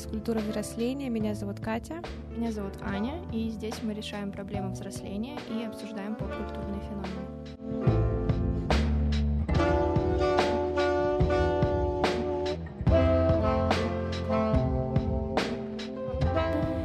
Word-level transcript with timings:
подкаст 0.00 0.10
«Культура 0.10 0.38
взросления». 0.38 1.10
Меня 1.10 1.34
зовут 1.34 1.60
Катя. 1.60 2.02
Меня 2.36 2.52
зовут 2.52 2.74
Аня, 2.82 3.22
и 3.32 3.50
здесь 3.50 3.74
мы 3.82 3.92
решаем 3.92 4.32
проблемы 4.32 4.70
взросления 4.70 5.36
и 5.48 5.64
обсуждаем 5.64 6.14
поп-культурные 6.14 6.80
феномены. 6.80 8.00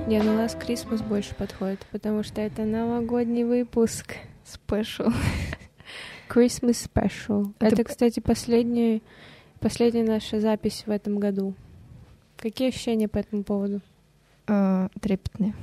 Не, 0.07 0.21
ну 0.21 0.37
Last 0.39 0.59
Christmas 0.65 1.03
больше 1.07 1.35
подходит, 1.35 1.85
потому 1.91 2.23
что 2.23 2.41
это 2.41 2.63
новогодний 2.63 3.43
выпуск. 3.43 4.15
Special. 4.45 5.13
Christmas 6.29 6.89
Special. 6.91 7.53
Это, 7.59 7.75
Это- 7.75 7.83
кстати, 7.83 8.19
последняя, 8.19 9.01
последняя 9.59 10.03
наша 10.03 10.39
запись 10.39 10.83
в 10.85 10.91
этом 10.91 11.17
году. 11.19 11.55
Какие 12.45 12.67
ощущения 12.67 13.07
по 13.07 13.17
этому 13.17 13.43
поводу? 13.43 13.81
Э, 14.47 14.87
Трепетные. 15.01 15.55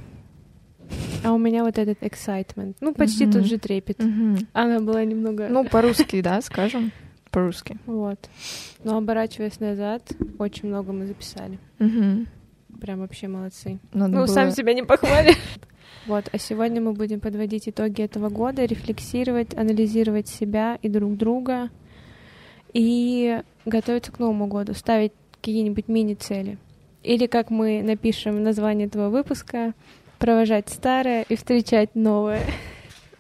А 1.22 1.32
у 1.32 1.38
меня 1.38 1.62
вот 1.62 1.78
этот 1.78 2.02
excitement. 2.02 2.74
Ну, 2.80 2.92
почти 2.92 3.24
Мгм. 3.24 3.34
тот 3.34 3.44
же 3.44 3.58
трепет. 3.58 4.00
Она 4.52 4.80
была 4.80 5.04
немного... 5.04 5.46
Ну, 5.48 5.64
по-русски, 5.64 6.20
да, 6.22 6.40
скажем. 6.40 6.90
По-русски. 7.30 7.78
Вот. 7.86 8.18
Но 8.82 8.96
оборачиваясь 8.96 9.60
назад, 9.60 10.12
очень 10.40 10.70
много 10.70 10.92
мы 10.92 11.06
записали. 11.06 11.60
Мгм. 11.78 12.26
Прям 12.80 12.98
вообще 12.98 13.28
молодцы. 13.28 13.78
Надо 13.92 14.14
ну, 14.14 14.20
было- 14.22 14.26
сам 14.26 14.50
себя 14.50 14.74
не 14.74 14.82
похвалишь. 14.82 15.36
Вот, 16.08 16.28
а 16.32 16.38
сегодня 16.38 16.80
мы 16.80 16.94
будем 16.94 17.20
подводить 17.20 17.68
итоги 17.68 18.02
этого 18.02 18.28
года, 18.28 18.64
рефлексировать, 18.64 19.56
анализировать 19.56 20.26
себя 20.26 20.80
и 20.82 20.88
друг 20.88 21.16
друга 21.16 21.70
и 22.72 23.40
готовиться 23.66 24.10
к 24.10 24.18
Новому 24.18 24.48
году, 24.48 24.74
ставить 24.74 25.12
какие-нибудь 25.30 25.86
мини-цели. 25.86 26.58
Или, 27.02 27.26
как 27.26 27.50
мы 27.50 27.82
напишем 27.82 28.36
в 28.36 28.40
названии 28.40 28.86
этого 28.86 29.08
выпуска, 29.08 29.74
провожать 30.18 30.68
старое 30.68 31.24
и 31.28 31.36
встречать 31.36 31.94
новое. 31.94 32.42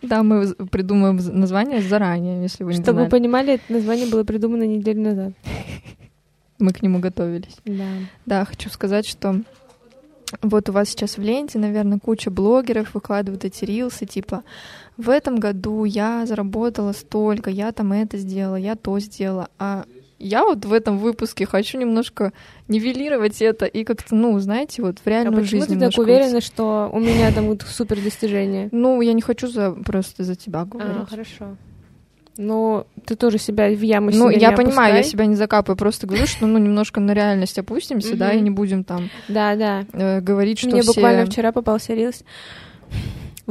Да, 0.02 0.22
мы 0.22 0.54
придумаем 0.54 1.16
название 1.16 1.80
заранее, 1.80 2.42
если 2.42 2.64
вы 2.64 2.72
не 2.74 2.82
Чтобы 2.82 2.92
вы 2.92 3.00
знали. 3.02 3.10
понимали, 3.10 3.54
это 3.54 3.72
название 3.72 4.06
было 4.06 4.24
придумано 4.24 4.64
неделю 4.64 5.00
назад. 5.02 5.32
Мы 6.58 6.72
к 6.72 6.82
нему 6.82 6.98
готовились. 7.00 7.56
Да. 7.64 7.88
Да, 8.26 8.44
хочу 8.44 8.68
сказать, 8.70 9.06
что 9.06 9.40
вот 10.40 10.68
у 10.68 10.72
вас 10.72 10.88
сейчас 10.88 11.18
в 11.18 11.22
ленте, 11.22 11.58
наверное, 11.58 11.98
куча 11.98 12.30
блогеров 12.30 12.94
выкладывают 12.94 13.44
эти 13.44 13.64
рилсы, 13.64 14.06
типа, 14.06 14.44
в 14.96 15.10
этом 15.10 15.36
году 15.38 15.84
я 15.84 16.24
заработала 16.26 16.92
столько, 16.92 17.50
я 17.50 17.72
там 17.72 17.92
это 17.92 18.16
сделала, 18.16 18.56
я 18.56 18.76
то 18.76 18.98
сделала, 18.98 19.48
а 19.58 19.84
я 20.22 20.44
вот 20.44 20.64
в 20.64 20.72
этом 20.72 20.98
выпуске 20.98 21.46
хочу 21.46 21.78
немножко 21.78 22.32
нивелировать 22.68 23.42
это 23.42 23.66
и 23.66 23.84
как-то, 23.84 24.14
ну, 24.14 24.38
знаете, 24.38 24.82
вот 24.82 24.98
в 24.98 25.06
А 25.06 25.10
реальную 25.10 25.42
почему 25.42 25.60
жизнь 25.62 25.74
ты 25.78 25.90
так 25.90 25.98
уверена, 25.98 26.32
выйти. 26.34 26.44
что 26.46 26.90
у 26.92 26.98
меня 27.00 27.32
там 27.32 27.46
вот 27.46 27.62
супер 27.62 28.00
достижения? 28.00 28.68
Ну, 28.72 29.00
я 29.00 29.12
не 29.12 29.22
хочу 29.22 29.46
за, 29.48 29.72
просто 29.72 30.24
за 30.24 30.34
тебя 30.34 30.60
А, 30.60 30.64
говорить. 30.64 31.08
хорошо. 31.10 31.56
Ну, 32.38 32.86
ты 33.04 33.14
тоже 33.14 33.36
себя 33.38 33.68
в 33.68 33.80
яму 33.82 34.10
Ну, 34.10 34.30
я 34.30 34.50
не 34.50 34.56
понимаю, 34.56 34.94
я 34.94 35.00
опускай. 35.00 35.04
себя 35.04 35.26
не 35.26 35.34
закапываю, 35.36 35.76
просто 35.76 36.06
говорю, 36.06 36.26
что 36.26 36.46
ну 36.46 36.56
немножко 36.58 36.98
на 37.00 37.12
реальность 37.12 37.58
опустимся, 37.58 38.16
да, 38.16 38.32
и 38.32 38.40
не 38.40 38.48
будем 38.50 38.84
там 38.84 39.10
Да, 39.28 39.54
да. 39.54 39.84
э, 39.92 40.20
говорить, 40.22 40.58
что 40.58 40.68
Мне 40.70 40.82
буквально 40.82 41.26
вчера 41.26 41.52
попался 41.52 41.92
рилс. 41.92 42.24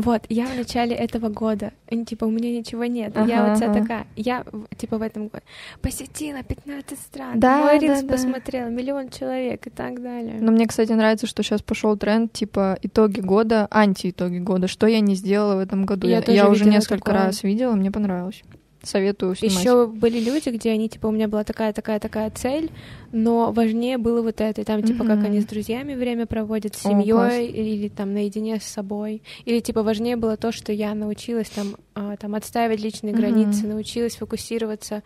Вот, 0.01 0.23
я 0.29 0.45
в 0.47 0.55
начале 0.55 0.95
этого 0.95 1.29
года, 1.29 1.71
м, 1.89 2.05
типа, 2.05 2.25
у 2.25 2.29
меня 2.31 2.51
ничего 2.57 2.85
нет, 2.85 3.15
я 3.15 3.21
Ага, 3.41 3.49
вот 3.49 3.57
вся 3.57 3.65
ага. 3.71 3.79
такая, 3.81 4.07
я, 4.15 4.43
типа, 4.77 4.97
в 4.97 5.01
этом 5.01 5.27
году 5.27 5.43
посетила 5.81 6.43
15 6.43 6.97
стран, 6.99 7.39
Да, 7.39 7.57
мой 7.59 7.79
да, 7.79 7.87
рилс 7.87 8.03
да. 8.03 8.13
посмотрела, 8.13 8.69
миллион 8.69 9.09
человек 9.09 9.67
и 9.67 9.69
так 9.69 10.01
далее. 10.01 10.37
Но 10.41 10.51
мне, 10.51 10.67
кстати, 10.67 10.91
нравится, 10.91 11.27
что 11.27 11.43
сейчас 11.43 11.61
пошел 11.61 11.95
тренд 11.97 12.33
типа 12.33 12.77
итоги 12.81 13.19
года, 13.21 13.67
анти-итоги 13.71 14.39
года, 14.39 14.67
что 14.67 14.87
я 14.87 14.99
не 14.99 15.15
сделала 15.15 15.55
в 15.55 15.59
этом 15.59 15.85
году. 15.85 16.07
Я 16.07 16.15
Я, 16.17 16.21
тоже 16.21 16.35
я 16.37 16.49
уже 16.49 16.65
несколько 16.65 17.05
такое. 17.11 17.13
раз 17.25 17.43
видела, 17.43 17.73
мне 17.73 17.91
понравилось. 17.91 18.43
Советую 18.83 19.35
снимать. 19.35 19.65
Еще 19.65 19.85
были 19.87 20.19
люди, 20.19 20.49
где 20.49 20.71
они, 20.71 20.89
типа, 20.89 21.07
у 21.07 21.11
меня 21.11 21.27
была 21.27 21.43
такая, 21.43 21.71
такая, 21.71 21.99
такая 21.99 22.31
цель, 22.31 22.71
но 23.11 23.51
важнее 23.51 23.97
было 23.99 24.21
вот 24.23 24.41
это, 24.41 24.61
и 24.61 24.63
там, 24.63 24.81
типа, 24.81 25.03
как 25.05 25.17
Мгм. 25.17 25.25
они 25.27 25.41
с 25.41 25.45
друзьями 25.45 25.93
время 25.93 26.25
проводят, 26.25 26.75
с 26.75 26.81
семьей, 26.81 27.47
или 27.47 27.89
там 27.89 28.13
наедине 28.13 28.59
с 28.59 28.63
собой. 28.63 29.21
Или, 29.45 29.59
типа, 29.59 29.83
важнее 29.83 30.15
было 30.15 30.35
то, 30.35 30.51
что 30.51 30.71
я 30.73 30.95
научилась 30.95 31.49
там, 31.49 31.77
а, 31.93 32.17
там 32.17 32.33
отстаивать 32.33 32.81
личные 32.81 33.13
Мгм. 33.13 33.21
границы, 33.21 33.67
научилась 33.67 34.15
фокусироваться, 34.15 35.03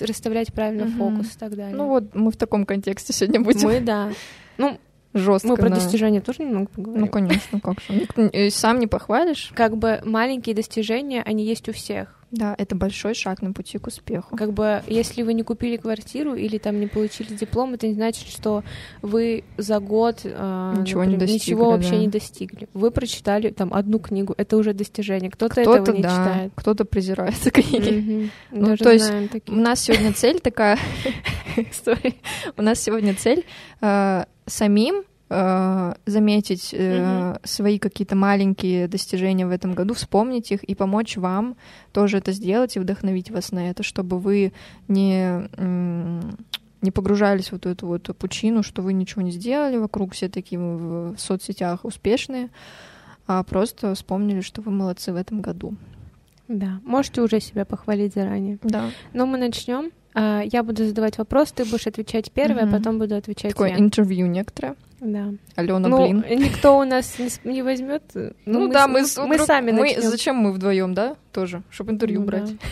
расставлять 0.00 0.52
правильно 0.52 0.86
Мгм. 0.86 0.98
фокус 0.98 1.34
и 1.34 1.38
так 1.38 1.54
далее. 1.54 1.76
Ну 1.76 1.88
вот 1.88 2.14
мы 2.14 2.30
в 2.32 2.36
таком 2.36 2.66
контексте 2.66 3.12
сегодня 3.12 3.40
будем 3.40 3.68
мы, 3.68 3.80
да. 3.80 4.10
Ну, 4.58 4.78
жестко. 5.14 5.48
мы 5.48 5.56
про 5.56 5.68
достижения 5.70 6.20
тоже 6.20 6.42
немного 6.42 6.68
поговорим. 6.68 7.02
Ну, 7.02 7.08
конечно, 7.08 7.60
как 7.60 7.80
же. 7.80 8.06
Э, 8.32 8.50
Сам 8.50 8.78
не 8.78 8.86
похвалишь. 8.86 9.50
Как 9.54 9.76
бы 9.76 10.00
маленькие 10.04 10.54
достижения, 10.54 11.22
они 11.22 11.44
есть 11.44 11.68
у 11.68 11.72
всех. 11.72 12.22
Да, 12.32 12.54
это 12.56 12.74
большой 12.74 13.12
шаг 13.14 13.42
на 13.42 13.52
пути 13.52 13.76
к 13.76 13.86
успеху. 13.86 14.34
Как 14.34 14.54
бы, 14.54 14.82
если 14.86 15.22
вы 15.22 15.34
не 15.34 15.42
купили 15.42 15.76
квартиру 15.76 16.34
или 16.34 16.56
там 16.56 16.80
не 16.80 16.86
получили 16.86 17.34
диплом, 17.34 17.74
это 17.74 17.86
не 17.86 17.92
значит, 17.92 18.26
что 18.26 18.64
вы 19.02 19.44
за 19.58 19.80
год 19.80 20.20
э, 20.24 20.74
Ничего 20.78 21.04
не 21.04 21.12
например, 21.12 21.18
достигли, 21.18 21.34
ничего 21.34 21.70
вообще 21.70 21.90
да. 21.90 21.96
не 21.98 22.08
достигли. 22.08 22.68
Вы 22.72 22.90
прочитали 22.90 23.50
там 23.50 23.74
одну 23.74 23.98
книгу, 23.98 24.34
это 24.38 24.56
уже 24.56 24.72
достижение. 24.72 25.30
Кто-то, 25.30 25.60
Кто-то, 25.60 25.82
этого 25.82 25.96
не 25.96 26.02
да, 26.02 26.08
читает. 26.08 26.52
кто-то 26.54 26.84
презирает 26.86 27.34
книги. 27.52 27.90
Мгм. 27.90 28.30
Ну, 28.50 28.66
Даже 28.66 28.82
то 28.82 28.92
есть 28.92 29.04
знаем 29.04 29.28
У 29.48 29.52
нас 29.52 29.80
сегодня 29.80 30.14
цель 30.14 30.40
такая... 30.40 30.78
У 32.56 32.62
нас 32.62 32.80
сегодня 32.80 33.14
цель 33.14 33.44
э, 33.82 34.24
самим 34.46 35.02
э, 35.28 35.94
заметить 36.06 36.70
э, 36.72 37.36
свои 37.44 37.78
какие-то 37.78 38.16
маленькие 38.16 38.88
достижения 38.88 39.46
в 39.46 39.50
этом 39.50 39.74
году, 39.74 39.94
вспомнить 39.94 40.52
их 40.52 40.64
и 40.64 40.74
помочь 40.74 41.16
вам 41.16 41.56
тоже 41.92 42.18
это 42.18 42.32
сделать 42.32 42.76
и 42.76 42.80
вдохновить 42.80 43.30
вас 43.30 43.52
на 43.52 43.70
это, 43.70 43.82
чтобы 43.82 44.18
вы 44.18 44.52
не 44.88 45.48
не 46.82 46.90
погружались 46.90 47.48
в 47.48 47.52
вот 47.52 47.66
эту 47.66 47.86
вот 47.86 48.10
пучину, 48.18 48.64
что 48.64 48.82
вы 48.82 48.92
ничего 48.92 49.22
не 49.22 49.30
сделали 49.30 49.76
вокруг, 49.76 50.14
все 50.14 50.28
такие 50.28 50.58
в 50.60 51.14
в 51.14 51.18
соцсетях 51.18 51.84
успешные, 51.84 52.50
а 53.26 53.42
просто 53.44 53.94
вспомнили, 53.94 54.40
что 54.40 54.62
вы 54.62 54.72
молодцы 54.72 55.12
в 55.12 55.16
этом 55.16 55.40
году. 55.40 55.76
Да, 56.48 56.80
можете 56.84 57.22
уже 57.22 57.40
себя 57.40 57.64
похвалить 57.64 58.14
заранее. 58.14 58.58
Да. 58.62 58.90
Но 59.12 59.26
мы 59.26 59.38
начнем. 59.38 59.90
А, 60.14 60.42
Я 60.44 60.62
буду 60.62 60.84
задавать 60.84 61.18
вопрос, 61.18 61.52
ты 61.52 61.64
будешь 61.64 61.86
отвечать 61.86 62.30
первой, 62.32 62.64
Мгм. 62.64 62.74
а 62.74 62.78
потом 62.78 62.98
буду 62.98 63.14
отвечать 63.16 63.52
Такое 63.52 63.70
я. 63.70 63.78
интервью 63.78 64.26
некоторое. 64.26 64.74
Да. 65.00 65.30
Алена, 65.56 65.78
ну, 65.88 66.04
блин. 66.06 66.24
никто 66.38 66.78
у 66.78 66.84
нас 66.84 67.18
не, 67.18 67.28
не 67.50 67.62
возьмет. 67.62 68.02
Ну, 68.46 68.68
да, 68.68 68.86
мы, 68.86 69.04
с- 69.04 69.16
мы 69.18 69.34
вдруг- 69.34 69.46
сами 69.46 69.72
мы, 69.72 69.80
начнем. 69.80 70.02
Зачем 70.02 70.36
мы 70.36 70.52
вдвоем, 70.52 70.94
да, 70.94 71.16
тоже, 71.32 71.62
чтобы 71.70 71.92
интервью 71.92 72.20
Ну, 72.20 72.26
брать? 72.26 72.44
да. 72.50 72.66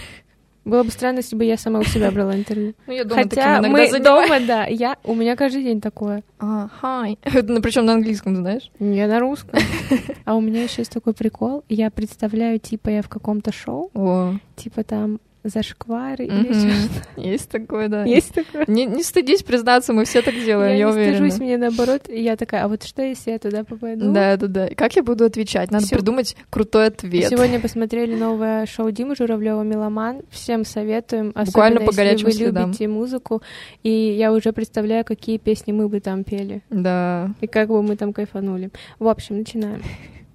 Было 0.67 0.83
бы 0.85 0.91
странно, 0.91 1.17
если 1.19 1.35
бы 1.37 1.45
я 1.45 1.57
сама 1.57 1.81
у 1.81 1.85
себя 1.85 2.11
брала 2.11 2.37
интервью. 2.37 2.75
Ну, 2.87 2.93
я 2.93 3.05
дома 3.05 3.23
таким 3.25 3.43
Хотя 3.43 3.63
мы 3.63 3.99
дома, 3.99 4.41
да, 4.47 4.67
я, 4.67 4.97
у 5.05 5.15
меня 5.15 5.35
каждый 5.35 5.65
день 5.65 5.81
такое. 5.81 6.23
А. 6.39 6.69
Это 7.23 7.61
причем 7.63 7.87
на 7.87 7.95
английском, 7.95 8.37
знаешь? 8.37 8.71
Я 8.79 9.09
на 9.09 9.19
русском. 9.19 9.59
А 10.27 10.37
у 10.37 10.41
меня 10.41 10.63
еще 10.63 10.83
есть 10.83 10.93
такой 10.93 11.15
прикол. 11.15 11.65
Я 11.69 11.91
представляю, 11.91 12.61
типа, 12.61 12.91
я 12.91 13.03
в 13.03 13.09
каком-то 13.09 13.51
шоу, 13.53 13.91
О, 13.95 14.35
типа 14.55 14.85
там 14.85 15.19
зашквары 15.43 16.27
или 16.27 16.33
мгм. 16.33 16.53
еще 16.53 16.89
есть 17.17 17.49
такое, 17.51 17.89
да. 17.89 18.05
Есть 18.05 18.35
такое? 18.35 18.65
Не, 18.67 18.87
не 18.87 19.03
стыдись 19.03 19.43
признаться, 19.43 19.93
мы 19.93 20.05
все 20.05 20.23
так 20.23 20.35
делаем, 20.35 20.73
я, 20.73 20.79
Я 20.79 20.87
не 20.87 20.93
уверена. 20.93 21.17
стыжусь, 21.17 21.39
мне 21.41 21.57
наоборот. 21.57 22.09
И 22.09 22.23
я 22.23 22.37
такая, 22.37 22.65
а 22.65 22.69
вот 22.69 22.83
что, 22.83 23.03
если 23.03 23.31
я 23.31 23.39
туда 23.39 23.65
попаду? 23.65 24.13
Да, 24.13 24.37
да, 24.37 24.47
да. 24.47 24.69
Как 24.77 24.97
я 24.97 25.03
буду 25.03 25.25
отвечать? 25.25 25.71
Надо 25.71 25.87
Всё. 25.87 25.97
придумать 25.97 26.37
крутой 26.51 26.87
ответ. 26.89 27.29
Сегодня 27.29 27.59
посмотрели 27.61 28.15
новое 28.15 28.67
шоу 28.67 28.91
Димы 28.91 29.17
Журавлева 29.17 29.63
«Меломан». 29.63 30.23
Всем 30.31 30.65
советуем, 30.65 31.33
Буквально 31.47 31.81
по 31.81 31.91
если 31.93 32.25
вы 32.25 32.33
следам. 32.33 32.67
любите 32.67 32.89
музыку. 32.89 33.43
И 33.83 33.91
я 33.91 34.33
уже 34.33 34.53
представляю, 34.53 35.05
какие 35.05 35.39
песни 35.39 35.73
мы 35.73 35.89
бы 35.89 36.01
там 36.01 36.25
пели. 36.25 36.63
Да. 36.71 37.33
И 37.41 37.47
как 37.47 37.69
бы 37.69 37.83
мы 37.83 37.97
там 37.97 38.13
кайфанули. 38.13 38.71
В 38.99 39.09
общем, 39.09 39.39
начинаем. 39.39 39.83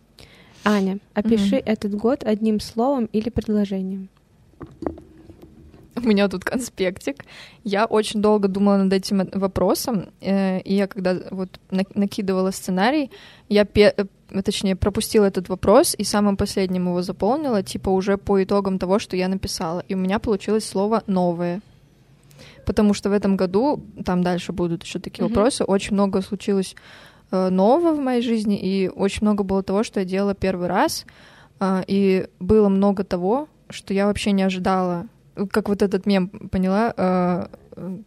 Аня, 0.64 0.98
опиши 1.14 1.58
этот 1.58 1.94
год 1.94 2.24
одним 2.24 2.60
словом 2.60 3.08
или 3.12 3.30
предложением. 3.30 4.10
У 5.96 6.02
меня 6.02 6.28
тут 6.28 6.44
конспектик. 6.44 7.24
Я 7.64 7.86
очень 7.86 8.22
долго 8.22 8.48
думала 8.48 8.78
над 8.78 8.94
этим 8.94 9.30
вопросом, 9.34 10.10
э, 10.22 10.60
и 10.60 10.74
я 10.76 10.88
когда 10.88 11.16
вот 11.32 11.60
на- 11.72 11.86
накидывала 11.96 12.52
сценарий, 12.52 13.10
я, 13.50 13.64
пе- 13.64 13.94
э, 13.96 14.42
точнее, 14.44 14.76
пропустила 14.76 15.26
этот 15.26 15.48
вопрос 15.50 15.96
и 15.98 16.04
самым 16.04 16.36
последним 16.36 16.88
его 16.90 17.02
заполнила, 17.02 17.64
типа 17.64 17.90
уже 17.90 18.18
по 18.18 18.44
итогам 18.44 18.78
того, 18.78 19.00
что 19.00 19.16
я 19.16 19.30
написала. 19.30 19.84
И 19.88 19.96
у 19.96 19.98
меня 19.98 20.20
получилось 20.20 20.66
слово 20.68 21.02
«новое». 21.08 21.62
Потому 22.66 22.94
что 22.94 23.10
в 23.10 23.14
этом 23.14 23.38
году, 23.38 23.82
там 24.04 24.22
дальше 24.22 24.52
будут 24.52 24.84
еще 24.84 25.00
такие 25.00 25.24
Мгм. 25.26 25.34
вопросы, 25.34 25.64
очень 25.64 25.94
много 25.94 26.22
случилось 26.22 26.76
э, 27.32 27.50
нового 27.50 27.96
в 27.96 28.00
моей 28.00 28.22
жизни, 28.22 28.60
и 28.60 28.90
очень 28.90 29.20
много 29.22 29.44
было 29.44 29.64
того, 29.64 29.84
что 29.84 30.00
я 30.02 30.06
делала 30.06 30.36
первый 30.36 30.68
раз, 30.68 31.06
и 31.88 32.28
было 32.40 32.70
много 32.70 33.04
того, 33.04 33.48
что 33.70 33.94
я 33.94 34.06
вообще 34.08 34.32
не 34.32 34.44
ожидала. 34.44 35.08
Как 35.52 35.70
вот 35.70 35.82
этот 35.82 36.06
мем, 36.06 36.30
поняла? 36.30 36.94
э, 36.96 37.48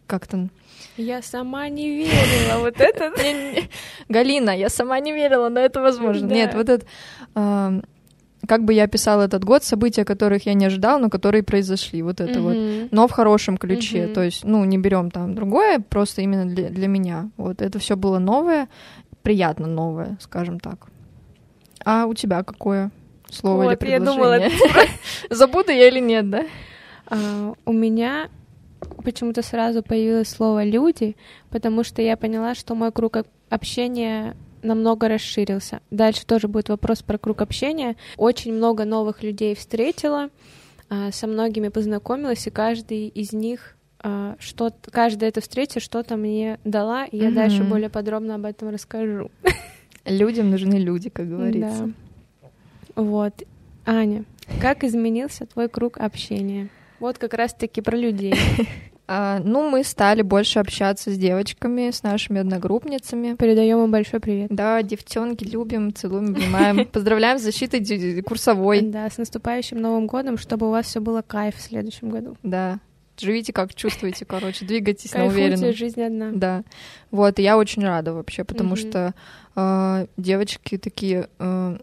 как-то... 0.07 0.49
Я 0.97 1.21
сама 1.21 1.69
не 1.69 1.89
верила, 1.89 2.59
вот 2.59 2.79
это... 2.79 3.11
Галина, 4.09 4.49
я 4.49 4.69
сама 4.69 4.99
не 4.99 5.13
верила, 5.13 5.49
но 5.49 5.59
это 5.59 5.81
возможно. 5.81 6.27
Нет, 6.27 6.53
вот 6.53 6.69
это... 6.69 6.85
Как 8.47 8.63
бы 8.63 8.73
я 8.73 8.85
описала 8.85 9.23
этот 9.23 9.43
год, 9.43 9.63
события, 9.63 10.05
которых 10.05 10.45
я 10.45 10.53
не 10.53 10.65
ожидала, 10.65 10.97
но 10.97 11.09
которые 11.09 11.43
произошли, 11.43 12.01
вот 12.01 12.21
это 12.21 12.41
вот. 12.41 12.55
Но 12.91 13.07
в 13.07 13.11
хорошем 13.11 13.57
ключе, 13.57 14.07
то 14.07 14.23
есть, 14.23 14.43
ну, 14.43 14.65
не 14.65 14.77
берем 14.77 15.11
там 15.11 15.35
другое, 15.35 15.79
просто 15.79 16.21
именно 16.21 16.45
для, 16.45 16.69
для 16.69 16.87
меня. 16.87 17.29
Вот 17.37 17.61
это 17.61 17.79
все 17.79 17.95
было 17.95 18.17
новое, 18.19 18.67
приятно 19.21 19.67
новое, 19.67 20.17
скажем 20.21 20.59
так. 20.59 20.87
А 21.85 22.05
у 22.05 22.13
тебя 22.13 22.43
какое 22.43 22.91
слово 23.31 23.63
вот, 23.63 23.69
или 23.71 23.75
предложение? 23.75 24.49
Я 24.49 24.49
думала, 24.49 24.87
Забуду 25.29 25.71
я 25.71 25.87
или 25.87 25.99
нет, 25.99 26.29
да? 26.29 26.45
А, 27.07 27.53
у 27.65 27.73
меня 27.73 28.29
почему-то 29.03 29.41
сразу 29.41 29.83
появилось 29.83 30.29
слово 30.29 30.63
«люди», 30.63 31.15
потому 31.49 31.83
что 31.83 32.01
я 32.01 32.17
поняла, 32.17 32.55
что 32.55 32.75
мой 32.75 32.91
круг 32.91 33.17
общения 33.49 34.35
намного 34.61 35.07
расширился. 35.07 35.81
Дальше 35.89 36.25
тоже 36.25 36.47
будет 36.47 36.69
вопрос 36.69 37.01
про 37.01 37.17
круг 37.17 37.41
общения. 37.41 37.95
Очень 38.17 38.53
много 38.53 38.85
новых 38.85 39.23
людей 39.23 39.55
встретила, 39.55 40.29
а, 40.89 41.11
со 41.11 41.27
многими 41.27 41.69
познакомилась, 41.69 42.45
и 42.47 42.51
каждый 42.51 43.07
из 43.07 43.33
них 43.33 43.75
а, 44.01 44.35
что 44.39 44.71
каждая 44.91 45.29
эта 45.29 45.41
встреча 45.41 45.79
что-то 45.79 46.15
мне 46.15 46.59
дала, 46.63 47.05
и 47.05 47.17
я 47.17 47.29
mm-hmm. 47.29 47.33
дальше 47.33 47.63
более 47.63 47.89
подробно 47.89 48.35
об 48.35 48.45
этом 48.45 48.69
расскажу. 48.69 49.29
Людям 50.05 50.51
нужны 50.51 50.75
люди, 50.75 51.09
как 51.09 51.27
говорится. 51.29 51.85
Да. 51.85 51.93
Вот. 52.95 53.33
Аня, 53.85 54.25
как 54.61 54.83
изменился 54.83 55.45
твой 55.45 55.69
круг 55.69 55.97
общения? 55.97 56.69
Вот 56.99 57.17
как 57.17 57.33
раз-таки 57.33 57.81
про 57.81 57.97
людей. 57.97 58.33
А, 59.11 59.41
ну, 59.43 59.67
мы 59.67 59.83
стали 59.83 60.21
больше 60.21 60.59
общаться 60.59 61.09
с 61.09 61.17
девочками, 61.17 61.89
с 61.89 62.03
нашими 62.03 62.41
одногруппницами. 62.41 63.33
Передаем 63.37 63.83
им 63.83 63.91
большой 63.91 64.19
привет. 64.19 64.51
Да, 64.51 64.83
девчонки 64.83 65.43
любим, 65.45 65.95
целуем, 65.95 66.35
обнимаем. 66.35 66.85
Поздравляем 66.91 67.39
с 67.39 67.41
защитой 67.41 68.21
курсовой. 68.21 68.81
Да, 68.81 69.09
с 69.09 69.17
наступающим 69.17 69.81
Новым 69.81 70.05
годом, 70.05 70.37
чтобы 70.37 70.67
у 70.67 70.69
вас 70.69 70.85
все 70.85 71.01
было 71.01 71.23
кайф 71.23 71.55
в 71.55 71.59
следующем 71.61 72.11
году. 72.11 72.37
Да. 72.43 72.77
Живите 73.17 73.51
как 73.51 73.73
чувствуете, 73.73 74.25
короче, 74.25 74.63
двигайтесь 74.63 75.11
на 75.15 75.25
уверенно. 75.25 75.73
жизнь 75.73 76.03
одна. 76.03 76.29
Да. 76.31 76.63
Вот, 77.09 77.39
и 77.39 77.41
я 77.41 77.57
очень 77.57 77.83
рада 77.83 78.13
вообще, 78.13 78.43
потому 78.43 78.75
что 78.75 79.15
э, 79.55 80.05
девочки 80.17 80.77
такие 80.77 81.29
э, 81.39 81.77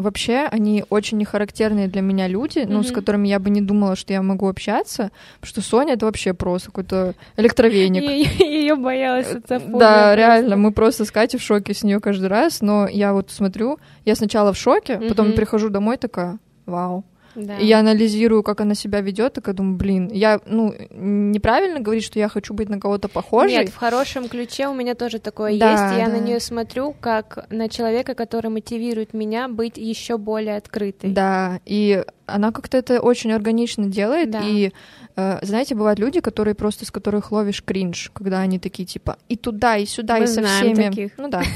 вообще 0.00 0.48
они 0.50 0.84
очень 0.90 1.18
нехарактерные 1.18 1.88
для 1.88 2.00
меня 2.00 2.28
люди, 2.28 2.58
mm-hmm. 2.58 2.68
ну, 2.68 2.82
с 2.82 2.90
которыми 2.92 3.28
я 3.28 3.38
бы 3.38 3.50
не 3.50 3.60
думала, 3.60 3.96
что 3.96 4.12
я 4.12 4.22
могу 4.22 4.48
общаться, 4.48 5.10
потому 5.40 5.48
что 5.50 5.60
Соня 5.62 5.94
это 5.94 6.06
вообще 6.06 6.34
просто 6.34 6.68
какой-то 6.68 7.14
электровеник. 7.36 8.02
Ее 8.40 8.76
боялась 8.76 9.28
это 9.28 9.60
Да, 9.60 10.14
реально, 10.16 10.56
мы 10.56 10.72
просто 10.72 11.04
с 11.04 11.10
Катей 11.10 11.38
в 11.38 11.42
шоке 11.42 11.74
с 11.74 11.82
нее 11.82 12.00
каждый 12.00 12.28
раз, 12.28 12.60
но 12.60 12.88
я 12.88 13.12
вот 13.12 13.30
смотрю, 13.30 13.78
я 14.04 14.14
сначала 14.14 14.52
в 14.52 14.58
шоке, 14.58 14.98
потом 14.98 15.32
прихожу 15.32 15.68
домой 15.68 15.96
такая, 15.96 16.38
вау, 16.66 17.04
да. 17.34 17.58
И 17.58 17.66
я 17.66 17.80
анализирую, 17.80 18.42
как 18.42 18.60
она 18.60 18.74
себя 18.74 19.00
ведет, 19.00 19.38
и 19.38 19.52
думаю, 19.52 19.76
блин, 19.76 20.10
я, 20.12 20.40
ну, 20.46 20.74
неправильно 20.90 21.80
говорить, 21.80 22.04
что 22.04 22.18
я 22.18 22.28
хочу 22.28 22.54
быть 22.54 22.68
на 22.68 22.80
кого-то 22.80 23.08
похожей. 23.08 23.58
Нет, 23.58 23.68
в 23.68 23.76
хорошем 23.76 24.28
ключе 24.28 24.68
у 24.68 24.74
меня 24.74 24.94
тоже 24.94 25.18
такое 25.18 25.58
да, 25.58 25.70
есть. 25.70 25.98
Я 25.98 26.06
да. 26.06 26.18
на 26.18 26.20
нее 26.20 26.40
смотрю 26.40 26.94
как 27.00 27.46
на 27.50 27.68
человека, 27.68 28.14
который 28.14 28.50
мотивирует 28.50 29.14
меня 29.14 29.48
быть 29.48 29.76
еще 29.76 30.18
более 30.18 30.56
открытой. 30.56 31.10
Да, 31.10 31.60
и 31.64 32.04
она 32.26 32.52
как-то 32.52 32.76
это 32.76 33.00
очень 33.00 33.32
органично 33.32 33.86
делает, 33.86 34.30
да. 34.30 34.40
и 34.44 34.72
э, 35.16 35.38
знаете, 35.42 35.74
бывают 35.74 35.98
люди, 35.98 36.20
которые 36.20 36.54
просто 36.54 36.84
с 36.84 36.90
которых 36.90 37.32
ловишь 37.32 37.62
кринж, 37.62 38.10
когда 38.14 38.40
они 38.40 38.58
такие 38.58 38.86
типа 38.86 39.18
и 39.28 39.36
туда, 39.36 39.76
и 39.76 39.86
сюда, 39.86 40.18
Мы 40.18 40.24
и 40.24 40.26
со 40.26 40.42
всеми. 40.42 40.88
Таких. 40.88 41.12
Ну 41.18 41.28
да. 41.28 41.42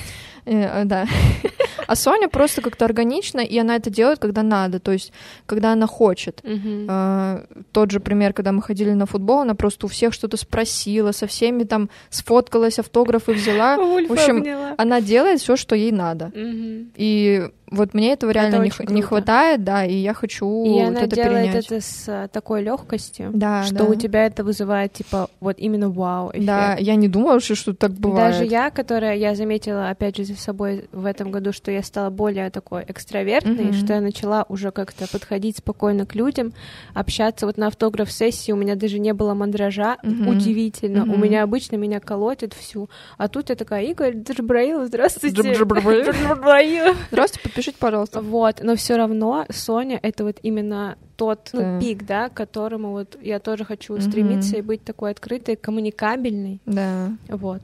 Э, 0.47 0.83
э, 0.83 0.85
да. 0.85 1.07
А 1.87 1.97
Соня 1.97 2.29
просто 2.29 2.61
как-то 2.63 2.85
органично, 2.85 3.41
и 3.41 3.59
она 3.59 3.77
это 3.77 3.91
делает, 3.91 4.19
когда 4.19 4.43
надо, 4.43 4.79
то 4.81 4.93
есть, 4.93 5.13
когда 5.47 5.73
она 5.73 5.87
хочет. 5.87 6.41
Uh-huh. 6.43 7.65
Тот 7.73 7.91
же 7.91 8.01
пример, 8.01 8.33
когда 8.33 8.53
мы 8.53 8.63
ходили 8.63 8.93
на 8.93 9.07
футбол, 9.07 9.41
она 9.41 9.55
просто 9.55 9.87
у 9.87 9.89
всех 9.89 10.15
что-то 10.15 10.37
спросила, 10.37 11.13
со 11.13 11.27
всеми 11.27 11.65
там 11.65 11.89
сфоткалась, 12.11 12.79
автографы 12.79 13.33
взяла. 13.33 13.77
В 14.09 14.13
общем, 14.13 14.45
она 14.77 15.01
делает 15.01 15.41
все, 15.41 15.57
что 15.57 15.75
ей 15.75 15.93
надо. 15.93 16.33
И 16.35 17.49
вот 17.75 17.95
мне 17.95 18.13
этого 18.13 18.31
реально 18.31 18.57
не, 18.57 18.93
не 18.93 19.03
хватает, 19.03 19.65
да, 19.65 19.85
и 19.85 19.95
я 19.95 20.15
хочу 20.15 20.65
и 20.65 20.71
вот 20.71 20.89
она 20.89 21.01
это 21.01 21.17
делает 21.17 21.47
перенять. 21.47 21.67
это 21.67 21.81
с 21.81 22.05
а, 22.09 22.29
такой 22.29 22.63
легкостью, 22.63 23.31
да, 23.33 23.65
что 23.65 23.79
да. 23.79 23.85
у 23.85 23.95
тебя 23.95 24.27
это 24.27 24.45
вызывает 24.45 24.93
типа 24.93 25.29
вот 25.41 25.59
именно 25.59 25.91
вау. 25.91 26.31
Эффект. 26.31 26.47
Да, 26.47 26.77
я 26.79 26.95
не 26.95 27.09
думала, 27.09 27.41
что, 27.41 27.55
что 27.55 27.75
так 27.75 27.93
бывает. 27.93 28.33
Даже 28.33 28.45
я, 28.45 28.71
которая 28.71 29.17
я 29.17 29.35
заметила 29.35 29.91
опять 29.91 30.17
же 30.17 30.25
за 30.25 30.37
собой 30.37 30.89
в 30.93 31.05
этом 31.05 31.31
году, 31.31 31.53
что 31.53 31.71
я 31.71 31.83
стала 31.83 32.11
более 32.11 32.51
такой 32.51 32.85
экстравертной, 32.87 33.67
mm-hmm. 33.67 33.85
что 33.85 33.95
я 33.95 34.01
начала 34.01 34.47
уже 34.49 34.71
как-то 34.71 35.11
подходить 35.11 35.59
спокойно 35.59 36.07
к 36.07 36.15
людям, 36.15 36.53
общаться. 36.95 37.47
Вот 37.47 37.57
на 37.57 37.69
автограф-сессии 37.69 38.53
у 38.53 38.57
меня 38.57 38.77
даже 38.77 38.99
не 38.99 39.13
было 39.13 39.35
мандража, 39.35 39.97
mm-hmm. 40.03 40.31
удивительно. 40.31 40.99
Mm-hmm. 40.99 41.15
У 41.15 41.19
меня 41.19 41.43
обычно 41.43 41.77
меня 41.77 42.01
колотит 42.01 42.55
всю, 42.55 42.89
а 43.19 43.29
тут 43.29 43.51
я 43.51 43.57
такая 43.57 43.85
Игорь 43.85 44.17
Джабраилов, 44.17 44.89
здравствуйте. 44.89 45.35
Здравствуйте, 47.11 47.49
Напишите, 47.65 47.79
пожалуйста. 47.79 48.21
Вот, 48.21 48.61
но 48.63 48.77
все 48.77 48.97
равно 48.97 49.47
Соня 49.49 49.99
это 50.03 50.25
вот 50.25 50.39
именно 50.43 50.99
тот 51.17 51.51
ну, 51.53 51.81
пик, 51.81 52.05
да, 52.05 52.29
к 52.29 52.35
которому 52.35 52.91
вот 52.91 53.17
я 53.23 53.39
тоже 53.39 53.65
хочу 53.65 53.99
стремиться 54.01 54.57
и 54.57 54.63
быть 54.63 54.85
такой 54.85 55.13
открытой, 55.13 55.57
коммуникабельной. 55.57 56.61
Да. 56.67 57.13
Вот. 57.29 57.63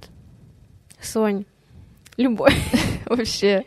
Сонь, 1.01 1.45
любовь. 2.17 2.57
Вообще. 3.07 3.65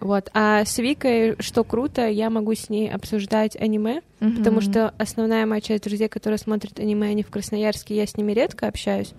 Вот. 0.00 0.30
А 0.32 0.64
с 0.64 0.78
Викой, 0.78 1.36
что 1.40 1.64
круто, 1.64 2.06
я 2.08 2.30
могу 2.30 2.54
с 2.54 2.70
ней 2.70 2.90
обсуждать 2.90 3.56
аниме, 3.56 4.02
mm-hmm. 4.20 4.36
потому 4.36 4.60
что 4.60 4.94
основная 4.96 5.44
моя 5.44 5.60
часть 5.60 5.84
друзей, 5.84 6.08
которые 6.08 6.38
смотрят 6.38 6.78
аниме, 6.78 7.08
они 7.08 7.22
в 7.22 7.30
Красноярске, 7.30 7.96
я 7.96 8.06
с 8.06 8.16
ними 8.16 8.32
редко 8.32 8.68
общаюсь. 8.68 9.12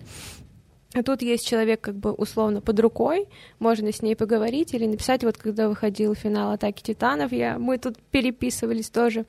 А 0.92 1.04
тут 1.04 1.22
есть 1.22 1.46
человек 1.46 1.80
как 1.80 1.94
бы 1.94 2.12
условно 2.12 2.60
под 2.60 2.80
рукой, 2.80 3.28
можно 3.60 3.92
с 3.92 4.02
ней 4.02 4.16
поговорить 4.16 4.74
или 4.74 4.86
написать. 4.86 5.22
Вот 5.22 5.38
когда 5.38 5.68
выходил 5.68 6.14
финал 6.14 6.50
«Атаки 6.50 6.82
титанов», 6.82 7.32
я, 7.32 7.58
мы 7.58 7.78
тут 7.78 7.96
переписывались 8.10 8.90
тоже, 8.90 9.24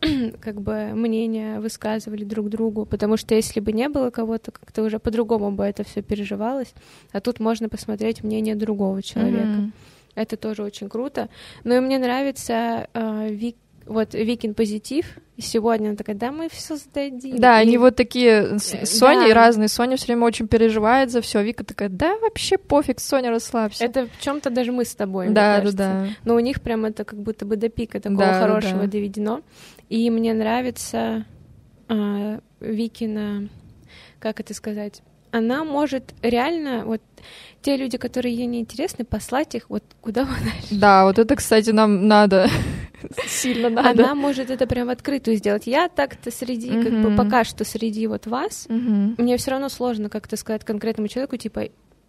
как 0.40 0.60
бы 0.60 0.92
мнения 0.94 1.60
высказывали 1.60 2.24
друг 2.24 2.48
другу, 2.48 2.86
потому 2.86 3.18
что 3.18 3.34
если 3.34 3.60
бы 3.60 3.72
не 3.72 3.90
было 3.90 4.10
кого-то, 4.10 4.52
как-то 4.52 4.82
уже 4.82 4.98
по-другому 4.98 5.50
бы 5.50 5.64
это 5.64 5.84
все 5.84 6.00
переживалось. 6.00 6.72
А 7.12 7.20
тут 7.20 7.40
можно 7.40 7.68
посмотреть 7.68 8.24
мнение 8.24 8.54
другого 8.54 9.02
человека. 9.02 9.46
Mm-hmm. 9.46 9.70
Это 10.14 10.38
тоже 10.38 10.62
очень 10.62 10.88
круто. 10.88 11.28
Ну 11.64 11.76
и 11.76 11.80
мне 11.80 11.98
нравится 11.98 12.88
э, 12.94 13.28
Вик 13.30 13.56
вот 13.86 14.14
Викин 14.14 14.54
позитив, 14.54 15.06
и 15.36 15.42
сегодня 15.42 15.88
она 15.88 15.96
такая, 15.96 16.16
да, 16.16 16.32
мы 16.32 16.48
все 16.48 16.76
сдадим. 16.76 17.38
Да, 17.38 17.60
и... 17.60 17.62
они 17.62 17.78
вот 17.78 17.96
такие 17.96 18.58
с 18.58 18.74
э, 18.74 18.86
Соней 18.86 19.28
да. 19.28 19.34
разные. 19.34 19.68
Соня 19.68 19.96
все 19.96 20.06
время 20.06 20.24
очень 20.24 20.48
переживает 20.48 21.10
за 21.10 21.20
все. 21.20 21.42
Вика 21.42 21.64
такая, 21.64 21.88
да, 21.88 22.16
вообще 22.18 22.58
пофиг, 22.58 23.00
Соня, 23.00 23.30
расслабься. 23.30 23.84
Это 23.84 24.06
в 24.06 24.20
чем-то 24.20 24.50
даже 24.50 24.72
мы 24.72 24.84
с 24.84 24.94
тобой, 24.94 25.28
да. 25.28 25.60
Да, 25.60 25.72
да. 25.72 26.06
Но 26.24 26.34
у 26.34 26.38
них 26.40 26.60
прям 26.60 26.84
это 26.84 27.04
как 27.04 27.20
будто 27.20 27.44
бы 27.44 27.56
до 27.56 27.68
пика 27.68 28.00
такого 28.00 28.20
да, 28.20 28.40
хорошего 28.40 28.82
да. 28.82 28.86
доведено. 28.86 29.42
И 29.88 30.10
мне 30.10 30.34
нравится 30.34 31.24
э, 31.88 32.40
Викина, 32.60 33.48
как 34.18 34.40
это 34.40 34.54
сказать, 34.54 35.02
она 35.30 35.64
может 35.64 36.14
реально 36.22 36.84
вот 36.84 37.02
те 37.62 37.76
люди, 37.76 37.98
которые 37.98 38.34
ей 38.34 38.46
не 38.46 38.60
интересны, 38.60 39.04
послать 39.04 39.54
их 39.54 39.68
вот 39.68 39.84
куда 40.00 40.22
подальше. 40.26 40.68
Да, 40.70 41.04
вот 41.04 41.18
это, 41.18 41.36
кстати, 41.36 41.70
нам 41.70 42.08
надо 42.08 42.48
сильно 43.26 43.70
надо. 43.70 44.04
Она 44.04 44.14
может 44.14 44.50
это 44.50 44.66
прям 44.66 44.88
в 44.88 44.90
открытую 44.90 45.36
сделать. 45.36 45.66
Я 45.66 45.88
так-то 45.88 46.30
среди, 46.30 46.68
как 46.82 47.02
бы 47.02 47.16
пока 47.16 47.44
что 47.44 47.64
среди 47.64 48.06
вот 48.06 48.26
вас, 48.26 48.66
мне 48.68 49.36
все 49.36 49.50
равно 49.52 49.68
сложно 49.68 50.08
как-то 50.08 50.36
сказать 50.36 50.64
конкретному 50.64 51.08
человеку, 51.08 51.36
типа, 51.36 51.68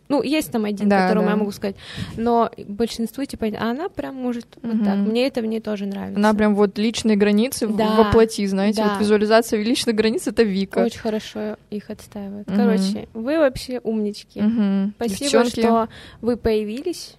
ну, 0.09 0.23
есть 0.23 0.51
там 0.51 0.65
один, 0.65 0.87
да, 0.87 1.03
которому 1.03 1.27
да. 1.27 1.31
я 1.33 1.37
могу 1.37 1.51
сказать. 1.51 1.75
Но 2.15 2.49
большинству, 2.57 3.25
типа, 3.25 3.47
а 3.59 3.71
она 3.71 3.89
прям 3.89 4.15
может 4.15 4.45
угу. 4.57 4.71
вот 4.71 4.85
так. 4.85 4.95
Мне 4.95 5.27
это 5.27 5.41
мне 5.41 5.59
тоже 5.59 5.85
нравится. 5.85 6.17
Она 6.17 6.33
прям 6.33 6.55
вот 6.55 6.77
личные 6.77 7.17
границы 7.17 7.67
да. 7.67 7.95
воплоти, 7.95 8.45
знаете. 8.47 8.81
Да. 8.81 8.89
Вот 8.89 9.01
визуализация 9.01 9.61
личных 9.61 9.95
границ— 9.95 10.27
это 10.27 10.43
Вика. 10.43 10.79
Очень 10.79 10.99
хорошо 10.99 11.57
их 11.69 11.89
отстаивает. 11.89 12.47
Угу. 12.47 12.55
Короче, 12.55 13.07
вы 13.13 13.37
вообще 13.37 13.79
умнички. 13.83 14.39
Угу. 14.39 14.93
Спасибо, 14.95 15.19
Девчонки. 15.19 15.59
что 15.59 15.89
вы 16.21 16.37
появились 16.37 17.15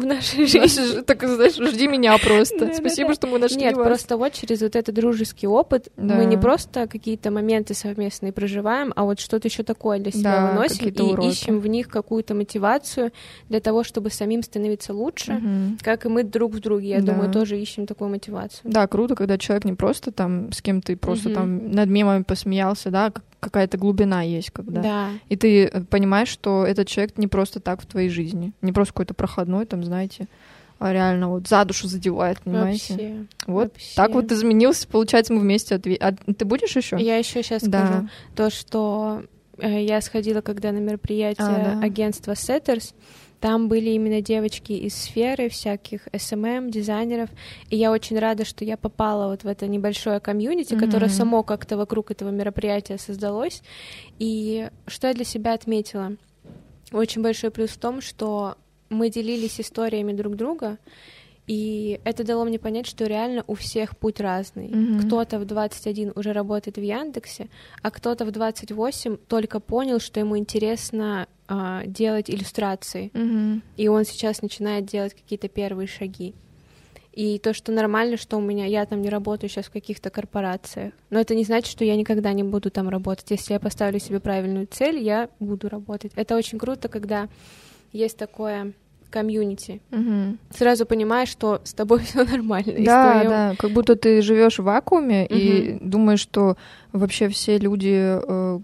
в 0.00 0.06
нашей 0.06 0.46
жизни. 0.46 1.02
Так, 1.02 1.22
знаешь, 1.22 1.54
жди 1.54 1.88
меня 1.88 2.16
просто. 2.18 2.72
Спасибо, 2.74 3.14
что 3.14 3.26
мы 3.26 3.38
нашли 3.38 3.58
Нет, 3.60 3.74
просто 3.74 4.16
вот 4.16 4.32
через 4.32 4.62
вот 4.62 4.76
этот 4.76 4.94
дружеский 4.94 5.46
опыт 5.46 5.88
мы 5.96 6.24
не 6.24 6.36
просто 6.36 6.86
какие-то 6.86 7.30
моменты 7.30 7.74
совместные 7.74 8.32
проживаем, 8.32 8.92
а 8.96 9.04
вот 9.04 9.20
что-то 9.20 9.48
еще 9.48 9.62
такое 9.62 9.98
для 9.98 10.12
себя 10.12 10.52
выносим 10.52 10.88
и 10.88 11.28
ищем 11.28 11.60
в 11.60 11.66
них 11.66 11.88
какую-то 11.88 12.34
мотивацию 12.34 13.12
для 13.48 13.60
того, 13.60 13.84
чтобы 13.84 14.10
самим 14.10 14.42
становиться 14.42 14.92
лучше, 14.92 15.40
как 15.82 16.06
и 16.06 16.08
мы 16.08 16.24
друг 16.24 16.54
в 16.54 16.60
друге, 16.60 16.90
я 16.90 17.00
думаю, 17.00 17.30
тоже 17.30 17.58
ищем 17.58 17.86
такую 17.86 18.10
мотивацию. 18.10 18.70
Да, 18.70 18.86
круто, 18.86 19.14
когда 19.14 19.38
человек 19.38 19.64
не 19.64 19.74
просто 19.74 20.12
там 20.12 20.52
с 20.52 20.62
кем 20.62 20.80
ты 20.82 20.96
просто 20.96 21.32
там 21.32 21.70
над 21.70 21.88
мемами 21.88 22.22
посмеялся, 22.22 22.90
да, 22.90 23.12
какая-то 23.40 23.78
глубина 23.78 24.22
есть, 24.22 24.50
когда. 24.50 24.80
Да. 24.82 25.08
И 25.28 25.36
ты 25.36 25.64
э, 25.64 25.80
понимаешь, 25.82 26.28
что 26.28 26.64
этот 26.64 26.86
человек 26.88 27.18
не 27.18 27.26
просто 27.26 27.58
так 27.60 27.82
в 27.82 27.86
твоей 27.86 28.08
жизни, 28.10 28.52
не 28.62 28.72
просто 28.72 28.92
какой-то 28.92 29.14
проходной, 29.14 29.66
там, 29.66 29.82
знаете, 29.82 30.28
а 30.78 30.92
реально 30.92 31.28
вот 31.28 31.46
за 31.48 31.64
душу 31.64 31.88
задевает, 31.88 32.40
понимаете? 32.40 32.92
Вообще. 32.94 33.26
Вот 33.46 33.72
вообще. 33.72 33.96
так 33.96 34.12
вот 34.12 34.32
изменился, 34.32 34.88
получается, 34.88 35.32
мы 35.34 35.40
вместе 35.40 35.74
отве... 35.74 35.96
А 35.96 36.12
ты 36.12 36.44
будешь 36.44 36.74
еще? 36.74 36.96
Я 36.98 37.16
еще 37.16 37.42
сейчас 37.42 37.62
Да. 37.62 37.86
скажу 37.86 38.08
то, 38.34 38.50
что 38.50 39.22
э, 39.58 39.84
я 39.84 40.00
сходила, 40.00 40.40
когда 40.40 40.72
на 40.72 40.78
мероприятие 40.78 41.46
А, 41.46 41.74
да. 41.76 41.80
агентства 41.86 42.32
Setters, 42.32 42.94
там 43.40 43.68
были 43.68 43.90
именно 43.90 44.20
девочки 44.20 44.72
из 44.72 44.94
сферы 44.94 45.48
всяких 45.48 46.06
SMM, 46.08 46.70
дизайнеров, 46.70 47.30
и 47.70 47.76
я 47.76 47.90
очень 47.90 48.18
рада, 48.18 48.44
что 48.44 48.64
я 48.64 48.76
попала 48.76 49.30
вот 49.30 49.44
в 49.44 49.46
это 49.46 49.66
небольшое 49.66 50.20
комьюнити, 50.20 50.74
которое 50.74 51.06
Мгм. 51.06 51.14
само 51.14 51.42
как-то 51.42 51.76
вокруг 51.76 52.10
этого 52.10 52.28
мероприятия 52.30 52.98
создалось. 52.98 53.62
И 54.18 54.68
что 54.86 55.08
я 55.08 55.14
для 55.14 55.24
себя 55.24 55.54
отметила? 55.54 56.16
Очень 56.92 57.22
большой 57.22 57.50
плюс 57.50 57.70
в 57.70 57.78
том, 57.78 58.00
что 58.00 58.56
мы 58.90 59.08
делились 59.08 59.60
историями 59.60 60.12
друг 60.12 60.36
друга, 60.36 60.78
и 61.46 62.00
это 62.04 62.22
дало 62.22 62.44
мне 62.44 62.58
понять, 62.58 62.86
что 62.86 63.06
реально 63.06 63.42
у 63.46 63.54
всех 63.54 63.96
путь 63.96 64.20
разный. 64.20 64.68
Мгм. 64.68 65.00
Кто-то 65.00 65.38
в 65.38 65.44
21 65.46 66.12
уже 66.14 66.32
работает 66.32 66.76
в 66.76 66.82
Яндексе, 66.82 67.48
а 67.82 67.90
кто-то 67.90 68.24
в 68.24 68.30
28 68.30 69.16
только 69.16 69.60
понял, 69.60 69.98
что 69.98 70.20
ему 70.20 70.36
интересно 70.38 71.26
а, 71.52 71.82
делать 71.84 72.30
иллюстрации, 72.30 73.10
Мгм. 73.12 73.62
и 73.76 73.88
он 73.88 74.04
сейчас 74.04 74.40
начинает 74.40 74.86
делать 74.86 75.14
какие-то 75.14 75.48
первые 75.48 75.88
шаги. 75.88 76.32
И 77.12 77.40
то, 77.40 77.52
что 77.52 77.72
нормально, 77.72 78.16
что 78.16 78.36
у 78.36 78.40
меня, 78.40 78.66
я 78.66 78.86
там 78.86 79.02
не 79.02 79.08
работаю 79.10 79.50
сейчас 79.50 79.66
в 79.66 79.72
каких-то 79.72 80.10
корпорациях. 80.10 80.92
Но 81.10 81.18
это 81.18 81.34
не 81.34 81.42
значит, 81.42 81.66
что 81.68 81.84
я 81.84 81.96
никогда 81.96 82.32
не 82.32 82.44
буду 82.44 82.70
там 82.70 82.88
работать. 82.88 83.26
Если 83.30 83.52
я 83.52 83.58
поставлю 83.58 83.98
себе 83.98 84.20
правильную 84.20 84.68
цель, 84.70 84.98
я 85.02 85.28
буду 85.40 85.68
работать. 85.68 86.12
Это 86.14 86.36
очень 86.36 86.58
круто, 86.60 86.88
когда 86.88 87.28
есть 87.92 88.16
такое 88.16 88.72
комьюнити. 89.10 89.80
Мгм. 89.90 90.38
Сразу 90.56 90.86
понимаешь, 90.86 91.28
что 91.30 91.60
с 91.64 91.74
тобой 91.74 91.98
все 92.04 92.24
нормально. 92.24 92.74
Да, 92.78 93.12
твоим- 93.12 93.28
да, 93.28 93.54
как 93.58 93.72
будто 93.72 93.96
ты 93.96 94.22
живешь 94.22 94.60
в 94.60 94.62
вакууме 94.62 95.26
и 95.26 95.78
думаешь, 95.80 96.20
что 96.20 96.56
вообще 96.92 97.28
все 97.28 97.58
люди 97.58 97.92
э, 97.92 98.60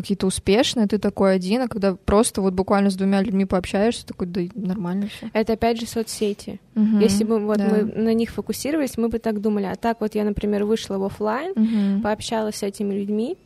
какие-то 0.00 0.26
успешные, 0.26 0.86
ты 0.86 0.98
такой 0.98 1.34
один, 1.34 1.62
а 1.62 1.68
когда 1.68 1.94
просто 1.94 2.40
вот 2.40 2.54
буквально 2.54 2.90
с 2.90 2.94
двумя 2.94 3.20
людьми 3.22 3.44
пообщаешься, 3.44 4.06
такой, 4.06 4.26
да 4.28 4.42
нормально 4.54 5.08
все. 5.08 5.30
Это 5.32 5.54
опять 5.54 5.80
же 5.80 5.86
соцсети. 5.86 6.60
Если 6.74 7.24
бы 7.24 7.40
вот 7.40 7.58
мы 7.58 7.82
на 7.84 8.14
них 8.14 8.30
фокусировались, 8.30 8.96
мы 8.96 9.08
бы 9.08 9.18
так 9.18 9.40
думали. 9.40 9.64
А 9.64 9.74
так 9.74 10.00
вот 10.00 10.14
я, 10.14 10.24
например, 10.24 10.64
вышла 10.64 10.98
в 10.98 11.04
офлайн, 11.04 12.02
пообщалась 12.02 12.56
с 12.56 12.62
этими 12.62 12.94
людьми, 12.94 13.36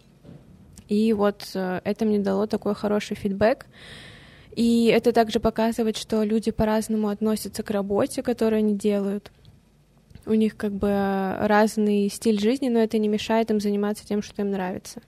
и 0.89 1.15
вот 1.15 1.51
э, 1.55 1.81
это 1.85 2.05
мне 2.05 2.19
дало 2.19 2.47
такой 2.47 2.75
хороший 2.75 3.17
фидбэк. 3.17 3.67
И 4.55 4.93
это 4.95 5.13
также 5.13 5.41
показывает, 5.41 5.97
что 5.97 6.23
люди 6.23 6.51
по-разному 6.51 7.09
относятся 7.09 7.63
к 7.63 7.71
работе, 7.71 8.23
которую 8.23 8.59
они 8.59 8.75
делают. 8.75 9.33
У 10.27 10.35
них 10.35 10.57
как 10.57 10.73
бы 10.73 10.91
разный 11.41 12.09
стиль 12.11 12.39
жизни, 12.39 12.69
но 12.69 12.79
это 12.79 12.99
не 12.99 13.09
мешает 13.09 13.51
им 13.51 13.61
заниматься 13.61 14.07
тем, 14.07 14.23
что 14.23 14.43
им 14.43 14.51
нравится. 14.51 15.01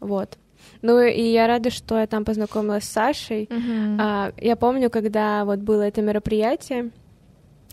Вот. 0.00 0.36
Ну 0.82 1.00
и 1.00 1.22
я 1.22 1.46
рада, 1.46 1.70
что 1.70 1.98
я 1.98 2.06
там 2.06 2.24
познакомилась 2.24 2.84
с 2.84 2.90
Сашей. 2.92 3.48
А, 3.98 4.32
я 4.36 4.56
помню, 4.56 4.90
когда 4.90 5.44
вот 5.44 5.60
было 5.60 5.82
это 5.82 6.02
мероприятие, 6.02 6.90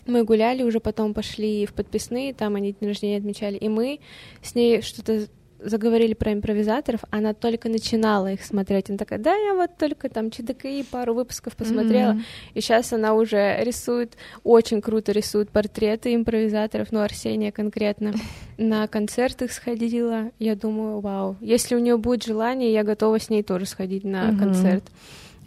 мы 0.06 0.24
гуляли, 0.24 0.62
уже 0.62 0.80
потом 0.80 1.14
пошли 1.14 1.66
в 1.66 1.74
подписные, 1.74 2.34
там 2.34 2.56
они 2.56 2.72
день 2.72 2.88
рождения 2.88 3.18
отмечали, 3.18 3.56
и 3.56 3.68
мы 3.68 4.00
с 4.42 4.54
ней 4.54 4.82
что-то 4.82 5.26
заговорили 5.64 6.14
про 6.14 6.32
импровизаторов, 6.32 7.00
она 7.10 7.34
только 7.34 7.68
начинала 7.68 8.32
их 8.32 8.44
смотреть. 8.44 8.88
Она 8.90 8.98
такая, 8.98 9.18
да, 9.18 9.34
я 9.34 9.54
вот 9.54 9.70
только 9.78 10.08
там 10.08 10.30
ЧДКИ 10.30 10.84
пару 10.90 11.14
выпусков 11.14 11.56
посмотрела, 11.56 12.12
Мгм. 12.12 12.22
и 12.54 12.60
сейчас 12.60 12.92
она 12.92 13.14
уже 13.14 13.58
рисует, 13.62 14.16
очень 14.44 14.80
круто 14.80 15.12
рисует 15.12 15.50
портреты 15.50 16.14
импровизаторов, 16.14 16.92
ну, 16.92 17.00
Арсения 17.00 17.52
конкретно. 17.52 18.12
На 18.58 18.86
концерт 18.88 19.42
их 19.42 19.52
сходила, 19.52 20.30
я 20.38 20.54
думаю, 20.56 21.00
вау. 21.00 21.36
Если 21.40 21.74
у 21.74 21.78
нее 21.78 21.96
будет 21.96 22.24
желание, 22.24 22.72
я 22.72 22.84
готова 22.84 23.18
с 23.18 23.30
ней 23.30 23.42
тоже 23.42 23.66
сходить 23.66 24.04
на 24.04 24.28
Мгм. 24.28 24.38
концерт. 24.38 24.84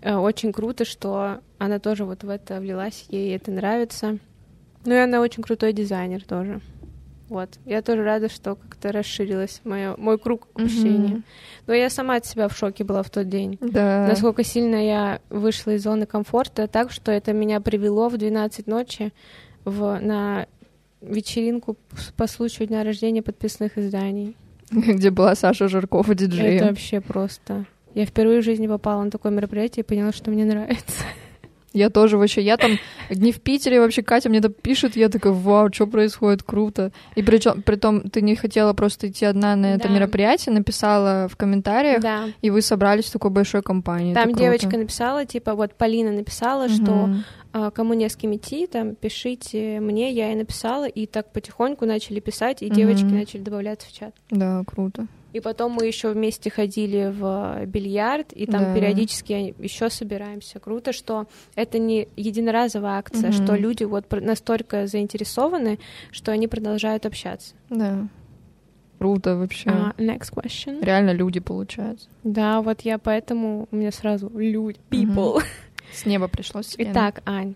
Э, 0.01 0.15
Очень 0.15 0.51
круто, 0.53 0.86
что 0.86 1.39
она 1.57 1.79
тоже 1.79 2.05
вот 2.05 2.24
в 2.24 2.29
это 2.29 2.60
влилась, 2.60 3.05
ей 3.10 3.36
это 3.36 3.51
нравится. 3.51 4.17
Ну 4.86 4.93
и 4.93 4.98
она 4.98 5.19
очень 5.22 5.41
крутой 5.41 5.74
дизайнер 5.74 6.24
тоже. 6.24 6.62
Вот. 7.29 7.58
Я 7.65 7.82
тоже 7.82 8.03
рада, 8.03 8.29
что 8.29 8.55
как-то 8.55 8.91
расширилась 8.91 9.62
моё, 9.63 9.96
мой 9.98 10.20
круг 10.20 10.48
общения. 10.53 11.24
Но 11.67 11.74
я 11.74 11.89
сама 11.89 12.15
от 12.15 12.25
себя 12.25 12.48
в 12.48 12.58
шоке 12.58 12.84
была 12.84 13.01
в 13.01 13.10
тот 13.10 13.27
день. 13.27 13.58
Да. 13.62 14.05
Насколько 14.08 14.44
сильно 14.44 14.75
я 14.75 15.20
вышла 15.29 15.72
из 15.72 15.84
зоны 15.84 16.05
комфорта, 16.05 16.67
так 16.67 16.91
что 16.91 17.12
это 17.12 17.34
меня 17.34 17.62
привело 17.62 18.10
в 18.10 18.17
12 18.17 18.67
ночи 18.67 19.12
в, 19.63 20.00
на 20.00 20.48
вечеринку 21.01 21.77
по 22.15 22.27
случаю 22.27 22.67
дня 22.67 22.84
рождения 22.84 23.22
подписных 23.22 23.77
изданий. 23.77 24.36
Где 24.72 25.10
была 25.10 25.36
Саша 25.36 25.67
Жиркова 25.67 26.13
диджеем. 26.13 26.58
Это 26.58 26.65
вообще 26.65 27.01
просто... 27.01 27.65
Я 27.94 28.05
впервые 28.05 28.41
в 28.41 28.44
жизни 28.44 28.67
попала 28.67 29.03
на 29.03 29.10
такое 29.10 29.32
мероприятие 29.32 29.84
и 29.84 29.88
поняла, 29.88 30.12
что 30.12 30.29
мне 30.29 30.44
нравится. 30.44 31.03
Я 31.75 31.89
тоже 31.89 32.17
вообще, 32.17 32.41
я 32.41 32.55
там 32.58 32.79
не 33.10 33.32
в 33.32 33.41
Питере, 33.41 33.79
вообще 33.82 34.01
Катя 34.01 34.29
мне 34.29 34.39
это 34.39 34.50
пишет, 34.50 34.96
я 34.96 35.10
такая, 35.10 35.34
вау, 35.34 35.72
что 35.74 35.88
происходит, 35.88 36.41
круто. 36.41 36.91
И 37.15 37.22
причем, 37.22 37.62
притом 37.62 38.10
ты 38.10 38.22
не 38.22 38.36
хотела 38.36 38.74
просто 38.74 39.10
идти 39.10 39.25
одна 39.25 39.55
на 39.55 39.75
это 39.75 39.88
Да. 39.89 39.94
мероприятие, 39.94 40.55
написала 40.55 41.27
в 41.27 41.36
комментариях, 41.36 42.01
Да. 42.01 42.29
и 42.41 42.50
вы 42.50 42.62
собрались 42.62 43.05
в 43.05 43.12
такой 43.12 43.29
большой 43.32 43.62
компании. 43.62 44.13
Там 44.13 44.29
Это 44.29 44.38
круто. 44.38 44.44
девочка 44.44 44.77
написала, 44.77 45.25
типа, 45.25 45.53
вот 45.53 45.74
Полина 45.75 46.12
написала, 46.12 46.70
что 46.70 46.91
Мгм. 47.08 47.24
а, 47.53 47.72
кому 47.72 47.94
не 47.94 48.10
с 48.10 48.15
кем 48.15 48.36
идти, 48.36 48.67
там, 48.67 48.96
пишите 48.96 49.79
мне, 49.82 50.12
я 50.12 50.32
и 50.32 50.36
написала, 50.36 50.86
и 50.86 51.05
так 51.05 51.32
потихоньку 51.34 51.86
начали 51.86 52.20
писать, 52.20 52.62
и 52.62 52.70
девочки 52.70 53.05
Мгм. 53.05 53.17
начали 53.20 53.41
добавляться 53.41 53.88
в 53.88 53.91
чат. 53.94 54.13
Да, 54.29 54.63
круто. 54.65 55.08
И 55.36 55.42
потом 55.42 55.74
мы 55.74 55.86
еще 55.86 56.12
вместе 56.12 56.50
ходили 56.50 57.12
в 57.13 57.65
бильярд, 57.65 58.32
и 58.32 58.46
там 58.46 58.63
Да. 58.63 58.74
периодически 58.74 59.54
еще 59.60 59.89
собираемся. 59.89 60.60
Круто, 60.62 60.94
что 60.94 61.27
это 61.56 61.77
не 61.77 62.08
единоразовая 62.15 62.92
акция, 63.00 63.32
Мгм. 63.32 63.44
что 63.44 63.56
люди 63.58 63.84
вот 63.84 64.06
настолько 64.12 64.88
заинтересованы, 64.88 65.77
что 66.12 66.32
они 66.32 66.48
продолжают 66.48 67.06
общаться. 67.06 67.54
Да. 67.70 68.08
Круто 68.98 69.36
вообще. 69.36 69.70
А, 69.70 69.94
next 69.98 70.34
question. 70.34 70.82
Реально 70.82 71.12
люди 71.12 71.42
получаются. 71.42 72.08
Да, 72.24 72.62
вот 72.62 72.82
я 72.82 72.98
поэтому 72.98 73.68
у 73.72 73.75
меня 73.75 73.92
сразу 73.92 74.32
люди, 74.34 74.80
people. 74.89 75.44
С 75.94 76.06
неба 76.06 76.30
пришло 76.30 76.62
с 76.63 76.77
вены. 76.77 76.92
Итак, 76.94 77.22
Ань, 77.25 77.56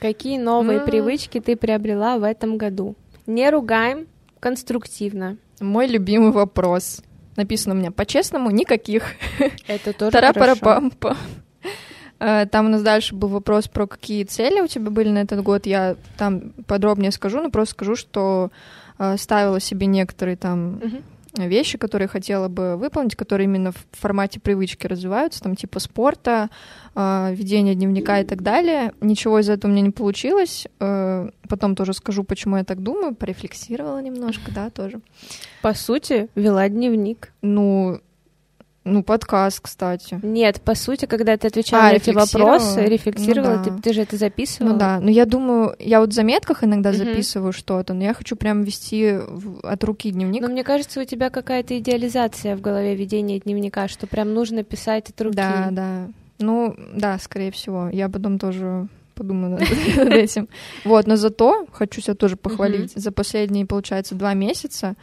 какие 0.00 0.38
новые 0.38 0.78
М. 0.78 0.86
привычки 0.86 1.38
ты 1.38 1.54
приобрела 1.54 2.16
в 2.16 2.22
этом 2.24 2.56
году? 2.56 2.94
Не 3.26 3.50
ругаем, 3.50 4.06
конструктивно. 4.40 5.36
Мой 5.62 5.86
любимый 5.86 6.30
вопрос. 6.32 7.02
Написано 7.36 7.74
у 7.74 7.78
меня 7.78 7.90
по-честному 7.90 8.50
никаких. 8.50 9.04
Это 9.66 9.92
тоже 9.92 10.10
хорошо. 10.56 10.60
Э, 12.18 12.46
Там 12.46 12.66
у 12.66 12.68
нас 12.68 12.82
дальше 12.82 13.14
был 13.14 13.28
вопрос 13.28 13.68
про 13.68 13.86
какие 13.86 14.24
цели 14.24 14.60
у 14.60 14.66
тебя 14.66 14.90
были 14.90 15.08
на 15.08 15.18
этот 15.18 15.42
год. 15.42 15.66
Я 15.66 15.96
там 16.18 16.52
подробнее 16.66 17.10
скажу, 17.10 17.42
но 17.42 17.50
просто 17.50 17.74
скажу, 17.74 17.96
что 17.96 18.50
э, 18.98 19.16
ставила 19.16 19.60
себе 19.60 19.86
некоторые 19.86 20.36
там. 20.36 20.80
Вещи, 21.36 21.78
которые 21.78 22.08
хотела 22.08 22.48
бы 22.48 22.76
выполнить, 22.76 23.16
которые 23.16 23.46
именно 23.46 23.72
в 23.72 23.86
формате 23.92 24.40
привычки 24.40 24.86
развиваются, 24.86 25.42
там 25.42 25.56
типа 25.56 25.78
спорта, 25.80 26.50
э, 26.94 27.34
ведения 27.34 27.74
дневника 27.74 28.20
и 28.20 28.24
так 28.24 28.42
далее. 28.42 28.92
Ничего 29.00 29.38
из 29.38 29.48
этого 29.48 29.70
у 29.70 29.74
меня 29.74 29.82
не 29.84 29.90
получилось. 29.90 30.66
Э, 30.80 31.30
Потом 31.52 31.76
тоже 31.76 31.92
скажу, 31.92 32.24
почему 32.24 32.56
я 32.56 32.64
так 32.64 32.82
думаю. 32.82 33.14
Порефлексировала 33.14 34.00
немножко, 34.00 34.50
да, 34.54 34.70
тоже. 34.70 35.00
По 35.60 35.74
сути, 35.74 36.28
вела 36.34 36.66
дневник. 36.70 37.34
Ну, 37.42 38.00
ну, 38.84 39.02
подкаст, 39.04 39.60
кстати. 39.60 40.18
Нет, 40.22 40.60
по 40.60 40.74
сути, 40.74 41.04
когда 41.06 41.36
ты 41.36 41.46
отвечала 41.46 41.84
А, 41.84 41.92
на 41.92 41.96
эти 41.96 42.10
вопросы, 42.10 42.84
рефлексировала, 42.86 43.56
Ну 43.58 43.64
да. 43.64 43.76
ты, 43.76 43.82
ты 43.82 43.92
же 43.92 44.02
это 44.02 44.16
записывала. 44.16 44.72
Ну 44.72 44.78
да, 44.78 44.98
но 45.00 45.08
я 45.10 45.24
думаю, 45.24 45.76
я 45.78 46.00
вот 46.00 46.10
в 46.10 46.12
заметках 46.12 46.64
иногда 46.64 46.90
Мгм. 46.90 46.98
записываю 46.98 47.52
что-то, 47.52 47.94
но 47.94 48.02
я 48.02 48.12
хочу 48.14 48.34
прям 48.34 48.64
вести 48.64 49.12
в- 49.28 49.60
от 49.66 49.84
руки 49.84 50.10
дневник. 50.10 50.42
Но 50.42 50.48
мне 50.48 50.64
кажется, 50.64 51.00
у 51.00 51.04
тебя 51.04 51.30
какая-то 51.30 51.78
идеализация 51.78 52.56
в 52.56 52.60
голове 52.60 52.96
ведения 52.96 53.38
дневника, 53.38 53.86
что 53.88 54.06
прям 54.06 54.34
нужно 54.34 54.64
писать 54.64 55.10
от 55.10 55.20
руки. 55.20 55.36
Да, 55.36 55.68
да. 55.70 56.08
Ну, 56.40 56.74
да, 56.94 57.18
скорее 57.20 57.52
всего. 57.52 57.88
Я 57.92 58.08
потом 58.08 58.38
тоже 58.40 58.88
подумаю 59.14 59.58
над 59.96 60.08
этим. 60.12 60.48
Вот, 60.84 61.06
но 61.06 61.14
зато 61.16 61.66
хочу 61.70 62.00
себя 62.00 62.14
тоже 62.14 62.36
похвалить. 62.36 62.92
За 62.96 63.12
последние, 63.12 63.64
получается, 63.66 64.16
два 64.16 64.34
месяца 64.34 64.94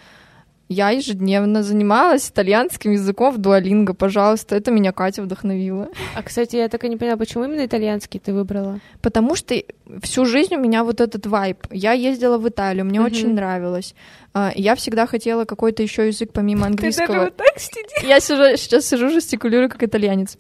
Я 0.72 0.92
ежедневно 0.92 1.64
занималась 1.64 2.30
итальянским 2.30 2.92
языком 2.92 3.34
в 3.34 3.40
дуалинго, 3.40 3.96
пожалуйста. 3.96 4.56
Это 4.56 4.70
меня 4.70 4.92
Катя 4.92 5.24
вдохновила. 5.24 5.90
А, 6.16 6.22
кстати, 6.22 6.58
я 6.58 6.70
так 6.70 6.84
и 6.84 6.90
не 6.90 6.96
поняла, 6.96 7.18
почему 7.18 7.46
именно 7.46 7.66
итальянский 7.66 8.20
ты 8.20 8.34
выбрала? 8.34 8.80
Потому 9.02 9.36
что 9.36 9.56
всю 10.04 10.26
жизнь 10.26 10.54
у 10.56 10.60
меня 10.60 10.84
вот 10.84 11.02
этот 11.02 11.26
вайб. 11.26 11.58
Я 11.72 11.94
ездила 11.94 12.38
в 12.38 12.48
Италию, 12.48 12.86
мне 12.86 13.00
Мгм. 13.00 13.08
очень 13.08 13.34
нравилось. 13.34 13.96
А, 14.36 14.52
Я 14.56 14.76
всегда 14.76 15.08
хотела 15.08 15.46
какой-то 15.46 15.82
еще 15.82 16.06
язык 16.06 16.30
помимо 16.34 16.68
английского. 16.68 17.08
Ты 17.08 17.14
даже 17.14 17.26
вот 17.26 17.36
так 17.38 17.60
сидишь? 17.60 18.08
Я 18.08 18.20
сижу, 18.20 18.56
сейчас 18.56 18.86
сижу, 18.86 19.10
жестикулирую 19.10 19.70
как 19.70 19.82
итальянец. 19.82 20.38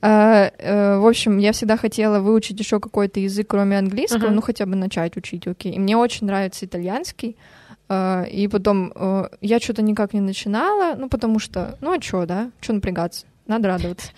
А, 0.00 0.50
э, 0.56 0.96
в 0.98 1.06
общем, 1.06 1.36
я 1.36 1.52
всегда 1.52 1.76
хотела 1.76 2.20
выучить 2.20 2.58
еще 2.58 2.80
какой-то 2.80 3.20
язык, 3.20 3.48
кроме 3.48 3.76
английского, 3.76 4.26
Ага. 4.28 4.34
ну 4.34 4.40
хотя 4.40 4.64
бы 4.64 4.76
начать 4.76 5.16
учить, 5.18 5.46
окей. 5.46 5.72
И 5.74 5.78
мне 5.78 5.94
очень 5.96 6.26
нравится 6.26 6.64
итальянский. 6.64 7.36
А, 7.88 8.24
и 8.24 8.48
потом 8.48 8.92
э, 8.94 9.28
я 9.40 9.58
что-то 9.60 9.82
никак 9.82 10.12
не 10.12 10.20
начинала, 10.20 10.94
ну 10.94 11.08
потому 11.08 11.38
что, 11.38 11.78
ну 11.80 11.96
а 11.96 12.00
что, 12.00 12.26
да? 12.26 12.50
Что 12.60 12.74
напрягаться? 12.74 13.26
Надо 13.46 13.68
радоваться. 13.68 14.08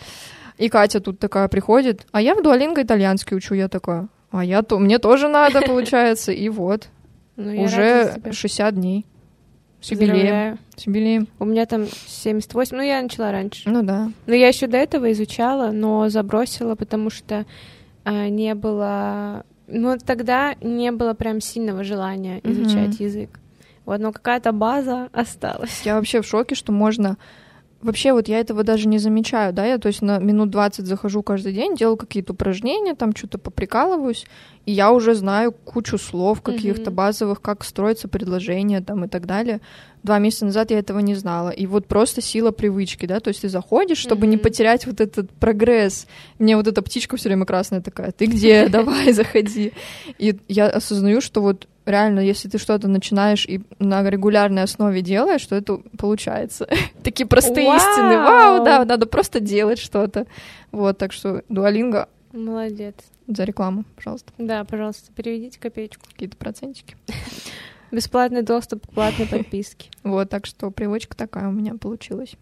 И 0.59 0.69
Катя 0.69 1.01
тут 1.01 1.19
такая 1.19 1.49
приходит, 1.49 2.07
а 2.11 2.21
я 2.21 2.35
в 2.35 2.43
дуалинго 2.43 2.83
итальянский 2.83 3.37
учу, 3.37 3.55
я 3.55 3.69
такая, 3.69 4.09
а 4.31 4.45
я 4.45 4.63
то, 4.63 4.79
мне 4.79 4.99
тоже 4.99 5.29
надо, 5.29 5.63
получается, 5.67 6.33
и 6.33 6.49
вот, 6.49 6.89
Ну, 7.37 7.63
уже 7.63 8.05
за 8.05 8.21
тебя. 8.21 8.33
60 8.33 8.75
дней. 8.75 9.07
С 9.81 9.93
юбилеем. 9.93 10.59
С 10.77 10.87
юбилеем. 10.87 11.29
У 11.39 11.45
меня 11.45 11.65
там 11.65 11.87
78, 11.87 12.77
ну 12.77 12.83
я 12.83 13.01
начала 13.01 13.33
раньше. 13.33 13.71
Ну 13.71 13.83
да. 13.83 14.11
Но 14.27 14.35
я 14.35 14.49
еще 14.49 14.67
до 14.67 14.77
этого 14.77 15.11
изучала, 15.13 15.71
но 15.71 16.09
забросила, 16.11 16.75
потому 16.75 17.09
что 17.09 17.47
а, 18.05 18.29
не 18.29 18.55
было... 18.55 19.45
Ну, 19.67 19.97
тогда 20.05 20.55
не 20.61 20.91
было 20.91 21.15
прям 21.15 21.41
сильного 21.41 21.85
желания 21.85 22.41
изучать 22.43 22.99
язык. 23.01 23.41
Вот, 23.87 24.01
но 24.01 24.13
какая-то 24.13 24.53
база 24.53 25.09
осталась. 25.13 25.83
Я 25.85 25.97
вообще 25.97 26.23
в 26.23 26.27
шоке, 26.27 26.55
что 26.55 26.73
можно... 26.73 27.17
Вообще 27.83 28.13
вот 28.13 28.29
я 28.29 28.41
этого 28.41 28.63
даже 28.63 28.87
не 28.87 28.99
замечаю, 28.99 29.55
да, 29.55 29.65
я 29.65 29.79
то 29.79 29.89
есть 29.89 30.03
на 30.03 30.19
минут 30.19 30.51
20 30.51 30.85
захожу 30.85 31.23
каждый 31.23 31.55
день, 31.55 31.77
делаю 31.77 31.97
какие-то 31.97 32.35
упражнения, 32.35 32.95
там 32.95 33.17
что-то 33.17 33.39
поприкалываюсь, 33.39 34.27
и 34.67 34.73
я 34.73 34.93
уже 34.93 35.15
знаю 35.15 35.53
кучу 35.53 35.97
слов 35.97 36.43
каких-то 36.43 36.91
Мгм. 36.91 36.97
базовых, 36.97 37.41
как 37.41 37.65
строится 37.65 38.07
предложение 38.07 38.83
там 38.83 39.07
и 39.07 39.09
так 39.09 39.25
далее. 39.25 39.63
Два 40.03 40.19
месяца 40.19 40.45
назад 40.45 40.71
я 40.71 40.79
этого 40.79 40.99
не 40.99 41.15
знала. 41.15 41.49
И 41.49 41.65
вот 41.67 41.87
просто 41.87 42.21
сила 42.21 42.51
привычки, 42.51 43.07
да, 43.07 43.19
то 43.19 43.29
есть 43.29 43.41
ты 43.41 43.49
заходишь, 43.49 43.97
чтобы 43.97 44.27
не 44.27 44.37
Мгм. 44.37 44.43
потерять 44.43 44.87
вот 44.87 45.01
этот 45.01 45.31
прогресс. 45.31 46.07
Мне 46.39 46.57
вот 46.57 46.67
эта 46.67 46.83
птичка 46.83 47.17
все 47.17 47.31
время 47.31 47.47
красная 47.47 47.81
такая, 47.81 48.13
ты 48.13 48.27
где? 48.27 48.69
Давай, 48.69 49.15
заходи. 49.15 49.73
И 50.19 50.37
я 50.49 50.67
осознаю, 50.67 51.23
что 51.23 51.41
вот 51.41 51.67
реально, 51.87 52.21
если 52.21 52.49
ты 52.49 52.59
что-то 52.59 52.89
начинаешь 52.89 53.47
и 53.47 53.61
на 53.79 54.09
регулярной 54.09 54.63
основе 54.63 55.03
делаешь, 55.03 55.41
что 55.41 55.57
это 55.57 55.79
получается. 55.99 56.69
Такие 57.03 57.27
простые 57.27 57.67
Вау! 57.67 57.77
истины. 57.77 58.17
Вау, 58.19 58.65
да, 58.65 58.85
надо 58.85 59.07
просто 59.07 59.41
делать 59.41 59.79
что-то. 59.79 60.27
Вот, 60.73 60.99
так 60.99 61.13
что 61.13 61.43
дуалинга 61.49 62.09
Молодец. 62.33 62.95
за 63.27 63.45
рекламу, 63.45 63.85
пожалуйста, 63.97 64.33
Да, 64.39 64.65
пожалуйста, 64.65 65.11
переведите 65.13 65.59
копеечку. 65.59 66.05
какие-то 66.13 66.37
процентики. 66.37 66.97
Бесплатный 67.91 68.43
доступ 68.43 68.87
к 68.87 68.91
платной 68.91 69.27
подписке. 69.31 69.89
Вот, 70.05 70.31
так 70.31 70.47
что 70.47 70.71
привычка 70.71 71.17
такая 71.17 71.49
у 71.49 71.53
меня 71.53 71.75
получилась. 71.75 72.35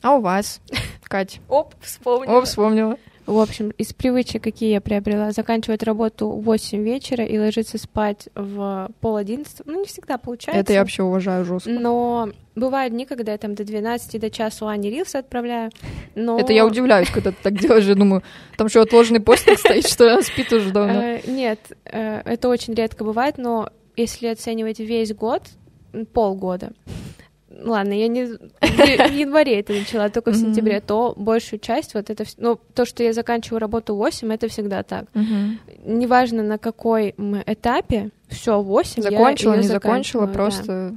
А 0.00 0.16
у 0.16 0.20
вас, 0.20 0.60
Кать? 1.04 1.40
Оп, 1.48 1.74
вспомнила. 1.80 2.38
О, 2.38 2.42
вспомнила. 2.42 2.96
В 3.26 3.38
общем, 3.38 3.70
из 3.78 3.92
привычек, 3.92 4.42
какие 4.42 4.72
я 4.72 4.80
приобрела, 4.80 5.30
заканчивать 5.30 5.82
работу 5.82 6.28
в 6.28 6.42
8 6.42 6.82
вечера 6.82 7.24
и 7.24 7.38
ложиться 7.38 7.78
спать 7.78 8.28
в 8.34 8.90
пол 9.00 9.16
одиннадцатого. 9.16 9.70
Ну, 9.70 9.80
не 9.80 9.86
всегда 9.86 10.18
получается. 10.18 10.60
Это 10.60 10.72
я 10.72 10.80
вообще 10.80 11.04
уважаю 11.04 11.44
жестко. 11.44 11.70
Но 11.70 12.30
бывают 12.56 12.92
дни, 12.92 13.06
когда 13.06 13.32
я 13.32 13.38
там 13.38 13.54
до 13.54 13.64
12, 13.64 14.20
до 14.20 14.30
часу 14.30 14.66
Ани 14.66 14.90
Рилсы 14.90 15.16
отправляю. 15.16 15.70
Но... 16.14 16.38
Это 16.38 16.52
я 16.52 16.66
удивляюсь, 16.66 17.10
когда 17.10 17.30
ты 17.30 17.36
так 17.42 17.58
делаешь. 17.58 17.84
Я 17.84 17.94
думаю, 17.94 18.22
там 18.56 18.68
что, 18.68 18.82
отложенный 18.82 19.20
постик 19.20 19.58
стоит, 19.58 19.86
что 19.86 20.12
она 20.12 20.22
спит 20.22 20.52
уже 20.52 20.70
давно. 20.70 21.00
Э, 21.00 21.20
Нет, 21.26 21.60
э, 21.84 22.22
это 22.24 22.48
очень 22.48 22.74
редко 22.74 23.04
бывает, 23.04 23.38
но 23.38 23.70
если 23.96 24.26
оценивать 24.26 24.80
весь 24.80 25.14
год, 25.14 25.42
полгода, 26.12 26.72
ладно, 27.64 27.92
я 27.92 28.08
не 28.08 28.24
в 28.60 29.12
январе 29.12 29.60
это 29.60 29.72
начала, 29.72 30.08
только 30.10 30.30
в 30.32 30.36
сентябре, 30.36 30.80
то 30.80 31.14
большую 31.16 31.60
часть 31.60 31.94
вот 31.94 32.10
это, 32.10 32.24
ну, 32.38 32.58
то, 32.74 32.84
что 32.84 33.02
я 33.02 33.12
заканчиваю 33.12 33.60
работу 33.60 33.94
в 33.94 33.98
8, 33.98 34.32
это 34.32 34.48
всегда 34.48 34.82
так. 34.82 35.06
Неважно, 35.84 36.42
на 36.42 36.58
какой 36.58 37.14
этапе, 37.46 38.10
все, 38.28 38.60
8 38.62 39.02
Закончила, 39.02 39.54
не 39.56 39.62
закончила, 39.68 40.26
просто 40.26 40.96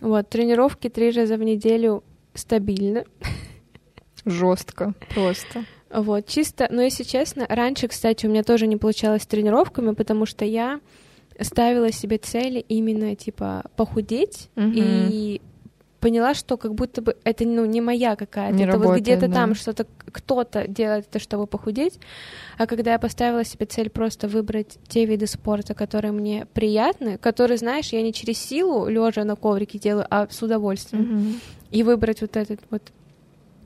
Вот, 0.00 0.28
тренировки 0.28 0.88
три 0.88 1.10
раза 1.10 1.36
в 1.36 1.42
неделю 1.42 2.02
стабильно. 2.34 3.04
жестко, 4.24 4.94
просто. 5.14 5.64
Вот, 5.92 6.26
чисто, 6.26 6.68
но 6.70 6.82
если 6.82 7.02
честно, 7.02 7.46
раньше, 7.48 7.88
кстати, 7.88 8.26
у 8.26 8.30
меня 8.30 8.44
тоже 8.44 8.66
не 8.68 8.76
получалось 8.76 9.22
с 9.22 9.26
тренировками, 9.26 9.92
потому 9.94 10.24
что 10.24 10.44
я 10.44 10.80
ставила 11.40 11.90
себе 11.90 12.18
цели 12.18 12.60
именно, 12.68 13.16
типа, 13.16 13.64
похудеть, 13.76 14.50
Мгм. 14.54 14.72
и 14.76 15.40
поняла, 16.00 16.34
что 16.34 16.56
как 16.56 16.74
будто 16.74 17.02
бы 17.02 17.16
это, 17.24 17.44
ну, 17.44 17.64
не 17.66 17.80
моя 17.80 18.16
какая-то, 18.16 18.56
Не 18.56 18.64
это 18.64 18.72
вот 18.78 18.82
работает, 18.84 19.02
где-то 19.02 19.28
да. 19.28 19.34
там 19.34 19.54
что-то, 19.54 19.86
кто-то 20.12 20.66
делает 20.66 21.06
это, 21.08 21.18
чтобы 21.18 21.46
похудеть, 21.46 21.98
а 22.58 22.66
когда 22.66 22.92
я 22.92 22.98
поставила 22.98 23.44
себе 23.44 23.66
цель 23.66 23.90
просто 23.90 24.26
выбрать 24.28 24.78
те 24.88 25.04
виды 25.04 25.26
спорта, 25.26 25.74
которые 25.74 26.12
мне 26.12 26.46
приятны, 26.54 27.18
которые, 27.18 27.58
знаешь, 27.58 27.88
я 27.92 28.02
не 28.02 28.12
через 28.12 28.38
силу, 28.38 28.88
лежа 28.88 29.24
на 29.24 29.36
коврике 29.36 29.78
делаю, 29.78 30.06
а 30.10 30.26
с 30.30 30.42
удовольствием, 30.42 31.04
Мгм. 31.04 31.40
и 31.70 31.82
выбрать 31.82 32.22
вот 32.22 32.36
этот 32.36 32.60
вот 32.70 32.82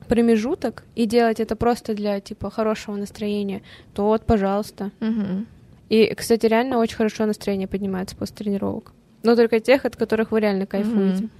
промежуток 0.07 0.83
и 0.95 1.05
делать 1.05 1.39
это 1.39 1.55
просто 1.55 1.93
для 1.95 2.19
типа 2.19 2.49
хорошего 2.51 2.95
настроения, 2.95 3.61
то 3.93 4.03
вот, 4.03 4.25
пожалуйста. 4.25 4.91
Мгм. 4.99 5.47
И, 5.89 6.13
кстати, 6.13 6.45
реально 6.45 6.77
очень 6.79 6.97
хорошо 6.97 7.25
настроение 7.25 7.67
поднимается 7.67 8.15
после 8.15 8.35
тренировок. 8.35 8.91
Но 9.23 9.35
только 9.35 9.59
тех, 9.59 9.85
от 9.85 9.95
которых 9.95 10.31
вы 10.31 10.39
реально 10.39 10.65
кайфуете. 10.65 11.23
Мгм. 11.23 11.31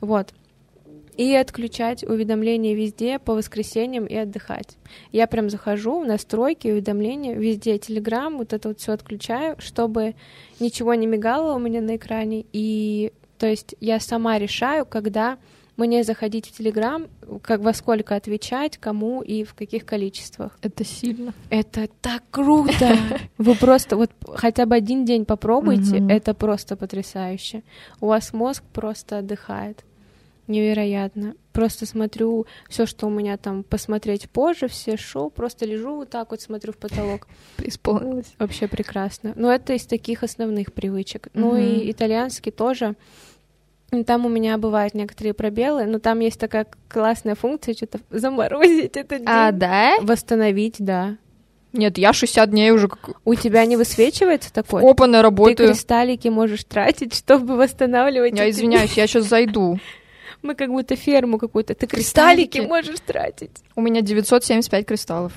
Вот. 0.00 0.32
И 1.16 1.34
отключать 1.34 2.02
уведомления 2.02 2.74
везде 2.74 3.18
по 3.18 3.34
воскресеньям 3.34 4.06
и 4.06 4.14
отдыхать. 4.16 4.76
Я 5.12 5.26
прям 5.26 5.48
захожу 5.48 6.00
в 6.00 6.06
настройки, 6.06 6.68
уведомления, 6.68 7.34
везде 7.34 7.78
Телеграм, 7.78 8.38
вот 8.38 8.52
это 8.52 8.68
вот 8.68 8.80
все 8.80 8.92
отключаю, 8.92 9.56
чтобы 9.58 10.14
ничего 10.60 10.94
не 10.94 11.06
мигало 11.06 11.54
у 11.54 11.58
меня 11.58 11.80
на 11.80 11.96
экране. 11.96 12.44
И 12.52 13.12
то 13.38 13.46
есть 13.46 13.74
я 13.80 14.00
сама 14.00 14.38
решаю, 14.38 14.86
когда 14.86 15.38
мне 15.76 16.04
заходить 16.04 16.46
в 16.46 16.52
Телеграм, 16.56 17.08
как 17.42 17.60
во 17.60 17.72
сколько 17.72 18.14
отвечать, 18.14 18.78
кому 18.78 19.22
и 19.22 19.44
в 19.44 19.54
каких 19.54 19.84
количествах. 19.84 20.56
Это 20.62 20.84
сильно. 20.84 21.34
Это 21.50 21.88
так 22.00 22.22
круто! 22.30 22.96
Вы 23.38 23.54
просто 23.56 23.96
вот 23.96 24.10
хотя 24.34 24.66
бы 24.66 24.76
один 24.76 25.04
день 25.04 25.24
попробуйте, 25.24 26.04
это 26.08 26.34
просто 26.34 26.76
потрясающе. 26.76 27.62
У 28.00 28.06
вас 28.06 28.32
мозг 28.32 28.62
просто 28.72 29.18
отдыхает. 29.18 29.84
Невероятно. 30.46 31.34
Просто 31.52 31.86
смотрю 31.86 32.46
все, 32.68 32.84
что 32.84 33.06
у 33.06 33.10
меня 33.10 33.36
там 33.36 33.62
посмотреть 33.62 34.28
позже, 34.28 34.68
все 34.68 34.96
шоу, 34.96 35.30
просто 35.30 35.64
лежу 35.64 35.96
вот 35.96 36.10
так 36.10 36.30
вот, 36.30 36.40
смотрю 36.40 36.72
в 36.72 36.76
потолок. 36.76 37.26
Преисполнилась. 37.56 38.34
Вообще 38.38 38.68
прекрасно. 38.68 39.32
Но 39.36 39.52
это 39.52 39.72
из 39.72 39.86
таких 39.86 40.22
основных 40.22 40.72
привычек. 40.72 41.28
Ну 41.32 41.56
и 41.56 41.90
итальянский 41.90 42.52
тоже. 42.52 42.94
Там 44.06 44.26
у 44.26 44.28
меня 44.28 44.58
бывают 44.58 44.94
некоторые 44.94 45.34
пробелы, 45.34 45.84
но 45.84 46.00
там 46.00 46.18
есть 46.18 46.40
такая 46.40 46.66
классная 46.88 47.36
функция, 47.36 47.74
что-то 47.74 48.00
заморозить 48.10 48.96
этот 48.96 49.18
день. 49.18 49.28
А, 49.28 49.52
да? 49.52 49.96
Восстановить, 50.00 50.76
да. 50.78 51.16
Нет, 51.72 51.98
я 51.98 52.12
60 52.12 52.50
дней 52.50 52.70
уже 52.70 52.88
как 52.88 53.20
У 53.24 53.34
тебя 53.34 53.64
не 53.66 53.76
высвечивается 53.76 54.52
такой? 54.52 54.80
копанная 54.80 55.20
Ты 55.20 55.24
работаю. 55.24 55.68
кристаллики 55.68 56.28
можешь 56.28 56.64
тратить, 56.64 57.14
чтобы 57.18 57.56
восстанавливать. 57.56 58.36
Я 58.36 58.50
извиняюсь, 58.50 58.92
я 58.92 59.06
сейчас 59.06 59.26
зайду. 59.26 59.78
Мы 60.44 60.54
как 60.54 60.68
будто 60.68 60.94
ферму 60.94 61.38
какую-то. 61.38 61.74
Ты 61.74 61.86
кристаллики, 61.86 62.58
Кристаллики? 62.58 62.68
можешь 62.68 63.00
тратить. 63.00 63.50
У 63.74 63.80
меня 63.80 64.02
975 64.02 64.86
кристаллов. 64.86 65.32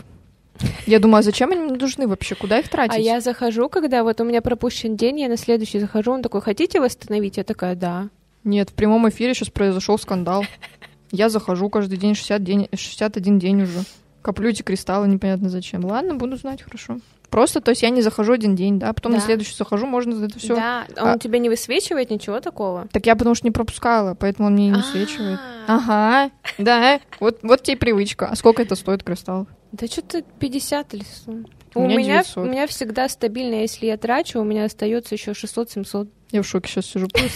Я 0.85 0.99
думаю, 0.99 1.19
а 1.19 1.23
зачем 1.23 1.51
они 1.51 1.61
мне 1.61 1.77
нужны 1.77 2.07
вообще? 2.07 2.35
Куда 2.35 2.59
их 2.59 2.67
тратить? 2.67 2.97
А 2.97 2.99
я 2.99 3.21
захожу, 3.21 3.69
когда 3.69 4.03
вот 4.03 4.19
у 4.19 4.25
меня 4.25 4.41
пропущен 4.41 4.97
день, 4.97 5.21
я 5.21 5.29
на 5.29 5.37
следующий 5.37 5.79
захожу, 5.79 6.11
он 6.11 6.21
такой, 6.21 6.41
хотите 6.41 6.81
восстановить? 6.81 7.37
Я 7.37 7.45
такая, 7.45 7.75
да. 7.75 8.09
Нет, 8.43 8.69
в 8.71 8.73
прямом 8.73 9.07
эфире 9.07 9.33
сейчас 9.33 9.49
произошел 9.49 9.97
скандал. 9.97 10.43
Я 11.11 11.29
захожу 11.29 11.69
каждый 11.69 11.97
день 11.97 12.13
60 12.13 12.43
день, 12.43 12.67
61 12.73 13.39
день 13.39 13.61
уже. 13.61 13.79
Коплю 14.21 14.49
эти 14.49 14.61
кристаллы, 14.61 15.07
непонятно 15.07 15.47
зачем. 15.47 15.85
Ладно, 15.85 16.15
буду 16.15 16.35
знать, 16.35 16.61
хорошо. 16.61 16.99
Просто, 17.29 17.59
то 17.61 17.71
есть 17.71 17.81
я 17.83 17.89
не 17.89 18.01
захожу 18.01 18.33
один 18.33 18.55
день, 18.55 18.79
да, 18.79 18.93
потом 18.93 19.11
на 19.11 19.17
Да. 19.19 19.25
следующий 19.25 19.53
захожу, 19.55 19.85
можно 19.85 20.25
это 20.25 20.39
все. 20.39 20.55
Да, 20.55 20.87
а 20.95 21.03
он 21.03 21.09
А- 21.11 21.19
тебе 21.19 21.39
не 21.39 21.49
высвечивает 21.49 22.09
ничего 22.09 22.39
такого? 22.39 22.87
Так 22.91 23.05
я 23.05 23.15
потому 23.15 23.35
что 23.35 23.45
не 23.45 23.51
пропускала, 23.51 24.15
поэтому 24.15 24.47
он 24.47 24.53
мне 24.53 24.69
не 24.69 24.81
свечивает. 24.81 25.39
Ага, 25.67 26.31
да, 26.57 26.99
вот, 27.19 27.39
вот 27.43 27.63
тебе 27.63 27.75
привычка. 27.77 28.27
А 28.27 28.35
сколько 28.35 28.61
это 28.61 28.75
стоит 28.75 29.03
кристалл? 29.03 29.47
Да 29.73 29.87
что-то 29.87 30.21
50 30.39 30.93
или 30.93 31.03
100. 31.03 31.31
У 31.75 31.81
У 31.81 31.83
меня 31.85 31.97
меня, 31.97 32.17
900. 32.23 32.37
у 32.37 32.49
меня 32.49 32.65
всегда 32.67 33.09
стабильно, 33.09 33.55
если 33.55 33.85
я 33.87 33.97
трачу, 33.97 34.39
у 34.39 34.43
меня 34.45 34.63
остается 34.63 35.13
еще 35.13 35.31
600-700. 35.31 36.07
Я 36.31 36.41
в 36.41 36.47
шоке 36.47 36.69
сейчас 36.69 36.85
сижу 36.85 37.07
просто. 37.09 37.29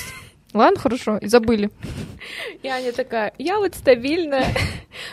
Ладно, 0.53 0.79
хорошо, 0.79 1.17
и 1.17 1.27
забыли. 1.27 1.69
И 2.63 2.67
Аня 2.67 2.91
такая, 2.93 3.33
я 3.37 3.57
вот 3.59 3.75
стабильная. 3.75 4.45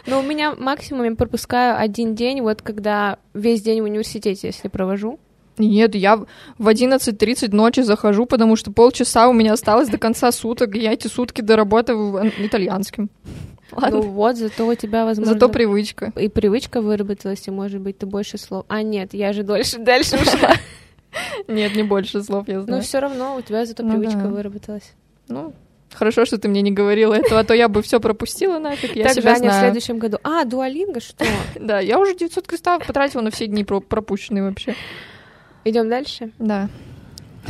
Но 0.07 0.21
у 0.21 0.23
меня 0.23 0.55
максимум 0.55 1.05
я 1.05 1.15
пропускаю 1.15 1.79
один 1.79 2.15
день, 2.15 2.41
вот 2.41 2.63
когда 2.63 3.19
весь 3.35 3.63
день 3.63 3.81
в 3.81 3.85
университете, 3.85 4.49
если 4.49 4.69
провожу. 4.69 5.19
Нет, 5.59 5.95
я 5.95 6.17
в 6.17 6.69
11.30 6.69 7.55
ночи 7.55 7.81
захожу, 7.81 8.27
потому 8.27 8.57
что 8.57 8.71
полчаса 8.73 9.29
у 9.29 9.33
меня 9.33 9.53
осталось 9.53 9.89
до 9.89 9.99
конца 9.99 10.31
суток, 10.33 10.77
и 10.77 10.79
я 10.79 10.93
эти 10.93 11.09
сутки 11.09 11.41
доработаю 11.41 12.31
итальянским. 12.39 13.11
Ладно. 13.73 13.99
Ну 13.99 14.03
вот, 14.03 14.37
зато 14.37 14.67
у 14.67 14.75
тебя, 14.75 15.05
возможно... 15.05 15.35
Зато 15.35 15.49
привычка. 15.49 16.13
И 16.17 16.29
привычка 16.29 16.81
выработалась, 16.81 17.47
и, 17.47 17.51
может 17.51 17.81
быть, 17.81 17.99
ты 17.99 18.07
больше 18.07 18.39
слов... 18.39 18.65
А, 18.69 18.83
нет, 18.83 19.13
я 19.13 19.33
же 19.33 19.43
дольше, 19.43 19.79
дальше 19.79 20.17
ушла. 20.17 20.53
Нет, 21.49 21.75
не 21.75 21.83
больше 21.83 22.23
слов, 22.23 22.49
я 22.49 22.61
знаю. 22.61 22.79
Но 22.79 22.83
все 22.83 22.99
равно 22.99 23.37
у 23.37 23.41
тебя 23.41 23.65
зато 23.65 23.83
Ну 23.83 23.91
привычка 23.91 24.29
выработалась. 24.29 24.93
Ну, 25.29 25.55
хорошо, 25.95 26.25
что 26.25 26.39
ты 26.39 26.49
мне 26.49 26.63
не 26.63 26.71
говорила 26.73 27.15
этого, 27.15 27.41
а 27.41 27.45
то 27.45 27.55
я 27.55 27.69
бы 27.69 27.83
все 27.83 28.01
пропустила 28.01 28.59
нафиг, 28.59 28.95
я 28.97 29.05
так, 29.05 29.15
себя 29.15 29.31
Аня 29.31 29.37
в 29.37 29.43
знаю. 29.43 29.61
следующем 29.65 29.99
году. 29.99 30.19
А, 30.23 30.45
дуалинга, 30.45 31.01
что? 31.01 31.25
Да, 31.59 31.81
я 31.81 31.99
уже 31.99 32.15
900 32.15 32.47
кристаллов 32.47 32.87
потратила 32.87 33.21
на 33.23 33.31
все 33.31 33.47
дни 33.47 33.65
про- 33.65 33.81
пропущенные 33.81 34.43
вообще. 34.45 34.75
Идем 35.65 35.89
дальше? 35.89 36.31
Да, 36.39 36.69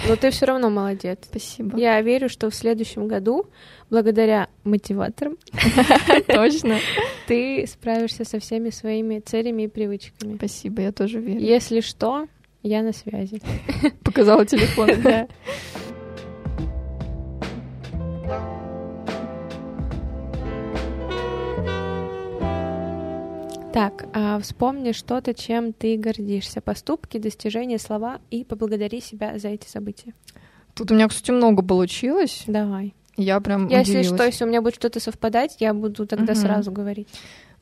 Но 0.08 0.16
ты 0.16 0.30
все 0.30 0.46
равно 0.46 0.70
молодец. 0.70 1.18
спасибо. 1.28 1.76
Я 1.78 2.00
верю, 2.00 2.28
что 2.28 2.50
в 2.50 2.54
следующем 2.54 3.06
году, 3.08 3.46
благодаря 3.90 4.48
мотиваторам, 4.64 5.36
Точно. 6.26 6.78
ты 7.26 7.66
справишься 7.66 8.24
со 8.24 8.38
всеми 8.40 8.70
своими 8.70 9.20
целями 9.20 9.62
и 9.64 9.68
привычками. 9.68 10.36
Спасибо, 10.36 10.82
я 10.82 10.92
тоже 10.92 11.20
верю. 11.20 11.40
Если 11.40 11.80
что, 11.80 12.26
я 12.62 12.82
на 12.82 12.92
связи. 12.92 13.40
Показала 14.04 14.44
телефон. 14.46 14.90
Да. 15.02 15.28
Так, 23.78 24.06
а 24.12 24.40
вспомни 24.40 24.90
что-то, 24.90 25.34
чем 25.34 25.72
ты 25.72 25.96
гордишься. 25.96 26.60
Поступки, 26.60 27.18
достижения, 27.18 27.78
слова 27.78 28.18
и 28.28 28.42
поблагодари 28.42 29.00
себя 29.00 29.38
за 29.38 29.48
эти 29.50 29.68
события. 29.68 30.14
Тут 30.74 30.90
у 30.90 30.94
меня, 30.94 31.06
кстати, 31.06 31.30
много 31.30 31.62
получилось. 31.62 32.42
Давай. 32.48 32.92
Я 33.16 33.38
прям 33.40 33.68
Если 33.68 33.98
удивилась. 33.98 34.06
что, 34.08 34.24
если 34.24 34.44
у 34.44 34.48
меня 34.48 34.62
будет 34.62 34.74
что-то 34.74 34.98
совпадать, 34.98 35.56
я 35.60 35.74
буду 35.74 36.06
тогда 36.06 36.32
Мгм. 36.32 36.42
сразу 36.42 36.72
говорить. 36.72 37.08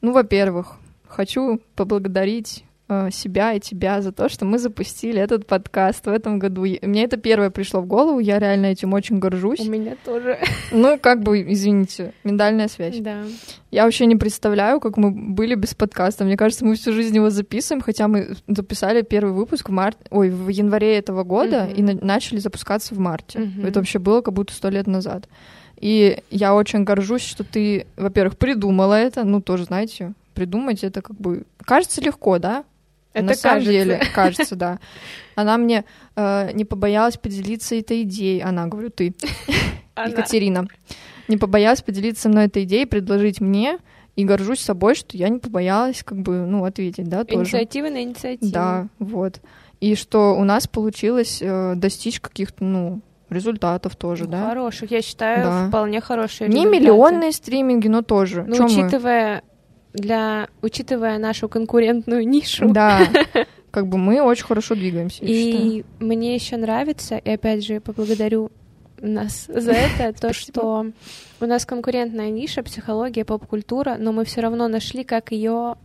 Ну, 0.00 0.12
во-первых, 0.12 0.76
хочу 1.06 1.60
поблагодарить 1.74 2.64
себя 3.10 3.52
и 3.52 3.60
тебя 3.60 4.00
за 4.00 4.12
то, 4.12 4.28
что 4.28 4.44
мы 4.44 4.58
запустили 4.58 5.20
этот 5.20 5.46
подкаст 5.46 6.06
в 6.06 6.08
этом 6.08 6.38
году. 6.38 6.62
Мне 6.82 7.04
это 7.04 7.16
первое 7.16 7.50
пришло 7.50 7.80
в 7.80 7.86
голову, 7.86 8.20
я 8.20 8.38
реально 8.38 8.66
этим 8.66 8.92
очень 8.92 9.18
горжусь. 9.18 9.58
У 9.60 9.70
меня 9.70 9.96
тоже. 10.04 10.38
Ну, 10.70 10.96
как 10.98 11.22
бы, 11.22 11.42
извините, 11.52 12.12
миндальная 12.22 12.68
связь. 12.68 12.98
Да. 13.00 13.22
Я 13.72 13.84
вообще 13.84 14.06
не 14.06 14.14
представляю, 14.16 14.78
как 14.80 14.96
мы 14.96 15.10
были 15.10 15.54
без 15.56 15.74
подкаста. 15.74 16.24
Мне 16.24 16.36
кажется, 16.36 16.64
мы 16.64 16.76
всю 16.76 16.92
жизнь 16.92 17.16
его 17.16 17.28
записываем, 17.30 17.82
хотя 17.82 18.06
мы 18.06 18.36
записали 18.46 19.02
первый 19.02 19.32
выпуск 19.32 19.68
в 19.68 19.72
март, 19.72 19.98
ой, 20.10 20.30
в 20.30 20.48
январе 20.48 20.96
этого 20.96 21.24
года 21.24 21.64
Мгм. 21.64 21.74
и 21.74 21.82
на- 21.82 22.04
начали 22.04 22.38
запускаться 22.38 22.94
в 22.94 22.98
марте. 22.98 23.40
Мгм. 23.40 23.66
Это 23.66 23.80
вообще 23.80 23.98
было 23.98 24.20
как 24.20 24.32
будто 24.34 24.52
сто 24.54 24.68
лет 24.70 24.86
назад. 24.86 25.28
И 25.78 26.22
я 26.30 26.54
очень 26.54 26.84
горжусь, 26.84 27.22
что 27.22 27.44
ты, 27.44 27.86
во-первых, 27.96 28.38
придумала 28.38 28.94
это. 28.94 29.24
Ну, 29.24 29.40
тоже, 29.42 29.64
знаете, 29.64 30.12
придумать 30.34 30.84
это 30.84 31.02
как 31.02 31.16
бы... 31.16 31.42
Кажется 31.64 32.00
легко, 32.00 32.38
да? 32.38 32.64
Это 33.16 33.24
На 33.26 33.34
самом 33.34 33.64
кажется. 33.64 33.72
деле, 33.72 34.02
кажется, 34.14 34.56
да. 34.56 34.78
Она 35.36 35.56
мне 35.56 35.84
э, 36.16 36.50
не 36.52 36.64
побоялась 36.64 37.16
поделиться 37.16 37.74
этой 37.74 38.02
идеей. 38.02 38.40
Она, 38.42 38.66
говорю, 38.66 38.90
ты. 38.90 39.14
Она. 39.94 40.08
Екатерина, 40.08 40.66
не 41.28 41.36
побоялась 41.38 41.80
поделиться 41.80 42.22
со 42.22 42.28
мной 42.28 42.46
этой 42.46 42.64
идеей, 42.64 42.84
предложить 42.84 43.40
мне, 43.40 43.78
и 44.16 44.24
горжусь 44.24 44.60
собой, 44.60 44.94
что 44.94 45.16
я 45.16 45.28
не 45.30 45.38
побоялась, 45.38 46.02
как 46.02 46.18
бы, 46.18 46.46
ну, 46.46 46.64
ответить, 46.64 47.08
да, 47.08 47.24
тоже. 47.24 47.40
Инициатива 47.40 47.88
на 47.88 48.02
инициативу. 48.02 48.52
Да, 48.52 48.88
вот. 48.98 49.40
И 49.80 49.94
что 49.94 50.34
у 50.36 50.44
нас 50.44 50.66
получилось 50.66 51.38
э, 51.42 51.74
достичь 51.76 52.20
каких-то, 52.20 52.64
ну, 52.64 53.00
результатов 53.28 53.96
тоже, 53.96 54.24
Ну, 54.24 54.30
да. 54.30 54.48
Хороших, 54.48 54.90
я 54.90 55.02
считаю, 55.02 55.42
Да. 55.44 55.68
вполне 55.68 56.00
хорошие 56.00 56.48
Не 56.48 56.56
результаты. 56.64 56.80
миллионные 56.80 57.32
стриминги, 57.32 57.88
но 57.88 58.02
тоже. 58.02 58.44
Но 58.44 58.56
Чё 58.56 58.62
мы? 58.68 59.42
Для 59.96 60.48
учитывая 60.62 61.18
нашу 61.18 61.48
конкурентную 61.48 62.26
нишу. 62.26 62.68
Да, 62.70 63.00
как 63.70 63.88
бы 63.88 63.98
мы 63.98 64.20
очень 64.22 64.44
хорошо 64.44 64.74
двигаемся. 64.74 65.24
И 65.24 65.84
мне 65.98 66.34
еще 66.34 66.56
нравится, 66.56 67.16
и 67.16 67.30
опять 67.30 67.64
же 67.64 67.80
поблагодарю 67.80 68.50
нас 69.00 69.46
за 69.48 69.72
это, 69.72 70.18
то, 70.18 70.32
что 70.32 70.86
у 71.40 71.46
нас 71.46 71.66
конкурентная 71.66 72.30
ниша, 72.30 72.62
психология, 72.62 73.24
поп-культура, 73.24 73.96
но 73.98 74.12
мы 74.12 74.24
все 74.24 74.40
равно 74.40 74.68
нашли, 74.68 75.04
как 75.04 75.32
ее 75.32 75.76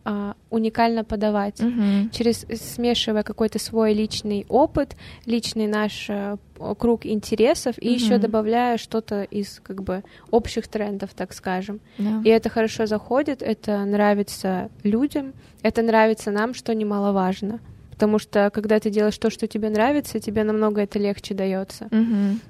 уникально 0.50 1.04
подавать. 1.04 1.60
Мгм. 1.60 2.10
через 2.12 2.45
смешивая 2.56 3.24
какой-то 3.24 3.60
свой 3.60 3.93
личный 3.93 4.45
опыт, 4.50 4.95
личный 5.26 5.67
наш 5.67 6.08
э, 6.10 6.38
круг 6.78 7.06
интересов 7.06 7.76
и 7.80 7.91
еще 7.91 8.17
добавляя 8.17 8.78
что-то 8.78 9.24
из 9.24 9.60
как 9.63 9.82
бы 9.84 10.04
общих 10.30 10.67
трендов, 10.67 11.12
так 11.15 11.34
скажем. 11.34 11.80
Да. 11.97 12.21
И 12.24 12.30
это 12.30 12.50
хорошо 12.50 12.86
заходит, 12.86 13.41
это 13.41 13.84
нравится 13.86 14.69
людям, 14.84 15.34
это 15.63 15.82
нравится 15.82 16.32
нам, 16.32 16.54
что 16.54 16.74
немаловажно. 16.76 17.60
Потому 17.91 18.17
что 18.19 18.50
когда 18.52 18.80
ты 18.80 18.89
делаешь 18.89 19.17
то, 19.17 19.30
что 19.30 19.47
тебе 19.47 19.69
нравится, 19.69 20.19
тебе 20.19 20.43
намного 20.43 20.82
это 20.82 20.97
легче 20.97 21.34
дается. 21.36 21.88
Мгм. 21.91 22.41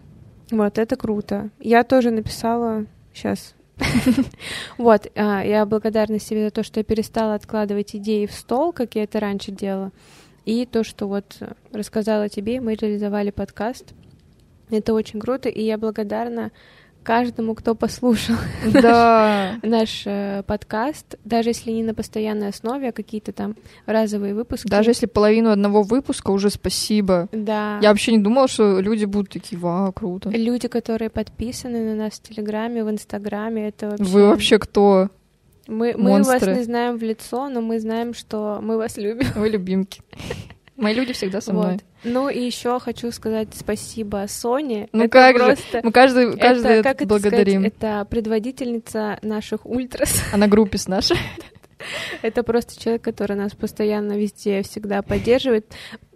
Вот, 0.51 0.77
это 0.77 0.95
круто. 0.97 1.49
Я 1.59 1.83
тоже 1.83 2.11
написала 2.11 2.85
сейчас. 3.13 3.55
Вот, 4.77 5.07
а, 5.15 5.43
я 5.43 5.65
благодарна 5.65 6.19
себе 6.19 6.45
за 6.45 6.51
то, 6.51 6.63
что 6.63 6.79
я 6.79 6.83
перестала 6.83 7.33
откладывать 7.35 7.95
идеи 7.95 8.25
в 8.25 8.33
стол, 8.33 8.73
как 8.73 8.95
я 8.95 9.03
это 9.03 9.19
раньше 9.19 9.51
делала. 9.51 9.91
И 10.45 10.65
то, 10.65 10.83
что 10.83 11.07
вот 11.07 11.37
э, 11.39 11.53
рассказала 11.71 12.27
тебе, 12.29 12.61
мы 12.61 12.75
реализовали 12.75 13.31
подкаст. 13.31 13.93
Это 14.69 14.93
очень 14.93 15.19
круто, 15.19 15.49
и 15.49 15.63
я 15.63 15.77
благодарна 15.77 16.51
каждому, 17.03 17.55
кто 17.55 17.75
послушал 17.75 18.35
Да. 18.73 19.55
наш 19.63 20.03
э, 20.05 20.43
подкаст, 20.45 21.17
даже 21.25 21.49
если 21.49 21.71
не 21.71 21.83
на 21.83 21.93
постоянной 21.93 22.49
основе, 22.49 22.89
а 22.89 22.91
какие-то 22.91 23.31
там 23.31 23.55
разовые 23.85 24.33
выпуски. 24.33 24.67
Даже 24.67 24.91
если 24.91 25.05
половину 25.05 25.51
одного 25.51 25.81
выпуска, 25.83 26.31
уже 26.31 26.49
спасибо. 26.49 27.27
Да. 27.31 27.79
Я 27.81 27.89
вообще 27.89 28.13
не 28.13 28.19
думала, 28.19 28.47
что 28.47 28.79
люди 28.79 29.05
будут 29.05 29.29
такие, 29.29 29.59
вау, 29.59 29.91
круто. 29.91 30.29
Люди, 30.29 30.67
которые 30.67 31.09
подписаны 31.09 31.83
на 31.83 31.95
нас 31.95 32.13
в 32.13 32.21
Телеграме, 32.21 32.83
в 32.83 32.89
Инстаграме, 32.89 33.69
это 33.69 33.89
вообще... 33.89 34.03
Вы 34.05 34.27
вообще 34.27 34.59
кто? 34.59 35.09
Мы, 35.67 35.93
мы 35.97 36.21
вас 36.23 36.41
не 36.41 36.63
знаем 36.63 36.97
в 36.97 37.03
лицо, 37.03 37.49
но 37.49 37.61
мы 37.61 37.79
знаем, 37.79 38.13
что 38.13 38.59
мы 38.61 38.77
вас 38.77 38.97
любим. 38.97 39.27
Вы 39.35 39.49
любимки. 39.49 40.01
Мои 40.75 40.93
люди 40.93 41.13
всегда 41.13 41.41
со 41.41 41.53
мной. 41.53 41.73
Вот. 41.73 41.81
Ну 42.03 42.29
и 42.29 42.39
еще 42.43 42.79
хочу 42.79 43.11
сказать 43.11 43.49
спасибо 43.53 44.25
Соне. 44.27 44.89
Ну 44.91 45.03
Это 45.03 45.09
как 45.11 45.37
же, 45.37 45.45
просто... 45.45 45.81
мы 45.83 45.91
каждый, 45.91 46.37
каждый 46.37 46.71
это, 46.71 46.83
как 46.83 46.95
это 46.97 47.05
благодарим. 47.05 47.61
сказать, 47.61 47.73
это 47.77 48.05
предводительница 48.09 49.19
наших 49.21 49.65
ультрас. 49.65 50.23
А 50.33 50.37
на 50.37 50.47
группе 50.47 50.77
с 50.77 50.87
нашей. 50.87 51.17
это 52.21 52.43
просто 52.43 52.79
человек, 52.79 53.01
который 53.01 53.35
нас 53.35 53.53
постоянно 53.53 54.13
везде 54.17 54.61
всегда 54.63 55.01
поддерживает. 55.01 55.65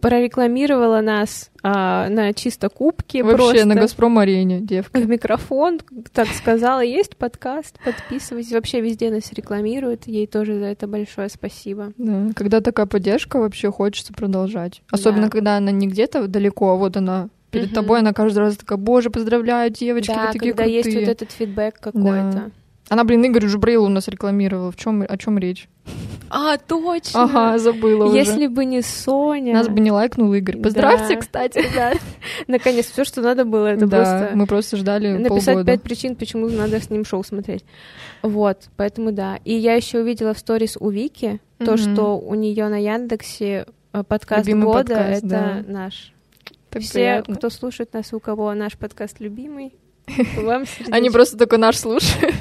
Прорекламировала 0.01 1.01
нас 1.01 1.49
а, 1.63 2.07
на 2.09 2.31
чисто 2.33 2.69
кубке 2.69 3.23
Вообще 3.23 3.37
просто. 3.37 3.65
на 3.65 3.75
Газпром-арене, 3.75 4.59
девка. 4.59 4.99
в 4.99 5.07
микрофон, 5.09 5.79
так 6.13 6.27
сказала, 6.27 6.81
есть 6.81 7.17
подкаст, 7.17 7.79
подписывайтесь. 7.83 8.51
Вообще 8.51 8.81
везде 8.81 9.09
нас 9.09 9.33
рекламируют, 9.33 10.05
ей 10.05 10.27
тоже 10.27 10.59
за 10.59 10.65
это 10.65 10.85
большое 10.87 11.27
спасибо. 11.29 11.91
Да. 11.97 12.27
Когда 12.35 12.61
такая 12.61 12.85
поддержка, 12.85 13.39
вообще 13.39 13.71
хочется 13.71 14.13
продолжать. 14.13 14.83
Особенно, 14.91 15.23
Да. 15.23 15.29
когда 15.29 15.57
она 15.57 15.71
не 15.71 15.87
где-то 15.87 16.27
далеко, 16.27 16.71
а 16.73 16.75
вот 16.75 16.97
она 16.97 17.29
перед 17.49 17.67
Мгм. 17.67 17.75
тобой, 17.75 17.99
она 17.99 18.13
каждый 18.13 18.39
раз 18.39 18.57
такая, 18.57 18.77
боже, 18.77 19.09
поздравляю, 19.09 19.71
девочки, 19.71 20.11
да, 20.13 20.27
вы 20.27 20.33
такие 20.33 20.51
когда 20.53 20.63
крутые. 20.65 20.75
есть 20.83 20.95
вот 20.95 21.07
этот 21.09 21.31
фидбэк 21.31 21.79
какой-то. 21.79 22.51
Она, 22.89 23.03
блин, 23.05 23.23
Игорь 23.25 23.47
Жубрейл 23.47 23.85
у 23.85 23.89
нас 23.89 24.07
рекламировала. 24.07 24.71
В 24.71 24.75
чем, 24.75 25.03
о 25.07 25.17
чем 25.17 25.39
речь? 25.39 25.67
А, 26.29 26.57
точно! 26.57 27.23
Ага, 27.23 27.57
забыла 27.59 28.05
уже. 28.05 28.17
Если 28.17 28.47
бы 28.47 28.65
не 28.65 28.81
Соня... 28.81 29.53
Нас 29.53 29.67
бы 29.69 29.79
не 29.79 29.91
лайкнул 29.91 30.33
Игорь. 30.33 30.57
Поздравьте, 30.57 31.13
Да. 31.15 31.19
кстати, 31.21 31.57
ребят. 31.71 31.97
Наконец, 32.47 32.87
все, 32.91 33.03
что 33.05 33.21
надо 33.21 33.45
было, 33.45 33.67
это 33.67 33.85
да, 33.85 33.97
просто 33.97 34.31
мы 34.35 34.47
просто 34.47 34.77
ждали 34.77 35.09
написать 35.17 35.45
полгода. 35.55 35.71
пять 35.71 35.81
причин, 35.83 36.15
почему 36.15 36.49
надо 36.49 36.81
с 36.81 36.89
ним 36.89 37.05
шоу 37.05 37.23
смотреть. 37.23 37.63
Вот, 38.23 38.69
поэтому 38.75 39.11
да. 39.11 39.37
И 39.45 39.53
я 39.53 39.75
еще 39.75 39.99
увидела 39.99 40.33
в 40.33 40.39
сторис 40.39 40.75
у 40.79 40.89
Вики 40.89 41.39
то, 41.59 41.73
Мгм. 41.73 41.77
что 41.77 42.17
у 42.17 42.33
нее 42.35 42.67
на 42.69 42.81
Яндексе 42.81 43.65
э, 43.93 44.03
подкаст 44.03 44.47
Любимый 44.47 44.65
года 44.65 44.95
подкаст, 44.95 45.17
это 45.23 45.27
да. 45.27 45.63
наш. 45.67 46.11
Так 46.71 46.81
Все, 46.81 46.93
приятно. 46.93 47.35
кто 47.35 47.49
слушает 47.49 47.93
нас, 47.93 48.11
у 48.13 48.19
кого 48.19 48.53
наш 48.55 48.77
подкаст 48.77 49.19
любимый, 49.19 49.73
вам 50.37 50.65
сердечко. 50.65 50.93
Они 50.95 51.09
просто 51.11 51.37
только 51.37 51.57
наш 51.57 51.77
слушают. 51.77 52.33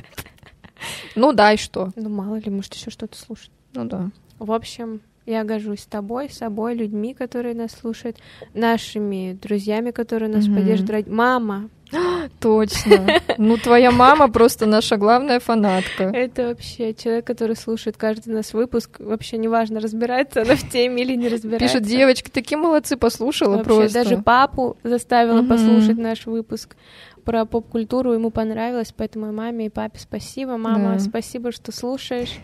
Ну 1.14 1.32
да, 1.32 1.52
и 1.52 1.56
что? 1.56 1.90
Ну, 1.96 2.08
мало 2.08 2.36
ли, 2.36 2.50
может, 2.50 2.74
еще 2.74 2.90
что-то 2.90 3.16
слушать. 3.16 3.50
Ну 3.74 3.84
да. 3.84 4.10
В 4.38 4.52
общем, 4.52 5.00
Я 5.26 5.42
горжусь 5.44 5.86
тобой, 5.86 6.28
собой, 6.28 6.74
людьми, 6.74 7.14
которые 7.14 7.54
нас 7.54 7.72
слушают, 7.72 8.18
нашими 8.52 9.38
друзьями, 9.40 9.90
которые 9.90 10.30
нас 10.30 10.44
mm-hmm. 10.44 10.54
поддерживают. 10.54 11.06
Мама. 11.06 11.70
Точно. 12.40 13.06
Ну, 13.38 13.56
твоя 13.56 13.90
мама 13.90 14.28
просто 14.28 14.66
наша 14.66 14.98
главная 14.98 15.40
фанатка. 15.40 16.04
Это 16.04 16.48
вообще 16.48 16.92
человек, 16.92 17.26
который 17.26 17.56
слушает 17.56 17.96
каждый 17.96 18.34
наш 18.34 18.52
выпуск. 18.52 18.96
Вообще 18.98 19.38
неважно, 19.38 19.80
разбирается 19.80 20.42
она 20.42 20.56
в 20.56 20.70
теме 20.70 21.02
или 21.02 21.16
не 21.16 21.28
разбирается. 21.28 21.78
Пишет, 21.78 21.88
девочки, 21.88 22.28
такие 22.28 22.58
молодцы, 22.58 22.98
послушала 22.98 23.56
вообще, 23.56 23.64
просто. 23.64 24.04
Даже 24.04 24.18
папу 24.18 24.76
заставила 24.82 25.42
послушать 25.42 25.96
наш 25.96 26.26
выпуск 26.26 26.76
про 27.24 27.44
поп-культуру. 27.44 28.12
Ему 28.12 28.30
понравилось, 28.30 28.94
поэтому 28.96 29.28
и 29.28 29.30
маме, 29.30 29.66
и 29.66 29.68
папе 29.68 29.98
спасибо. 29.98 30.56
Мама, 30.56 30.94
да. 30.94 30.98
спасибо, 30.98 31.52
что 31.52 31.72
слушаешь. 31.72 32.34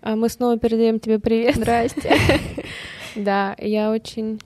А 0.00 0.16
мы 0.16 0.28
снова 0.28 0.58
передаем 0.58 0.98
тебе 0.98 1.18
привет. 1.18 1.56
Здрасте. 1.56 2.16
Да, 3.14 3.54
я 3.58 3.90
очень... 3.90 4.40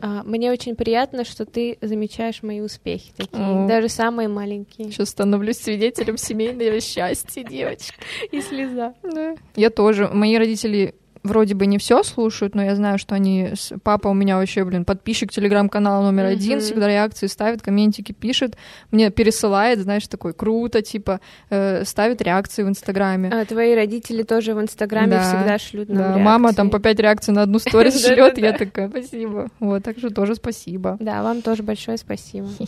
А, 0.00 0.24
мне 0.24 0.50
очень 0.50 0.74
приятно, 0.74 1.24
что 1.24 1.46
ты 1.46 1.78
замечаешь 1.80 2.42
мои 2.42 2.60
успехи 2.60 3.12
такие, 3.16 3.68
даже 3.68 3.88
самые 3.88 4.26
маленькие. 4.26 4.90
Сейчас 4.90 5.10
становлюсь 5.10 5.58
свидетелем 5.58 6.16
семейного 6.16 6.80
счастья, 6.80 7.44
девочка. 7.44 7.94
И 8.32 8.40
слеза. 8.40 8.94
Да. 9.04 9.36
Я 9.54 9.70
тоже. 9.70 10.08
Мои 10.08 10.36
родители 10.36 10.96
вроде 11.22 11.54
бы 11.54 11.66
не 11.66 11.78
все 11.78 12.02
слушают, 12.02 12.54
но 12.54 12.62
я 12.64 12.74
знаю, 12.74 12.98
что 12.98 13.14
они... 13.14 13.52
Папа 13.82 14.08
у 14.08 14.14
меня 14.14 14.36
вообще, 14.36 14.64
блин, 14.64 14.84
подписчик 14.84 15.30
телеграм-канала 15.30 16.04
номер 16.04 16.24
mm-hmm. 16.24 16.32
один, 16.32 16.60
всегда 16.60 16.88
реакции 16.88 17.26
ставит, 17.26 17.62
комментики 17.62 18.12
пишет, 18.12 18.56
мне 18.90 19.10
пересылает, 19.10 19.80
знаешь, 19.80 20.06
такой 20.08 20.32
круто, 20.32 20.82
типа, 20.82 21.20
э, 21.50 21.84
ставит 21.84 22.22
реакции 22.22 22.62
в 22.62 22.68
Инстаграме. 22.68 23.30
А 23.30 23.44
твои 23.44 23.74
родители 23.74 24.22
тоже 24.22 24.54
в 24.54 24.60
Инстаграме 24.60 25.12
да, 25.12 25.22
всегда 25.22 25.58
шлют 25.58 25.88
нам 25.88 25.98
да, 25.98 26.04
реакции. 26.04 26.22
мама 26.22 26.52
там 26.52 26.70
по 26.70 26.78
пять 26.78 26.98
реакций 26.98 27.32
на 27.32 27.42
одну 27.42 27.58
сторис 27.58 28.04
шлет, 28.06 28.38
я 28.38 28.52
такая, 28.52 28.88
спасибо. 28.88 29.48
Вот, 29.60 29.82
так 29.84 29.98
что 29.98 30.10
тоже 30.10 30.34
спасибо. 30.34 30.96
Да, 31.00 31.22
вам 31.22 31.42
тоже 31.42 31.62
большое 31.62 31.98
спасибо. 31.98 32.48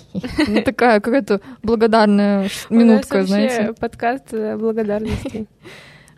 Ну, 0.47 0.62
такая 0.62 1.01
какая-то 1.01 1.40
благодарная 1.62 2.49
минутка, 2.71 3.25
знаете. 3.25 3.75
подкаст 3.79 4.33
э, 4.33 4.57
благодарности. 4.57 5.47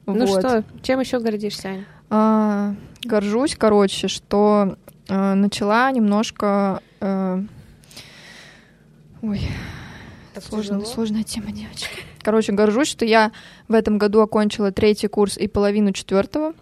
Ну 0.06 0.26
что, 0.26 0.64
чем 0.82 1.00
еще 1.00 1.18
гордишься, 1.18 1.68
Аня? 1.68 1.86
А, 2.10 2.74
горжусь, 3.04 3.56
короче, 3.56 4.08
что 4.08 4.76
а, 5.08 5.34
начала 5.34 5.90
немножко... 5.90 6.80
А, 7.00 7.42
ой, 9.22 9.40
сложная, 10.40 10.80
сложная 10.84 11.24
тема, 11.24 11.50
девочки. 11.50 11.88
Короче, 12.22 12.52
горжусь, 12.52 12.88
что 12.88 13.04
я 13.04 13.32
в 13.68 13.74
этом 13.74 13.98
году 13.98 14.20
окончила 14.20 14.72
третий 14.72 15.08
курс 15.08 15.36
и 15.36 15.48
половину 15.48 15.92
четвертого, 15.92 16.54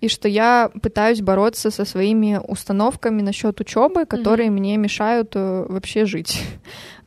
и 0.00 0.08
что 0.08 0.28
я 0.28 0.70
пытаюсь 0.82 1.20
бороться 1.20 1.70
со 1.70 1.84
своими 1.84 2.40
установками 2.42 3.22
насчет 3.22 3.60
учебы, 3.60 4.06
которые 4.06 4.48
mm-hmm. 4.48 4.52
мне 4.52 4.76
мешают 4.76 5.34
uh, 5.34 5.70
вообще 5.70 6.04
жить. 6.04 6.42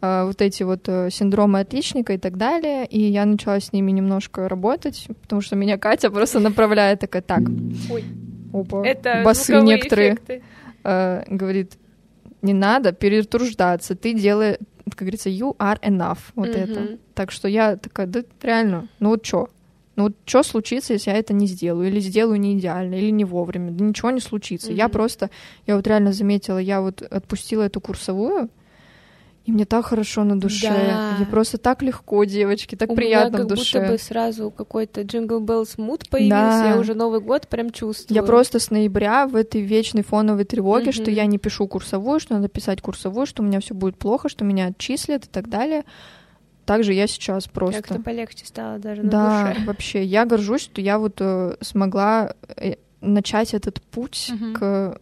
Uh, 0.02 0.26
вот 0.26 0.42
эти 0.42 0.64
вот 0.64 0.88
uh, 0.88 1.12
синдромы 1.12 1.60
отличника 1.60 2.14
и 2.14 2.18
так 2.18 2.36
далее. 2.36 2.88
И 2.88 3.00
я 3.00 3.24
начала 3.24 3.60
с 3.60 3.72
ними 3.72 3.92
немножко 3.92 4.50
работать, 4.50 5.08
потому 5.22 5.42
что 5.42 5.56
меня 5.56 5.78
Катя 5.78 6.10
просто 6.10 6.40
направляет 6.40 7.02
такая, 7.02 7.22
так, 7.22 7.42
Ой. 7.92 8.04
опа, 8.52 8.84
Это 8.84 9.22
басы 9.24 9.62
некоторые, 9.62 10.18
говорит, 10.84 11.74
не 12.42 12.54
надо 12.54 12.94
перетруждаться, 12.94 13.96
ты 13.96 14.16
делаешь, 14.16 14.58
как 14.90 15.02
говорится, 15.02 15.30
you 15.30 15.56
are 15.58 15.80
enough, 15.82 16.18
вот 16.34 16.48
mm-hmm. 16.48 16.72
это. 16.72 16.98
Так 17.14 17.32
что 17.32 17.48
я 17.48 17.76
такая, 17.76 18.08
да 18.08 18.24
реально, 18.42 18.88
ну 19.00 19.10
вот 19.10 19.24
что, 19.24 19.50
ну 19.96 20.06
вот 20.06 20.14
что 20.26 20.42
случится, 20.42 20.94
если 20.94 21.12
я 21.12 21.18
это 21.18 21.34
не 21.34 21.46
сделаю, 21.46 21.90
или 21.90 22.00
сделаю 22.00 22.40
не 22.40 22.58
идеально, 22.58 22.96
или 22.96 23.12
не 23.12 23.24
вовремя, 23.24 23.70
да 23.70 23.86
ничего 23.86 24.10
не 24.10 24.20
случится. 24.20 24.72
Mm-hmm. 24.72 24.78
Я 24.78 24.90
просто, 24.90 25.30
я 25.68 25.76
вот 25.76 25.86
реально 25.86 26.12
заметила, 26.12 26.58
я 26.58 26.82
вот 26.82 27.04
отпустила 27.04 27.62
эту 27.62 27.80
курсовую, 27.80 28.50
и 29.44 29.52
мне 29.52 29.66
так 29.66 29.86
хорошо 29.86 30.24
на 30.24 30.40
душе. 30.40 30.70
Да. 30.70 31.16
Мне 31.18 31.26
просто 31.26 31.58
так 31.58 31.82
легко, 31.82 32.24
девочки, 32.26 32.76
так 32.76 32.92
У 32.92 32.96
приятно 32.96 33.38
меня 33.38 33.46
в 33.46 33.48
душе. 33.48 33.74
как 33.74 33.82
будто 33.82 33.94
бы 33.94 34.00
сразу 34.00 34.52
какой-то 34.52 35.02
Jingle 35.02 35.40
Bells 35.40 35.78
Mood 35.78 36.10
появился, 36.10 36.30
да. 36.32 36.70
я 36.70 36.78
уже 36.78 36.94
Новый 36.94 37.22
год 37.22 37.48
прям 37.48 37.72
чувствую. 37.72 38.16
Я 38.16 38.24
просто 38.24 38.60
с 38.60 38.70
ноября 38.70 39.26
в 39.26 39.36
этой 39.36 39.62
вечной 39.62 40.04
фоновой 40.04 40.46
тревоге, 40.46 40.92
mm-hmm. 40.92 41.04
что 41.04 41.10
я 41.10 41.26
не 41.26 41.40
пишу 41.40 41.68
курсовую, 41.68 42.20
что 42.20 42.36
надо 42.36 42.50
писать 42.50 42.82
курсовую, 42.82 43.26
что 43.26 43.42
у 43.42 43.46
меня 43.46 43.60
все 43.60 43.74
будет 43.74 43.98
плохо, 43.98 44.30
что 44.30 44.46
меня 44.46 44.68
отчислят 44.68 45.26
и 45.26 45.30
так 45.30 45.50
далее 45.50 45.84
также 46.66 46.94
я 46.94 47.08
сейчас 47.08 47.48
просто... 47.48 47.82
Как-то 47.82 48.02
полегче 48.02 48.46
стало 48.46 48.80
даже 48.80 49.04
на 49.04 49.10
да, 49.10 49.48
душе. 49.50 49.66
вообще. 49.66 50.04
Я 50.06 50.26
горжусь, 50.26 50.62
что 50.62 50.80
я 50.80 51.00
вот 51.00 51.18
э, 51.20 51.58
смогла 51.60 52.34
э, 52.56 52.76
начать 53.02 53.54
этот 53.54 53.82
путь 53.82 54.32
угу. 54.34 54.54
к 54.54 55.00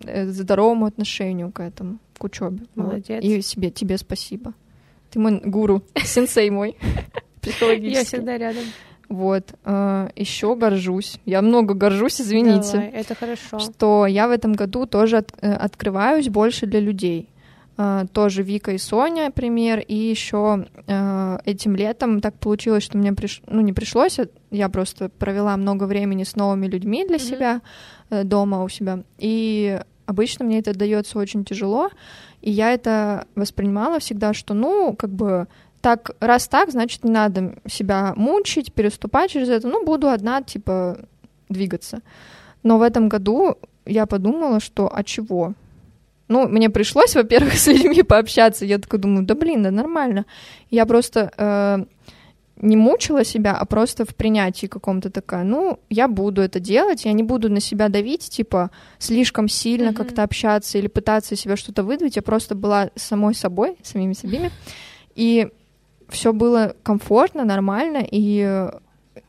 э, 0.00 0.26
здоровому 0.26 0.86
отношению 0.86 1.52
к 1.52 1.60
этому, 1.60 1.98
к 2.22 2.24
учебе. 2.24 2.60
Молодец. 2.76 3.22
И 3.24 3.42
себе, 3.42 3.70
тебе 3.70 3.98
спасибо. 3.98 4.54
Ты 5.10 5.18
мой 5.18 5.40
гуру, 5.44 5.82
сенсей 6.04 6.50
мой 6.50 6.76
психологический. 7.42 7.98
Я 7.98 8.04
всегда 8.04 8.38
рядом. 8.38 8.62
Вот. 9.08 9.54
Э, 9.64 10.08
еще 10.14 10.54
горжусь. 10.54 11.18
Я 11.26 11.42
много 11.42 11.74
горжусь, 11.74 12.20
извините. 12.20 12.72
Давай, 12.72 12.90
это 12.90 13.14
хорошо. 13.16 13.58
Что 13.58 14.06
я 14.06 14.28
в 14.28 14.30
этом 14.30 14.52
году 14.52 14.86
тоже 14.86 15.18
от, 15.18 15.32
э, 15.40 15.52
открываюсь 15.52 16.28
больше 16.28 16.66
для 16.66 16.80
людей. 16.80 17.28
Uh, 17.78 18.06
тоже 18.06 18.42
Вика 18.42 18.72
и 18.72 18.78
Соня 18.78 19.30
пример, 19.30 19.78
и 19.78 19.94
еще 19.94 20.66
этим 20.86 21.74
летом 21.74 22.20
так 22.20 22.34
получилось, 22.38 22.82
что 22.84 22.98
мне 22.98 23.14
приш... 23.14 23.40
ну 23.46 23.62
не 23.62 23.72
пришлось, 23.72 24.18
а 24.18 24.26
я 24.50 24.68
просто 24.68 25.08
провела 25.08 25.56
много 25.56 25.84
времени 25.84 26.24
с 26.24 26.36
новыми 26.36 26.66
людьми 26.66 27.06
для 27.06 27.16
mm-hmm. 27.16 27.18
себя 27.18 27.62
дома 28.10 28.62
у 28.62 28.68
себя, 28.68 29.04
и 29.16 29.80
обычно 30.12 30.44
мне 30.44 30.60
это 30.60 30.72
дается 30.74 31.18
очень 31.18 31.44
тяжело, 31.44 31.90
и 32.40 32.50
я 32.50 32.72
это 32.72 33.26
воспринимала 33.34 33.98
всегда, 33.98 34.32
что 34.32 34.54
ну 34.54 34.94
как 34.94 35.10
бы 35.10 35.48
так 35.80 36.12
раз 36.20 36.46
так, 36.46 36.70
значит 36.70 37.04
не 37.04 37.10
надо 37.10 37.56
себя 37.66 38.12
мучить, 38.16 38.72
переступать 38.72 39.32
через 39.32 39.48
это, 39.48 39.68
ну 39.68 39.84
буду 39.84 40.08
одна 40.08 40.42
типа 40.42 40.98
двигаться. 41.48 42.00
Но 42.62 42.78
в 42.78 42.82
этом 42.82 43.08
году 43.08 43.56
я 43.84 44.06
подумала, 44.06 44.60
что 44.60 44.90
а 44.94 45.02
чего? 45.02 45.54
Ну, 46.28 46.48
мне 46.48 46.70
пришлось, 46.70 47.14
во-первых, 47.14 47.54
с 47.58 47.66
людьми 47.66 48.02
пообщаться. 48.02 48.64
Я 48.64 48.78
такая 48.78 49.00
думаю, 49.00 49.26
да 49.26 49.34
блин, 49.34 49.62
да 49.62 49.70
нормально. 49.70 50.24
Я 50.70 50.86
просто 50.86 51.32
э, 51.36 51.84
не 52.62 52.76
мучила 52.76 53.24
себя, 53.24 53.54
а 53.54 53.64
просто 53.66 54.04
в 54.04 54.14
принятии 54.14 54.66
каком-то 54.66 55.10
такая, 55.10 55.42
ну, 55.42 55.80
я 55.90 56.06
буду 56.06 56.40
это 56.40 56.60
делать, 56.60 57.04
я 57.04 57.12
не 57.12 57.24
буду 57.24 57.50
на 57.50 57.60
себя 57.60 57.88
давить, 57.88 58.30
типа, 58.30 58.70
слишком 58.98 59.48
сильно 59.48 59.88
mm-hmm. 59.88 59.94
как-то 59.94 60.22
общаться 60.22 60.78
или 60.78 60.86
пытаться 60.86 61.36
себя 61.36 61.56
что-то 61.56 61.82
выдавить. 61.82 62.16
Я 62.16 62.22
просто 62.22 62.54
была 62.54 62.90
самой 62.94 63.34
собой, 63.34 63.76
самими 63.82 64.14
себе. 64.14 64.50
И 65.16 65.48
все 66.08 66.32
было 66.32 66.76
комфортно, 66.84 67.44
нормально, 67.44 68.06
и 68.08 68.70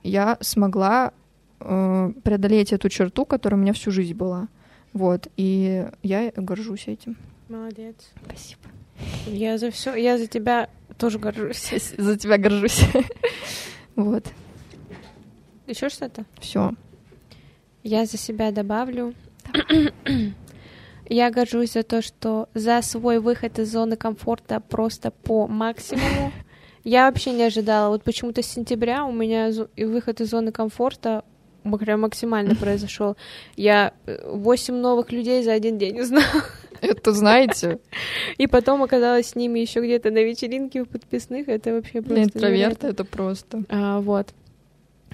я 0.04 0.38
смогла 0.40 1.12
э, 1.60 2.12
преодолеть 2.24 2.72
эту 2.72 2.88
черту, 2.90 3.26
которая 3.26 3.60
у 3.60 3.64
меня 3.64 3.74
всю 3.74 3.90
жизнь 3.90 4.14
была. 4.14 4.48
Вот, 4.94 5.28
и 5.38 5.88
я 6.04 6.32
горжусь 6.36 6.88
этим. 6.88 7.18
Молодец. 7.50 7.96
Спасибо. 8.26 8.62
Я 9.26 9.58
за 9.58 9.72
все, 9.72 9.96
я 9.96 10.20
за 10.20 10.28
тебя 10.28 10.70
тоже 10.98 11.20
горжусь. 11.20 11.94
За 11.98 12.18
тебя 12.18 12.38
горжусь. 12.38 12.84
Вот. 13.96 14.26
Еще 15.68 15.90
что-то? 15.90 16.26
Все. 16.40 16.74
Я 17.84 18.06
за 18.06 18.18
себя 18.18 18.52
добавлю. 18.52 19.14
Я 21.10 21.30
горжусь 21.30 21.74
за 21.74 21.84
то, 21.84 22.02
что 22.02 22.50
за 22.56 22.82
свой 22.82 23.20
выход 23.20 23.60
из 23.60 23.72
зоны 23.72 23.96
комфорта 23.96 24.60
просто 24.60 25.12
по 25.12 25.48
максимуму. 25.48 26.32
Я 26.84 27.08
вообще 27.08 27.34
не 27.34 27.44
ожидала. 27.44 27.90
Вот 27.90 28.04
почему-то 28.04 28.42
с 28.42 28.48
сентября 28.48 29.06
у 29.06 29.12
меня 29.12 29.52
выход 29.78 30.22
из 30.22 30.30
зоны 30.30 30.52
комфорта 30.52 31.24
прям 31.80 32.02
максимально 32.02 32.56
произошел. 32.60 33.16
Я 33.56 33.94
э, 34.06 34.30
восемь 34.30 34.76
новых 34.76 35.12
людей 35.12 35.44
за 35.44 35.54
один 35.54 35.78
день 35.78 36.00
узнала. 36.00 36.44
Это 36.84 37.14
знаете? 37.14 37.80
И 38.38 38.48
потом 38.48 38.84
оказалась 38.84 39.30
с 39.30 39.36
ними 39.36 39.60
еще 39.60 39.80
где-то 39.82 40.12
на 40.12 40.24
вечеринке 40.24 40.82
у 40.82 40.86
подписных. 40.86 41.48
Это 41.48 41.74
вообще 41.74 42.02
просто... 42.02 42.24
Интроверты 42.24 42.88
это 42.88 43.06
просто. 43.06 43.64
А, 43.70 44.02
вот. 44.02 44.34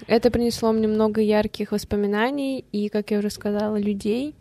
Это 0.06 0.30
принесло 0.30 0.72
мне 0.72 0.88
много 0.88 1.20
ярких 1.20 1.72
воспоминаний 1.72 2.64
и, 2.72 2.88
как 2.88 3.10
я 3.10 3.18
уже 3.18 3.30
сказала, 3.30 3.76
людей. 3.76 4.34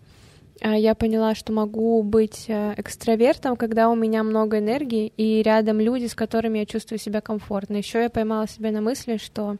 А, 0.61 0.75
я 0.75 0.95
поняла, 0.95 1.35
что 1.35 1.53
могу 1.53 2.01
быть 2.03 2.45
э, 2.47 2.73
экстравертом, 2.77 3.55
когда 3.55 3.89
у 3.89 3.95
меня 3.95 4.23
много 4.23 4.59
энергии 4.59 5.13
и 5.15 5.41
рядом 5.41 5.79
люди, 5.79 6.07
с 6.07 6.15
которыми 6.15 6.59
я 6.59 6.65
чувствую 6.65 6.99
себя 6.99 7.21
комфортно. 7.21 7.77
Еще 7.77 8.01
я 8.01 8.09
поймала 8.09 8.47
себя 8.47 8.71
на 8.71 8.81
мысли, 8.81 9.17
что 9.17 9.57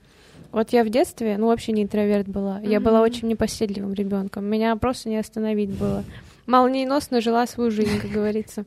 вот 0.52 0.74
я 0.74 0.84
в 0.84 0.90
детстве, 0.90 1.38
ну, 1.38 1.48
вообще 1.48 1.72
не 1.72 1.84
интроверт 1.84 2.28
была. 2.28 2.60
Mm-hmm. 2.60 2.70
Я 2.70 2.80
была 2.80 3.02
очень 3.02 3.28
непоседливым 3.28 3.94
ребенком. 3.94 4.46
Меня 4.46 4.76
просто 4.76 5.10
не 5.10 5.18
остановить 5.18 5.70
было. 5.70 6.04
Молниеносно 6.50 7.22
жила 7.22 7.46
свою 7.48 7.70
жизнь, 7.72 8.00
как 8.02 8.10
говорится. 8.18 8.66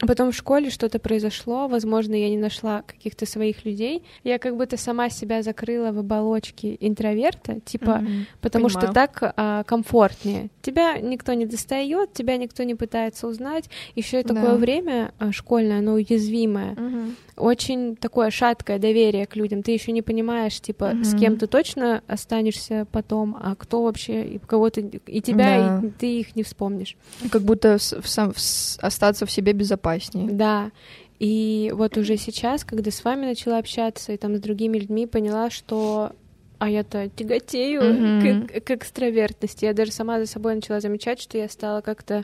Потом 0.00 0.30
в 0.30 0.36
школе 0.36 0.68
что-то 0.68 0.98
произошло, 0.98 1.68
возможно, 1.68 2.14
я 2.14 2.28
не 2.28 2.36
нашла 2.36 2.82
каких-то 2.82 3.24
своих 3.24 3.64
людей. 3.64 4.02
Я 4.24 4.38
как 4.38 4.54
будто 4.54 4.76
сама 4.76 5.08
себя 5.08 5.42
закрыла 5.42 5.90
в 5.90 5.98
оболочке 5.98 6.76
интроверта, 6.80 7.60
типа, 7.60 7.98
Мгм. 8.02 8.26
потому 8.42 8.66
Понимаю. 8.66 8.86
что 8.86 8.92
так 8.94 9.34
а, 9.36 9.62
комфортнее. 9.64 10.48
Тебя 10.60 10.98
никто 10.98 11.32
не 11.32 11.46
достает, 11.46 12.12
тебя 12.12 12.36
никто 12.36 12.62
не 12.64 12.74
пытается 12.74 13.26
узнать. 13.26 13.70
Еще 13.94 14.20
и 14.20 14.22
такое 14.22 14.50
Да. 14.52 14.56
время 14.56 15.12
а, 15.18 15.32
школьное, 15.32 15.78
оно 15.78 15.94
уязвимое, 15.94 16.72
Мгм. 16.72 17.16
Очень 17.36 17.96
такое 17.96 18.30
шаткое 18.30 18.78
доверие 18.78 19.26
к 19.26 19.36
людям. 19.36 19.62
Ты 19.62 19.72
еще 19.72 19.92
не 19.92 20.02
понимаешь, 20.02 20.60
типа, 20.60 20.92
с 21.02 21.10
Мгм. 21.12 21.18
кем 21.20 21.36
ты 21.38 21.46
точно 21.46 22.02
останешься 22.06 22.86
потом, 22.92 23.36
а 23.40 23.54
кто 23.56 23.82
вообще, 23.82 24.24
и 24.24 24.38
кого 24.38 24.70
ты, 24.70 25.00
и 25.06 25.20
тебя, 25.20 25.78
Да. 25.80 25.86
и 25.86 25.90
ты 25.90 26.20
их 26.20 26.34
не 26.36 26.42
вспомнишь. 26.42 26.96
Как 27.30 27.42
будто 27.42 27.78
с- 27.78 27.92
в 28.00 28.08
сам- 28.08 28.32
в 28.32 28.40
с- 28.40 28.78
остаться 28.80 29.26
в 29.26 29.30
себе 29.30 29.52
безопаснее. 29.52 30.28
Да. 30.30 30.70
И 31.18 31.72
вот 31.74 31.96
уже 31.96 32.16
сейчас, 32.16 32.64
когда 32.64 32.90
с 32.90 33.02
вами 33.04 33.26
начала 33.26 33.58
общаться 33.58 34.12
и 34.12 34.16
там 34.16 34.36
с 34.36 34.40
другими 34.40 34.78
людьми, 34.78 35.06
поняла, 35.06 35.50
что 35.50 36.12
а 36.58 36.70
я-то 36.70 37.10
тяготею 37.10 37.82
Мгм. 37.82 38.46
к, 38.48 38.60
к 38.64 38.70
экстравертности. 38.70 39.66
Я 39.66 39.74
даже 39.74 39.92
сама 39.92 40.18
за 40.18 40.24
собой 40.26 40.54
начала 40.54 40.80
замечать, 40.80 41.20
что 41.20 41.36
я 41.36 41.50
стала 41.50 41.82
как-то 41.82 42.22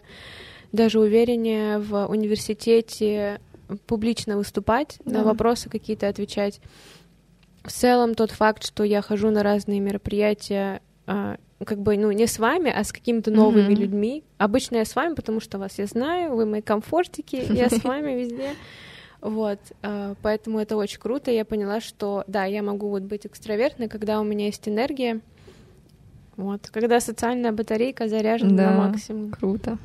даже 0.73 1.01
увереннее 1.01 1.79
в 1.79 2.07
университете 2.07 3.41
публично 3.87 4.37
выступать, 4.37 4.99
Да. 5.05 5.19
на 5.21 5.25
вопросы 5.25 5.69
какие-то 5.69 6.09
отвечать. 6.09 6.61
В 7.65 7.71
целом 7.71 8.15
тот 8.15 8.31
факт, 8.31 8.65
что 8.65 8.83
я 8.85 9.03
хожу 9.03 9.31
на 9.31 9.43
разные 9.43 9.81
мероприятия, 9.81 10.81
а, 11.07 11.37
как 11.65 11.79
бы, 11.79 11.97
ну, 11.97 12.11
не 12.11 12.27
с 12.27 12.39
вами, 12.41 12.73
а 12.75 12.83
с 12.83 12.93
какими-то 12.93 13.31
новыми 13.31 13.73
Мгм. 13.73 13.81
людьми. 13.81 14.25
Обычно 14.39 14.77
я 14.79 14.85
с 14.85 14.97
вами, 14.97 15.15
потому 15.15 15.39
что 15.41 15.59
вас 15.59 15.79
я 15.79 15.87
знаю, 15.87 16.35
вы 16.35 16.45
мои 16.45 16.61
комфортики, 16.61 17.37
я 17.53 17.69
с 17.71 17.85
вами 17.85 18.13
везде. 18.21 18.55
Вот, 19.21 19.61
а, 19.83 20.15
поэтому 20.23 20.59
это 20.59 20.77
очень 20.77 20.99
круто. 20.99 21.31
Я 21.31 21.45
поняла, 21.45 21.81
что 21.81 22.25
да, 22.27 22.45
я 22.47 22.63
могу 22.65 22.89
вот 22.89 23.03
быть 23.03 23.27
экстравертной, 23.27 23.89
когда 23.89 24.21
у 24.21 24.25
меня 24.25 24.47
есть 24.47 24.69
энергия. 24.69 25.21
Вот, 26.37 26.69
когда 26.71 26.99
социальная 26.99 27.53
батарейка 27.53 28.09
заряжена 28.09 28.57
Да. 28.57 28.71
на 28.73 28.79
максимум. 28.89 29.31
Круто. 29.31 29.79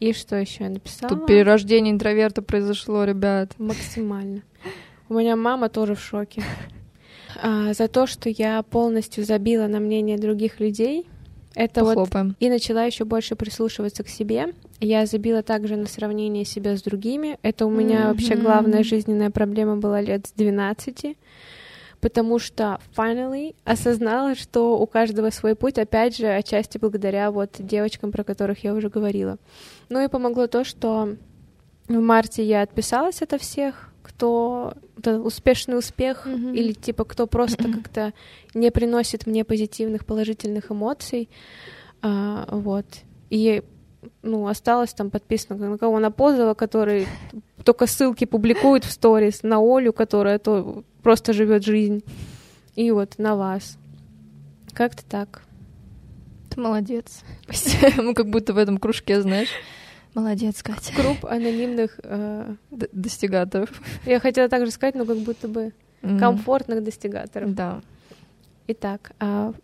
И 0.00 0.12
что 0.12 0.36
еще 0.36 0.64
я 0.64 0.70
написала? 0.70 1.08
Тут 1.08 1.26
перерождение 1.26 1.92
интроверта 1.92 2.42
произошло, 2.42 3.04
ребят. 3.04 3.52
Максимально. 3.58 4.42
У 5.08 5.14
меня 5.14 5.36
мама 5.36 5.68
тоже 5.68 5.94
в 5.94 6.00
шоке. 6.00 6.42
А, 7.42 7.74
за 7.74 7.86
то, 7.88 8.06
что 8.06 8.30
я 8.30 8.62
полностью 8.62 9.22
забила 9.22 9.66
на 9.66 9.78
мнение 9.78 10.16
других 10.16 10.58
людей. 10.58 11.06
Это 11.54 11.82
вот 11.84 11.94
Похлопаем. 11.96 12.34
и 12.40 12.48
начала 12.48 12.84
еще 12.84 13.04
больше 13.04 13.36
прислушиваться 13.36 14.02
к 14.04 14.08
себе. 14.08 14.54
Я 14.80 15.04
забила 15.04 15.42
также 15.42 15.76
на 15.76 15.86
сравнение 15.86 16.46
себя 16.46 16.76
с 16.78 16.82
другими. 16.82 17.38
Это 17.42 17.66
у 17.66 17.70
меня 17.70 18.08
вообще 18.08 18.34
Мгм. 18.36 18.42
главная 18.42 18.82
жизненная 18.82 19.30
проблема 19.30 19.76
была 19.76 20.00
лет 20.00 20.26
с 20.26 20.32
12, 20.32 21.16
потому 22.00 22.38
что 22.38 22.78
finally 22.96 23.54
осознала, 23.64 24.34
что 24.34 24.78
у 24.78 24.86
каждого 24.86 25.30
свой 25.30 25.54
путь, 25.54 25.78
опять 25.78 26.16
же, 26.16 26.26
отчасти 26.28 26.78
благодаря 26.78 27.30
вот 27.30 27.56
девочкам, 27.58 28.12
про 28.12 28.24
которых 28.24 28.64
я 28.64 28.74
уже 28.74 28.88
говорила. 28.88 29.38
Ну 29.88 30.04
и 30.04 30.08
помогло 30.08 30.46
то, 30.46 30.64
что 30.64 31.16
в 31.88 32.00
марте 32.00 32.44
я 32.44 32.62
отписалась 32.62 33.22
от 33.22 33.40
всех, 33.40 33.90
кто 34.02 34.74
это 34.98 35.20
успешный 35.20 35.78
успех 35.78 36.26
Мгм. 36.26 36.54
или 36.54 36.72
типа 36.72 37.04
кто 37.04 37.26
просто 37.26 37.64
как-то 37.72 38.12
не 38.54 38.70
приносит 38.70 39.26
мне 39.26 39.44
позитивных 39.44 40.04
положительных 40.06 40.70
эмоций, 40.70 41.28
А, 42.02 42.46
вот 42.50 42.86
и 43.30 43.62
ну 44.22 44.46
осталось 44.46 44.92
там 44.92 45.10
подписано 45.10 45.70
на 45.70 45.78
кого 45.78 45.98
на 45.98 46.10
Позова, 46.10 46.54
который 46.54 47.06
только 47.66 47.88
ссылки 47.88 48.24
публикует 48.24 48.84
в 48.84 48.92
сторис, 48.92 49.42
на 49.42 49.58
Олю, 49.58 49.92
которая 49.92 50.38
то 50.38 50.84
просто 51.02 51.32
живет 51.32 51.64
жизнь, 51.64 52.04
и 52.76 52.92
вот 52.92 53.18
на 53.18 53.34
вас. 53.34 53.76
Как-то 54.72 55.04
так. 55.04 55.42
Ты 56.48 56.60
молодец. 56.60 57.22
Мы 57.96 58.14
как 58.14 58.30
будто 58.30 58.54
в 58.54 58.58
этом 58.58 58.78
кружке, 58.78 59.20
знаешь. 59.20 59.48
Молодец, 60.14 60.62
Катя. 60.62 60.94
Групп 60.94 61.26
анонимных, 61.26 61.98
э, 62.04 62.54
Достигаторов. 62.70 63.70
я 64.06 64.20
хотела 64.20 64.48
также 64.48 64.70
сказать, 64.70 64.94
но 64.94 65.04
как 65.04 65.18
будто 65.18 65.48
бы 65.48 65.72
комфортных 66.02 66.84
достигаторов. 66.84 67.52
Да. 67.52 67.80
Итак, 68.68 69.10
а, 69.18 69.54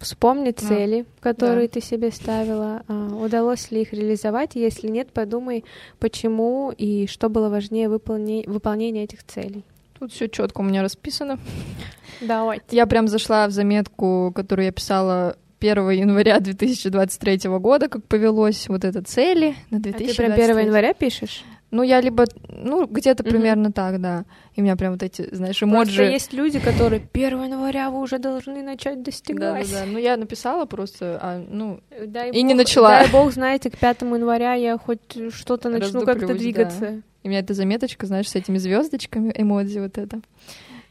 вспомни 0.00 0.50
А, 0.50 0.52
цели, 0.52 1.04
которые 1.20 1.68
да. 1.68 1.74
ты 1.74 1.80
себе 1.80 2.10
ставила. 2.10 2.82
а, 2.88 3.14
удалось 3.14 3.70
ли 3.70 3.82
их 3.82 3.92
реализовать? 3.92 4.54
Если 4.54 4.88
нет, 4.88 5.12
подумай, 5.12 5.64
почему 5.98 6.72
и 6.76 7.06
что 7.06 7.28
было 7.28 7.48
важнее 7.48 7.88
выполне- 7.88 8.48
выполнения 8.48 9.04
этих 9.04 9.24
целей. 9.24 9.64
Тут 9.98 10.12
все 10.12 10.28
четко 10.28 10.60
у 10.60 10.64
меня 10.64 10.82
расписано. 10.82 11.38
Давайте. 12.20 12.64
Я 12.70 12.86
прям 12.86 13.08
зашла 13.08 13.46
в 13.46 13.50
заметку, 13.50 14.32
которую 14.34 14.66
я 14.66 14.72
писала 14.72 15.36
1 15.60 15.90
января 15.90 16.40
2023 16.40 17.50
года, 17.58 17.88
как 17.88 18.04
повелось 18.04 18.68
вот 18.68 18.84
это 18.84 19.02
цели 19.02 19.54
на 19.70 19.76
А 19.78 19.80
2023. 19.80 20.06
ты 20.08 20.16
прям 20.16 20.32
1 20.32 20.58
января 20.66 20.94
пишешь? 20.94 21.44
Ну, 21.70 21.82
я 21.84 22.00
либо, 22.00 22.24
ну, 22.48 22.86
где-то 22.86 23.22
Мгм. 23.22 23.30
примерно 23.30 23.72
так, 23.72 24.00
да. 24.00 24.24
И 24.56 24.60
у 24.60 24.64
меня 24.64 24.74
прям 24.76 24.92
вот 24.94 25.02
эти, 25.04 25.32
знаешь, 25.32 25.58
Просто 25.60 25.76
эмоджи. 25.76 26.02
есть 26.02 26.32
люди, 26.32 26.58
которые 26.58 27.00
1 27.00 27.44
января 27.44 27.90
вы 27.90 28.00
уже 28.00 28.18
должны 28.18 28.62
начать 28.62 28.98
Да, 28.98 29.04
достигать. 29.04 29.70
да, 29.70 29.80
да. 29.80 29.86
Ну, 29.86 29.98
я 29.98 30.16
написала 30.16 30.64
просто, 30.66 31.18
а, 31.22 31.44
ну, 31.48 31.80
Дай 32.04 32.30
И 32.32 32.42
не 32.42 32.54
бог- 32.54 32.58
начала. 32.64 32.90
Дай 32.90 33.08
бог, 33.10 33.32
знаете, 33.32 33.70
к 33.70 33.78
5 33.78 34.16
января 34.16 34.54
я 34.54 34.78
хоть 34.78 35.00
что-то 35.32 35.68
начну 35.68 36.04
как-то 36.04 36.34
двигаться. 36.34 37.02
у 37.22 37.28
меня 37.28 37.38
эта 37.38 37.54
заметочка, 37.54 38.06
знаешь, 38.06 38.28
с 38.28 38.34
этими 38.34 38.58
звездочками, 38.58 39.32
эмодзи 39.36 39.78
вот 39.78 39.96
это. 39.98 40.20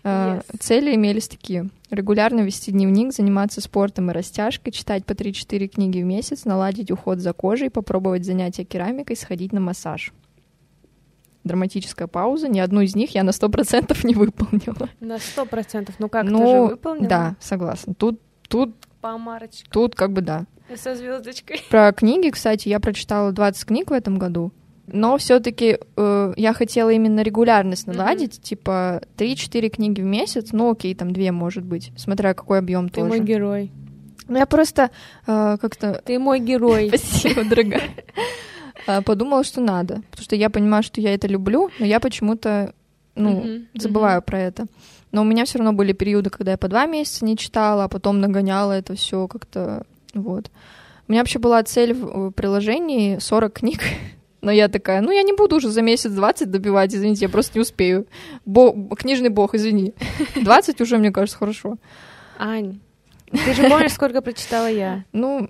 А, 0.06 0.38
Yes. 0.38 0.58
Цели 0.62 0.96
имелись 0.96 1.28
такие. 1.28 1.70
Регулярно 1.92 2.40
вести 2.40 2.72
дневник, 2.72 3.12
заниматься 3.14 3.60
спортом 3.60 4.12
и 4.12 4.14
растяжкой, 4.14 4.72
читать 4.72 5.06
по 5.06 5.14
3-4 5.14 5.68
книги 5.68 6.02
в 6.02 6.06
месяц, 6.06 6.46
наладить 6.46 6.90
уход 6.90 7.20
за 7.20 7.34
кожей, 7.34 7.70
попробовать 7.70 8.24
занятия 8.24 8.64
керамикой, 8.64 9.18
сходить 9.18 9.52
на 9.52 9.60
массаж. 9.60 10.14
Драматическая 11.50 12.08
пауза. 12.08 12.48
Ни 12.48 12.60
одну 12.60 12.82
из 12.82 12.96
них 12.96 13.16
я 13.16 13.24
на 13.24 13.32
100% 13.32 14.06
не 14.06 14.14
выполнила. 14.14 14.88
На 15.00 15.18
сто 15.18 15.46
процентов. 15.46 15.96
Ну 15.98 16.08
как, 16.08 16.28
ты 16.28 16.32
ну, 16.32 16.46
же 16.46 16.72
выполнила? 16.74 17.10
да, 17.10 17.36
согласна. 17.40 17.96
Тут, 17.96 18.22
тут, 18.48 18.76
По 19.02 19.20
тут 19.72 19.96
как 19.96 20.14
бы 20.14 20.22
да. 20.22 20.46
Со 20.76 20.96
звездочкой. 20.96 21.60
Про 21.72 21.92
книги, 21.92 22.30
кстати, 22.30 22.70
я 22.70 22.80
прочитала 22.80 23.32
20 23.32 23.66
книг 23.66 23.90
в 23.90 23.94
этом 23.94 24.20
году. 24.20 24.52
Но 24.86 25.18
все-таки 25.18 25.80
я 25.98 26.54
хотела 26.54 26.92
именно 26.92 27.22
регулярность 27.22 27.88
наладить, 27.88 28.42
типа 28.42 29.02
3-4 29.18 29.70
книги 29.70 30.02
в 30.02 30.06
месяц, 30.06 30.50
ну 30.52 30.72
окей, 30.72 30.94
там 30.94 31.12
2 31.14 31.32
может 31.32 31.64
быть, 31.64 31.92
смотря 31.98 32.36
какой 32.36 32.60
объем 32.60 32.90
Ты 32.90 33.02
тоже. 33.02 33.08
мой 33.08 33.20
герой. 33.20 33.72
Ну 34.28 34.38
я 34.38 34.46
просто 34.46 34.92
э, 35.26 35.58
как-то 35.60 36.02
Ты 36.06 36.20
мой 36.20 36.40
герой. 36.40 36.88
Спасибо, 36.96 37.44
дорогая. 37.44 37.90
А, 38.88 39.02
Подумала, 39.02 39.44
что 39.44 39.62
надо, 39.62 40.02
потому 40.12 40.24
что 40.24 40.36
я 40.36 40.50
понимаю, 40.50 40.84
что 40.84 41.02
я 41.02 41.14
это 41.14 41.28
люблю, 41.28 41.70
но 41.80 41.86
я 41.86 42.00
почему-то, 42.00 42.74
ну, 43.16 43.42
Мгм, 43.42 43.68
забываю 43.76 44.22
про 44.22 44.40
это. 44.40 44.66
Но 45.12 45.22
у 45.22 45.26
меня 45.26 45.46
все 45.46 45.58
равно 45.58 45.74
были 45.74 45.94
периоды, 45.94 46.30
когда 46.30 46.52
я 46.52 46.58
по 46.58 46.68
два 46.68 46.86
месяца 46.86 47.26
не 47.26 47.36
читала, 47.38 47.86
а 47.86 47.88
потом 47.88 48.20
нагоняла 48.20 48.74
это 48.74 48.96
все 48.96 49.28
как-то, 49.28 49.86
вот. 50.14 50.52
У 51.08 51.12
меня 51.12 51.22
вообще 51.22 51.40
была 51.40 51.64
цель 51.64 51.94
в 51.94 52.30
в 52.30 52.32
приложении 52.32 53.18
40 53.18 53.54
книг, 53.54 53.80
но 54.42 54.52
я 54.52 54.68
такая, 54.68 55.02
ну, 55.02 55.12
я 55.12 55.24
не 55.24 55.34
буду 55.34 55.56
уже 55.56 55.70
за 55.70 55.82
месяц 55.82 56.12
20 56.12 56.52
добивать, 56.52 56.94
извините, 56.94 57.26
я 57.26 57.30
просто 57.30 57.58
не 57.58 57.62
успею. 57.62 58.06
Бо... 58.46 58.74
Книжный 58.96 59.30
бог, 59.30 59.56
извини. 59.56 59.94
20 60.36 60.82
уже, 60.82 60.98
мне 60.98 61.12
кажется, 61.12 61.38
хорошо. 61.38 61.78
Ань, 62.38 62.80
ты 63.32 63.54
же 63.54 63.68
помнишь, 63.70 63.94
сколько 63.94 64.22
прочитала 64.22 64.70
я? 64.70 65.04
Ну, 65.12 65.50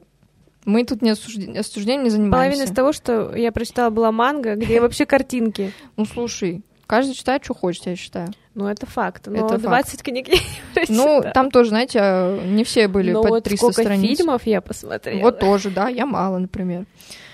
мы 0.65 0.84
тут 0.86 1.02
не 1.02 1.12
осужден... 1.12 1.58
осуждением 1.58 2.04
не 2.04 2.10
занимаемся. 2.10 2.38
Половина 2.38 2.63
из 2.69 2.76
того, 2.76 2.93
что 2.93 3.36
я 3.36 3.52
прочитала, 3.52 3.89
была 3.89 4.12
манга, 4.12 4.56
где 4.56 4.80
вообще 4.82 5.06
картинки. 5.06 5.72
Ну, 5.98 6.06
слушай, 6.06 6.62
каждый 6.88 7.13
читает, 7.13 7.43
что 7.43 7.54
хочет, 7.54 7.86
я 7.88 7.95
считаю. 7.95 8.30
Ну, 8.56 8.67
это 8.67 8.86
факт. 8.86 9.28
Но 9.28 9.36
Это 9.45 9.60
факт. 9.60 9.62
20 9.62 10.04
книг 10.04 10.28
я 10.28 10.36
не 10.36 10.86
Ну, 10.89 11.24
там 11.34 11.50
тоже, 11.50 11.69
знаете, 11.69 12.00
а, 12.02 12.45
не 12.45 12.63
все 12.63 12.88
были 12.88 13.12
Но 13.12 13.24
по 13.24 13.30
вот 13.30 13.43
300 13.45 13.58
сколько 13.58 13.82
страниц. 13.84 14.17
фильмов 14.17 14.41
я 14.45 14.60
посмотрела. 14.62 15.22
Вот 15.22 15.39
тоже, 15.39 15.69
да, 15.69 15.88
я 15.88 16.06
мало, 16.06 16.39
например. 16.39 16.86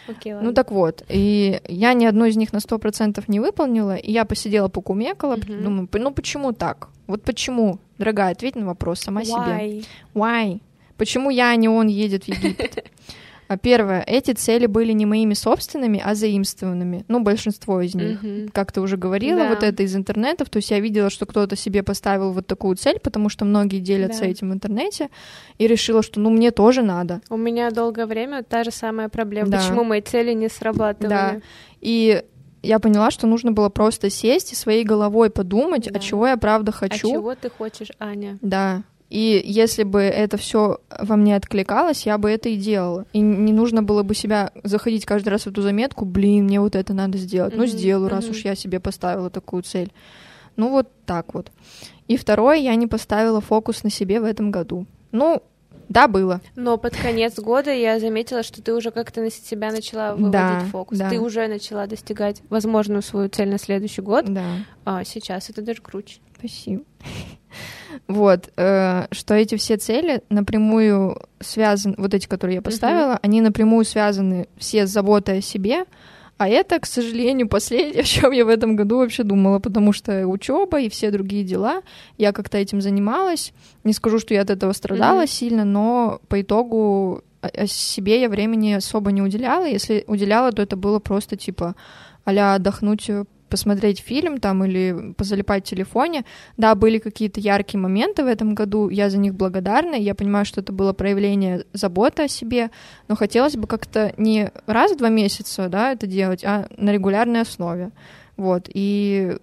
Окей, 0.08 0.34
ладно. 0.34 0.50
Ну 0.50 0.54
так 0.54 0.70
вот, 0.70 1.04
и 1.10 1.60
я 1.68 1.94
ни 1.94 2.06
одну 2.06 2.26
из 2.26 2.38
них 2.38 2.54
на 2.54 2.60
сто 2.60 2.78
процентов 2.78 3.28
не 3.28 3.40
выполнила, 3.40 3.96
и 3.96 4.12
я 4.12 4.24
посидела, 4.26 4.68
покумекала, 4.68 5.36
Мгм. 5.36 5.64
думаю, 5.64 5.90
ну 5.94 6.12
почему 6.12 6.54
так? 6.54 6.90
Вот 7.08 7.24
почему? 7.24 7.80
Дорогая, 7.98 8.34
ответь 8.34 8.56
на 8.56 8.68
вопрос 8.68 9.00
сама 9.00 9.24
себе. 9.24 9.82
Why? 10.14 10.60
Почему 10.98 11.30
я, 11.30 11.50
а 11.50 11.56
не 11.56 11.68
он 11.70 11.88
едет 11.88 12.26
в 12.26 12.28
Египет? 12.28 12.86
А 13.48 13.60
Первое, 13.60 14.02
эти 14.08 14.32
цели 14.32 14.66
были 14.66 14.92
не 14.92 15.06
моими 15.06 15.36
собственными, 15.36 16.02
а 16.04 16.16
заимствованными. 16.16 17.06
Ну, 17.08 17.20
большинство 17.22 17.80
из 17.80 17.94
них. 17.94 18.24
Мгм. 18.24 18.50
Как 18.50 18.72
ты 18.72 18.82
уже 18.82 18.98
говорила, 18.98 19.38
Да. 19.42 19.50
вот 19.50 19.62
это 19.62 19.84
из 19.84 19.96
интернетов. 19.96 20.50
То 20.50 20.58
есть 20.58 20.72
я 20.72 20.80
видела, 20.80 21.12
что 21.12 21.28
кто-то 21.28 21.56
себе 21.56 21.84
поставил 21.84 22.32
вот 22.32 22.48
такую 22.48 22.76
цель, 22.76 23.00
потому 23.00 23.30
что 23.30 23.46
многие 23.46 23.78
делятся 23.82 24.22
Да. 24.22 24.26
этим 24.30 24.50
в 24.50 24.54
интернете, 24.56 25.10
и 25.60 25.68
решила, 25.68 26.02
что 26.02 26.20
ну 26.20 26.32
мне 26.32 26.50
тоже 26.50 26.82
надо. 26.82 27.22
У 27.30 27.38
меня 27.38 27.70
долгое 27.70 28.08
время 28.08 28.42
та 28.42 28.64
же 28.64 28.72
самая 28.72 29.10
проблема. 29.10 29.50
Да. 29.50 29.60
Почему 29.60 29.84
мои 29.84 30.02
цели 30.02 30.34
не 30.34 30.50
срабатывали? 30.50 31.10
Да. 31.10 31.42
И 31.82 32.24
я 32.64 32.80
поняла, 32.80 33.12
что 33.12 33.28
нужно 33.28 33.52
было 33.52 33.70
просто 33.70 34.10
сесть 34.10 34.54
и 34.54 34.56
своей 34.56 34.84
головой 34.84 35.30
подумать, 35.30 35.88
Да. 35.92 36.00
а 36.00 36.02
чего 36.02 36.26
я 36.28 36.38
правда 36.38 36.72
А 36.72 36.74
хочу. 36.74 37.08
чего 37.12 37.36
ты 37.36 37.52
хочешь, 37.52 37.90
Аня? 38.00 38.40
Да. 38.42 38.82
И 39.10 39.42
если 39.46 39.84
бы 39.84 40.02
это 40.02 40.38
все 40.38 40.80
во 41.00 41.16
мне 41.16 41.36
откликалось, 41.36 42.06
я 42.06 42.18
бы 42.18 42.30
это 42.30 42.50
и 42.50 42.58
делала. 42.58 43.06
И 43.14 43.20
не 43.20 43.54
нужно 43.54 43.84
было 43.84 44.04
бы 44.04 44.16
себя 44.16 44.52
заходить 44.64 45.06
каждый 45.06 45.30
раз 45.30 45.44
в 45.44 45.48
эту 45.48 45.62
заметку, 45.62 46.06
блин, 46.06 46.46
мне 46.46 46.60
вот 46.60 46.76
это 46.76 46.94
надо 46.94 47.18
сделать. 47.18 47.54
Ну, 47.56 47.64
Мгм, 47.64 47.72
сделаю, 47.72 48.10
раз 48.10 48.26
мгм. 48.26 48.32
уж 48.32 48.46
я 48.46 48.56
себе 48.56 48.80
поставила 48.80 49.30
такую 49.30 49.64
цель. 49.64 49.92
Ну, 50.56 50.70
вот 50.72 50.90
так 51.06 51.34
вот. 51.34 51.52
И 52.08 52.18
второе, 52.18 52.58
я 52.58 52.76
не 52.76 52.88
поставила 52.88 53.42
фокус 53.42 53.84
на 53.84 53.90
себе 53.90 54.20
в 54.20 54.24
этом 54.24 54.52
году. 54.52 54.86
Ну, 55.12 55.42
да, 55.90 56.08
было. 56.08 56.42
Но 56.56 56.78
под 56.78 56.96
конец 56.96 57.38
года 57.40 57.72
я 57.74 58.00
заметила, 58.00 58.44
что 58.44 58.62
ты 58.62 58.74
уже 58.74 58.92
как-то 58.92 59.22
на 59.22 59.32
себя 59.32 59.72
начала 59.72 60.14
выводить 60.16 60.32
Да, 60.32 60.60
фокус. 60.72 60.98
да. 60.98 61.10
Ты 61.10 61.20
уже 61.20 61.48
начала 61.48 61.88
достигать 61.88 62.42
возможную 62.50 63.02
свою 63.02 63.30
цель 63.30 63.50
на 63.50 63.58
следующий 63.58 64.02
год. 64.02 64.26
Да. 64.28 64.44
А 64.86 65.04
сейчас 65.04 65.50
это 65.50 65.62
даже 65.62 65.82
круче. 65.82 66.20
Спасибо. 66.38 66.84
Вот, 68.08 68.50
э, 68.58 69.06
что 69.12 69.34
эти 69.34 69.56
все 69.56 69.78
цели 69.78 70.22
напрямую 70.30 71.22
связаны, 71.40 71.96
вот 71.98 72.14
эти, 72.14 72.28
которые 72.28 72.56
я 72.56 72.62
поставила, 72.62 73.18
они 73.22 73.40
напрямую 73.42 73.86
связаны 73.86 74.48
все 74.58 74.86
с 74.86 74.90
заботой 74.92 75.40
о 75.40 75.42
себе, 75.42 75.86
а 76.38 76.48
это, 76.50 76.80
к 76.80 76.86
сожалению, 76.86 77.48
последнее, 77.48 78.02
о 78.02 78.04
чем 78.04 78.32
я 78.32 78.46
в 78.46 78.50
этом 78.50 78.76
году 78.76 78.98
вообще 78.98 79.24
думала, 79.24 79.60
потому 79.60 79.94
что 79.94 80.28
учеба 80.28 80.82
и 80.82 80.90
все 80.90 81.12
другие 81.12 81.44
дела, 81.44 81.82
я 82.18 82.32
как-то 82.32 82.58
этим 82.58 82.82
занималась. 82.82 83.54
Не 83.84 83.94
скажу, 83.94 84.20
что 84.20 84.34
я 84.34 84.42
от 84.42 84.50
этого 84.50 84.74
страдала 84.74 85.20
Мгм. 85.20 85.28
сильно, 85.28 85.66
но 85.66 86.20
по 86.28 86.42
итогу 86.42 87.22
о- 87.42 87.48
о 87.64 87.68
себе 87.68 88.22
я 88.22 88.30
времени 88.30 88.74
особо 88.74 89.12
не 89.12 89.22
уделяла. 89.22 89.66
Если 89.66 90.04
уделяла, 90.08 90.52
то 90.52 90.62
это 90.62 90.76
было 90.76 91.00
просто 91.00 91.36
типа 91.38 91.76
а 92.26 92.56
отдохнуть, 92.56 93.08
э, 93.10 93.26
посмотреть 93.50 94.00
фильм 94.00 94.40
там 94.40 94.64
или 94.64 95.14
позалипать 95.14 95.66
в 95.66 95.70
телефоне. 95.70 96.26
Да, 96.58 96.76
были 96.76 97.00
какие-то 97.00 97.40
яркие 97.40 97.80
моменты 97.80 98.24
в 98.24 98.28
этом 98.28 98.56
году, 98.56 98.90
я 98.90 99.10
за 99.10 99.18
них 99.18 99.36
благодарна, 99.36 99.96
я 99.96 100.16
понимаю, 100.16 100.46
что 100.46 100.62
это 100.62 100.72
было 100.72 100.94
проявление 100.94 101.66
заботы 101.74 102.24
о 102.24 102.28
себе, 102.28 102.72
но 103.08 103.16
хотелось 103.16 103.56
бы 103.56 103.68
как-то 103.68 104.14
не 104.18 104.52
раз 104.66 104.94
в 104.94 104.98
два 104.98 105.10
месяца, 105.10 105.70
да, 105.70 105.92
это 105.92 106.08
делать, 106.08 106.44
а 106.44 106.68
на 106.78 106.92
регулярной 106.92 107.42
основе. 107.42 107.92
Вот, 108.38 108.70
и 108.74 109.38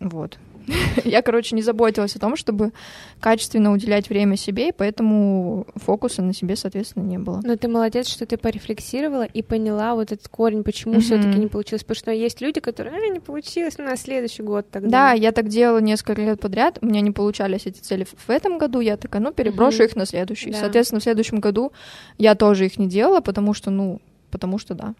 вот. 0.00 0.38
Я, 1.04 1.22
короче, 1.22 1.54
не 1.54 1.62
заботилась 1.62 2.16
о 2.16 2.18
том, 2.18 2.36
чтобы 2.36 2.72
качественно 3.20 3.72
уделять 3.72 4.08
время 4.08 4.36
себе, 4.36 4.68
и 4.68 4.72
поэтому 4.72 5.66
фокуса 5.76 6.22
на 6.22 6.34
себе, 6.34 6.56
соответственно, 6.56 7.04
не 7.04 7.18
было. 7.18 7.40
Но 7.44 7.56
ты 7.56 7.68
молодец, 7.68 8.08
что 8.08 8.26
ты 8.26 8.36
порефлексировала 8.36 9.22
и 9.24 9.42
поняла 9.42 9.94
вот 9.94 10.12
этот 10.12 10.28
корень, 10.28 10.64
почему 10.64 10.94
Мгм. 10.94 11.02
все-таки 11.02 11.38
не 11.38 11.46
получилось. 11.46 11.82
Потому 11.84 11.96
что 11.96 12.10
есть 12.12 12.40
люди, 12.40 12.60
которые, 12.60 12.96
а, 12.96 13.12
не 13.12 13.20
получилось, 13.20 13.74
ну, 13.78 13.84
на 13.84 13.96
следующий 13.96 14.42
год 14.42 14.68
тогда. 14.70 14.88
Да, 14.88 15.12
я 15.12 15.32
так 15.32 15.48
делала 15.48 15.78
несколько 15.78 16.20
лет 16.20 16.40
подряд, 16.40 16.78
у 16.82 16.86
меня 16.86 17.00
не 17.00 17.10
получались 17.12 17.66
эти 17.66 17.78
цели 17.80 18.04
в- 18.04 18.30
этом 18.30 18.58
году, 18.58 18.80
я 18.80 18.96
такая, 18.96 19.22
ну, 19.22 19.32
переброшу 19.32 19.78
Мгм. 19.78 19.86
их 19.86 19.96
на 19.96 20.06
следующий. 20.06 20.50
Да. 20.50 20.58
Соответственно, 20.60 21.00
в 21.00 21.04
следующем 21.04 21.40
году 21.40 21.72
я 22.18 22.34
тоже 22.34 22.66
их 22.66 22.78
не 22.78 22.86
делала, 22.88 23.20
потому 23.20 23.54
что, 23.54 23.70
ну, 23.70 24.00
потому 24.30 24.58
что 24.58 24.74
да. 24.74 24.94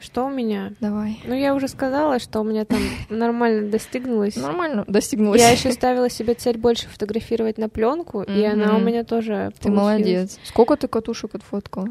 Что 0.00 0.26
у 0.26 0.30
меня? 0.30 0.72
Давай. 0.80 1.20
Ну, 1.24 1.34
я 1.34 1.54
уже 1.54 1.66
сказала, 1.68 2.18
что 2.18 2.40
у 2.40 2.44
меня 2.44 2.64
там 2.64 2.78
нормально 3.08 3.68
достигнулось. 3.70 4.36
Нормально, 4.36 4.84
достигнулась. 4.86 5.40
Я 5.40 5.50
еще 5.50 5.72
ставила 5.72 6.08
себе 6.08 6.34
цель 6.34 6.56
больше 6.56 6.86
фотографировать 6.88 7.58
на 7.58 7.68
пленку, 7.68 8.22
и 8.22 8.42
она 8.44 8.76
у 8.76 8.80
меня 8.80 9.04
тоже 9.04 9.52
Ты 9.60 9.70
молодец. 9.70 10.38
Сколько 10.44 10.76
ты 10.76 10.86
катушек 10.88 11.34
отфоткала? 11.34 11.88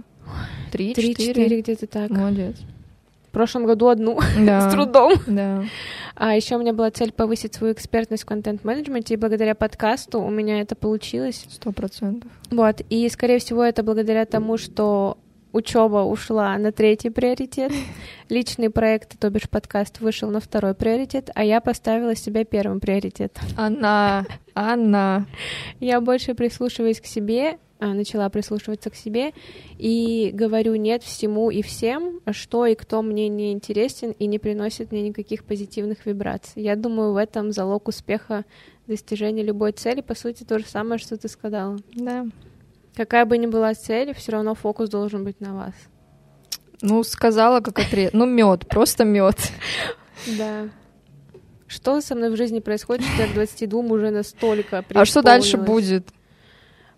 Три, 0.71 0.93
Три-четыре 0.93 1.33
четыре? 1.33 1.61
где-то 1.61 1.87
так. 1.87 2.09
Молодец. 2.09 2.55
В 3.27 3.31
прошлом 3.37 3.65
году 3.65 3.87
одну, 3.87 4.19
Да. 4.39 4.69
с 4.69 4.73
трудом. 4.73 5.13
Да. 5.27 5.63
А 6.15 6.35
еще 6.35 6.55
у 6.55 6.59
меня 6.59 6.73
была 6.73 6.89
цель 6.91 7.11
повысить 7.11 7.53
свою 7.53 7.73
экспертность 7.73 8.23
в 8.23 8.25
контент-менеджменте, 8.25 9.13
и 9.13 9.17
благодаря 9.17 9.53
подкасту 9.53 10.19
у 10.21 10.29
меня 10.29 10.61
это 10.61 10.75
получилось. 10.75 11.45
Сто 11.51 11.71
процентов. 11.71 12.31
Вот, 12.49 12.81
и, 12.89 13.07
скорее 13.09 13.37
всего, 13.39 13.63
это 13.63 13.83
благодаря 13.83 14.25
тому, 14.25 14.57
что 14.57 15.17
учеба 15.51 16.03
ушла 16.03 16.57
на 16.57 16.71
третий 16.71 17.09
приоритет, 17.09 17.71
личные 18.29 18.69
проекты, 18.69 19.17
то 19.17 19.29
бишь 19.29 19.49
подкаст, 19.49 19.99
вышел 19.99 20.29
на 20.29 20.39
второй 20.39 20.73
приоритет, 20.73 21.29
а 21.35 21.43
я 21.43 21.61
поставила 21.61 22.15
себя 22.15 22.45
первым 22.45 22.79
приоритетом. 22.79 23.43
Она, 23.55 24.25
она. 24.53 25.25
Я 25.79 26.01
больше 26.01 26.33
прислушиваюсь 26.33 27.01
к 27.01 27.05
себе, 27.05 27.57
а, 27.79 27.93
начала 27.93 28.27
прислушиваться 28.29 28.89
к 28.89 28.95
себе 28.95 29.33
и 29.77 30.31
говорю 30.33 30.73
нет 30.75 31.03
всему 31.03 31.51
и 31.51 31.61
всем, 31.61 32.21
что 32.31 32.65
и 32.65 32.73
кто 32.73 33.03
мне 33.03 33.29
не 33.29 33.51
интересен 33.51 34.11
и 34.11 34.25
не 34.25 34.39
приносит 34.39 34.91
мне 34.91 35.03
никаких 35.03 35.43
позитивных 35.43 36.07
вибраций. 36.07 36.63
Я 36.63 36.75
думаю, 36.75 37.13
в 37.13 37.17
этом 37.17 37.51
залог 37.51 37.87
успеха 37.87 38.45
достижения 38.87 39.43
любой 39.43 39.73
цели, 39.73 40.01
по 40.01 40.15
сути, 40.15 40.43
то 40.43 40.57
же 40.57 40.65
самое, 40.65 40.97
что 40.97 41.17
ты 41.17 41.27
сказала. 41.27 41.77
Да. 41.93 42.25
Какая 42.97 43.25
бы 43.25 43.37
ни 43.37 43.45
была 43.45 43.75
цель, 43.75 44.15
все 44.15 44.31
равно 44.31 44.55
фокус 44.55 44.89
должен 44.89 45.23
быть 45.23 45.39
на 45.39 45.53
вас. 45.53 45.73
Ну, 46.81 47.03
сказала, 47.03 47.59
как 47.59 47.77
отрез. 47.77 48.09
Ну, 48.11 48.25
мед, 48.25 48.67
просто 48.67 49.05
мед. 49.05 49.37
Да. 50.35 50.67
Что 51.67 52.01
со 52.01 52.15
мной 52.15 52.31
в 52.31 52.35
жизни 52.35 52.59
происходит, 52.59 53.05
что 53.05 53.21
я 53.21 53.29
к 53.29 53.33
22 53.35 53.79
уже 53.81 54.09
настолько 54.09 54.83
А 54.95 55.05
что 55.05 55.21
дальше 55.21 55.57
будет? 55.57 56.07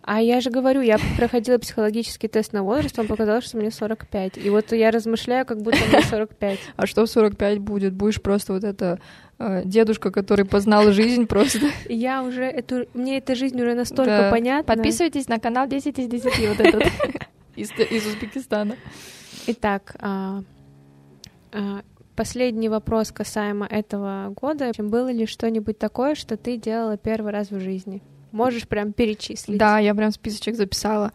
А 0.02 0.22
я 0.22 0.40
же 0.40 0.50
говорю, 0.50 0.80
я 0.80 0.98
проходила 1.18 1.58
психологический 1.58 2.30
тест 2.30 2.54
на 2.54 2.64
возраст, 2.64 2.98
он 2.98 3.08
показал, 3.08 3.42
что 3.42 3.58
мне 3.58 3.70
45. 3.70 4.38
И 4.38 4.50
вот 4.50 4.72
я 4.72 4.92
размышляю, 4.92 5.46
как 5.46 5.62
будто 5.62 5.80
мне 5.86 6.02
45. 6.02 6.60
А 6.78 6.88
что 6.88 7.06
в 7.06 7.10
45 7.10 7.60
будет? 7.60 7.94
Будешь 7.94 8.22
просто 8.22 8.54
вот 8.54 8.64
это 8.64 9.02
дедушка, 9.40 10.12
который 10.12 10.46
познал 10.46 10.92
жизнь 10.92 11.26
просто. 11.26 11.68
Я 11.88 12.24
уже 12.24 12.44
эту... 12.44 12.88
Мне 12.94 13.18
эта 13.18 13.36
жизнь 13.36 13.60
уже 13.62 13.74
настолько 13.74 14.12
Да. 14.24 14.32
понятна. 14.32 14.76
Подписывайтесь 14.76 15.28
на 15.28 15.40
канал 15.40 15.68
10 15.68 15.98
из 15.98 16.08
10 16.08 16.50
вот 16.50 16.60
этот 16.60 16.84
из, 17.56 17.72
из 17.72 18.06
Узбекистана. 18.06 18.76
Итак, 19.48 19.96
а, 20.00 20.44
а, 21.54 21.82
последний 22.16 22.70
вопрос 22.70 23.12
касаемо 23.12 23.66
этого 23.66 24.34
года. 24.36 24.72
Было 24.78 25.10
ли 25.12 25.26
что-нибудь 25.26 25.80
такое, 25.80 26.16
что 26.16 26.36
ты 26.36 26.58
делала 26.58 26.98
первый 26.98 27.32
раз 27.32 27.50
в 27.50 27.60
жизни? 27.60 28.02
Можешь 28.32 28.68
прям 28.68 28.94
перечислить? 28.94 29.58
Да, 29.58 29.80
я 29.80 29.96
прям 29.96 30.12
списочек 30.12 30.56
записала. 30.56 31.14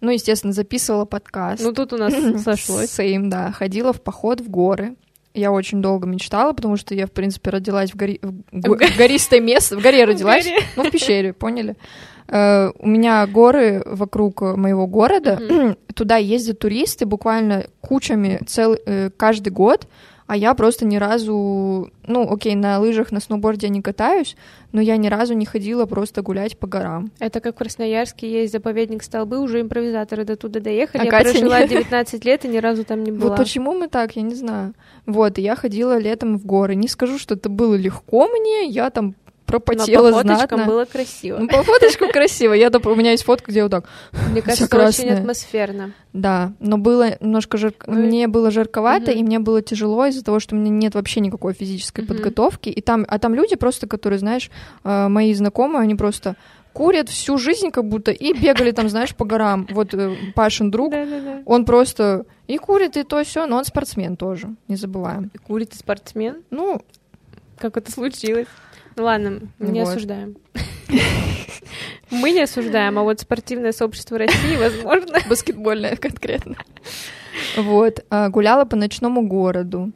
Ну, 0.00 0.10
естественно, 0.10 0.52
записывала 0.52 1.04
подкаст. 1.04 1.62
Ну 1.62 1.72
тут 1.72 1.92
у 1.92 1.96
нас 1.96 2.14
сошлось. 2.42 2.90
Сейм, 2.90 3.30
да. 3.30 3.52
Ходила 3.52 3.92
в 3.92 4.02
поход 4.02 4.40
в 4.40 4.48
горы. 4.50 4.96
Я 5.36 5.52
очень 5.52 5.82
долго 5.82 6.06
мечтала, 6.06 6.54
потому 6.54 6.78
что 6.78 6.94
я, 6.94 7.06
в 7.06 7.10
принципе, 7.12 7.50
родилась 7.50 7.90
в, 7.90 7.96
гори... 7.96 8.18
в 8.22 8.32
в 8.52 8.96
гористое 8.96 9.40
место. 9.40 9.76
В 9.76 9.82
горе 9.82 10.04
родилась. 10.04 10.46
Ну, 10.76 10.84
в 10.84 10.90
пещере, 10.90 11.34
поняли? 11.34 11.76
Э, 12.28 12.70
У 12.78 12.88
меня 12.88 13.26
горы 13.26 13.82
вокруг 13.84 14.40
моего 14.40 14.86
города. 14.86 15.76
Туда 15.94 16.16
ездят 16.16 16.58
туристы 16.58 17.04
буквально 17.04 17.66
кучами 17.82 18.40
цел... 18.46 18.76
э, 18.86 19.10
каждый 19.16 19.50
год. 19.50 19.86
А 20.26 20.36
я 20.36 20.54
просто 20.54 20.84
ни 20.84 20.96
разу, 20.96 21.90
ну, 22.06 22.32
окей, 22.32 22.56
на 22.56 22.80
лыжах, 22.80 23.12
на 23.12 23.20
сноуборде 23.20 23.68
я 23.68 23.72
не 23.72 23.80
катаюсь, 23.80 24.36
но 24.72 24.80
я 24.80 24.96
ни 24.96 25.06
разу 25.06 25.34
не 25.34 25.46
ходила 25.46 25.86
просто 25.86 26.22
гулять 26.22 26.58
по 26.58 26.66
горам. 26.66 27.12
Это 27.20 27.40
как 27.40 27.54
в 27.54 27.58
Красноярске 27.58 28.30
есть 28.30 28.52
заповедник 28.52 29.04
Столбы, 29.04 29.38
уже 29.38 29.60
импровизаторы 29.60 30.24
до 30.24 30.36
туда 30.36 30.58
доехали. 30.58 31.02
А 31.02 31.04
я 31.04 31.10
Катя 31.10 31.30
прожила 31.30 31.60
нет. 31.60 31.70
19 31.70 32.24
лет 32.24 32.44
и 32.44 32.48
ни 32.48 32.58
разу 32.58 32.84
там 32.84 33.04
не 33.04 33.12
была. 33.12 33.30
Вот 33.30 33.38
почему 33.38 33.72
мы 33.72 33.86
так, 33.86 34.16
я 34.16 34.22
не 34.22 34.34
знаю. 34.34 34.74
Вот, 35.06 35.38
и 35.38 35.42
я 35.42 35.54
ходила 35.54 35.96
летом 35.96 36.38
в 36.38 36.44
горы. 36.44 36.74
Не 36.74 36.88
скажу, 36.88 37.18
что 37.18 37.34
это 37.34 37.48
было 37.48 37.74
легко 37.74 38.26
мне, 38.26 38.66
я 38.66 38.90
там 38.90 39.14
Но 39.48 39.60
пропотела 39.60 40.10
по 40.10 40.18
фоточкам 40.22 40.58
знатно. 40.58 40.64
было 40.66 40.84
красиво. 40.84 41.38
Ну, 41.38 41.48
по 41.48 41.62
фоточкам 41.62 42.10
красиво. 42.10 42.52
Я, 42.52 42.68
доп- 42.68 42.90
у 42.90 42.94
меня 42.96 43.12
есть 43.12 43.24
фотка, 43.24 43.50
где 43.50 43.62
вот 43.62 43.70
так. 43.70 43.84
Мне 44.30 44.42
кажется, 44.42 44.84
очень 44.86 45.10
атмосферно. 45.10 45.92
Да, 46.12 46.52
но 46.60 46.78
было 46.78 47.16
немножко 47.20 47.56
жарко. 47.58 47.88
Ой. 47.88 47.96
Мне 47.96 48.26
было 48.26 48.50
жарковато, 48.50 49.12
и 49.12 49.22
мне 49.22 49.38
было 49.38 49.62
тяжело 49.62 50.06
из-за 50.06 50.24
того, 50.24 50.40
что 50.40 50.56
у 50.56 50.58
меня 50.58 50.70
нет 50.70 50.94
вообще 50.94 51.20
никакой 51.20 51.52
физической 51.52 52.04
подготовки. 52.04 52.68
И 52.70 52.80
там, 52.80 53.04
а 53.08 53.18
там 53.18 53.34
люди 53.34 53.54
просто, 53.56 53.86
которые, 53.86 54.18
знаешь, 54.18 54.50
э, 54.84 55.08
мои 55.08 55.32
знакомые, 55.34 55.82
они 55.82 55.94
просто 55.94 56.36
курят 56.72 57.08
всю 57.08 57.38
жизнь 57.38 57.70
как 57.70 57.88
будто 57.88 58.10
и 58.10 58.32
бегали 58.34 58.70
там, 58.70 58.88
знаешь, 58.90 59.14
по 59.16 59.24
горам. 59.24 59.66
Вот 59.70 59.94
э, 59.94 60.14
Пашин 60.34 60.70
друг, 60.70 60.90
Да-да-да. 60.92 61.42
он 61.46 61.64
просто 61.64 62.26
и 62.48 62.58
курит, 62.58 62.96
и 62.98 63.02
то 63.02 63.22
все, 63.24 63.46
но 63.46 63.56
он 63.56 63.64
спортсмен 63.64 64.16
тоже, 64.16 64.48
не 64.68 64.76
забываем. 64.76 65.30
Курит 65.46 65.72
и 65.72 65.76
спортсмен? 65.76 66.42
Ну, 66.50 66.82
Как 67.58 67.76
это 67.78 67.90
случилось? 67.90 68.46
Ну 68.96 69.04
ладно, 69.04 69.40
не 69.58 69.80
Вот. 69.80 69.90
осуждаем. 69.90 70.36
Мы 72.10 72.30
не 72.30 72.40
осуждаем, 72.42 72.98
а 72.98 73.02
вот 73.02 73.20
спортивное 73.20 73.72
сообщество 73.72 74.18
России, 74.18 74.56
возможно. 74.56 75.18
баскетбольная 75.28 75.96
конкретно. 75.96 76.56
Вот, 77.56 78.04
а, 78.10 78.28
гуляла 78.28 78.64
по 78.64 78.76
ночному 78.76 79.26
городу. 79.26 79.92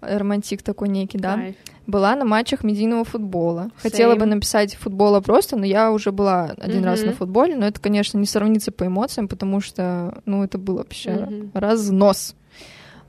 Романтик 0.00 0.62
такой 0.62 0.88
некий, 0.88 1.18
да. 1.18 1.34
Кайф. 1.36 1.56
Была 1.86 2.14
на 2.14 2.24
матчах 2.24 2.62
медийного 2.62 3.04
футбола. 3.04 3.70
Хотела 3.82 4.14
бы 4.14 4.22
Same. 4.26 4.34
написать 4.36 4.74
футбола 4.76 5.20
просто, 5.20 5.56
но 5.56 5.66
я 5.66 5.90
уже 5.90 6.12
была 6.12 6.54
один 6.58 6.84
раз 6.84 7.00
Мгм. 7.00 7.08
на 7.08 7.12
футболе, 7.16 7.56
но 7.56 7.66
это, 7.66 7.80
конечно, 7.80 8.16
не 8.18 8.26
сравнится 8.26 8.70
по 8.70 8.86
эмоциям, 8.86 9.26
потому 9.26 9.60
что, 9.60 10.22
ну, 10.26 10.44
это 10.44 10.56
был 10.58 10.76
вообще 10.76 11.10
Мгм. 11.10 11.50
разнос. 11.54 12.36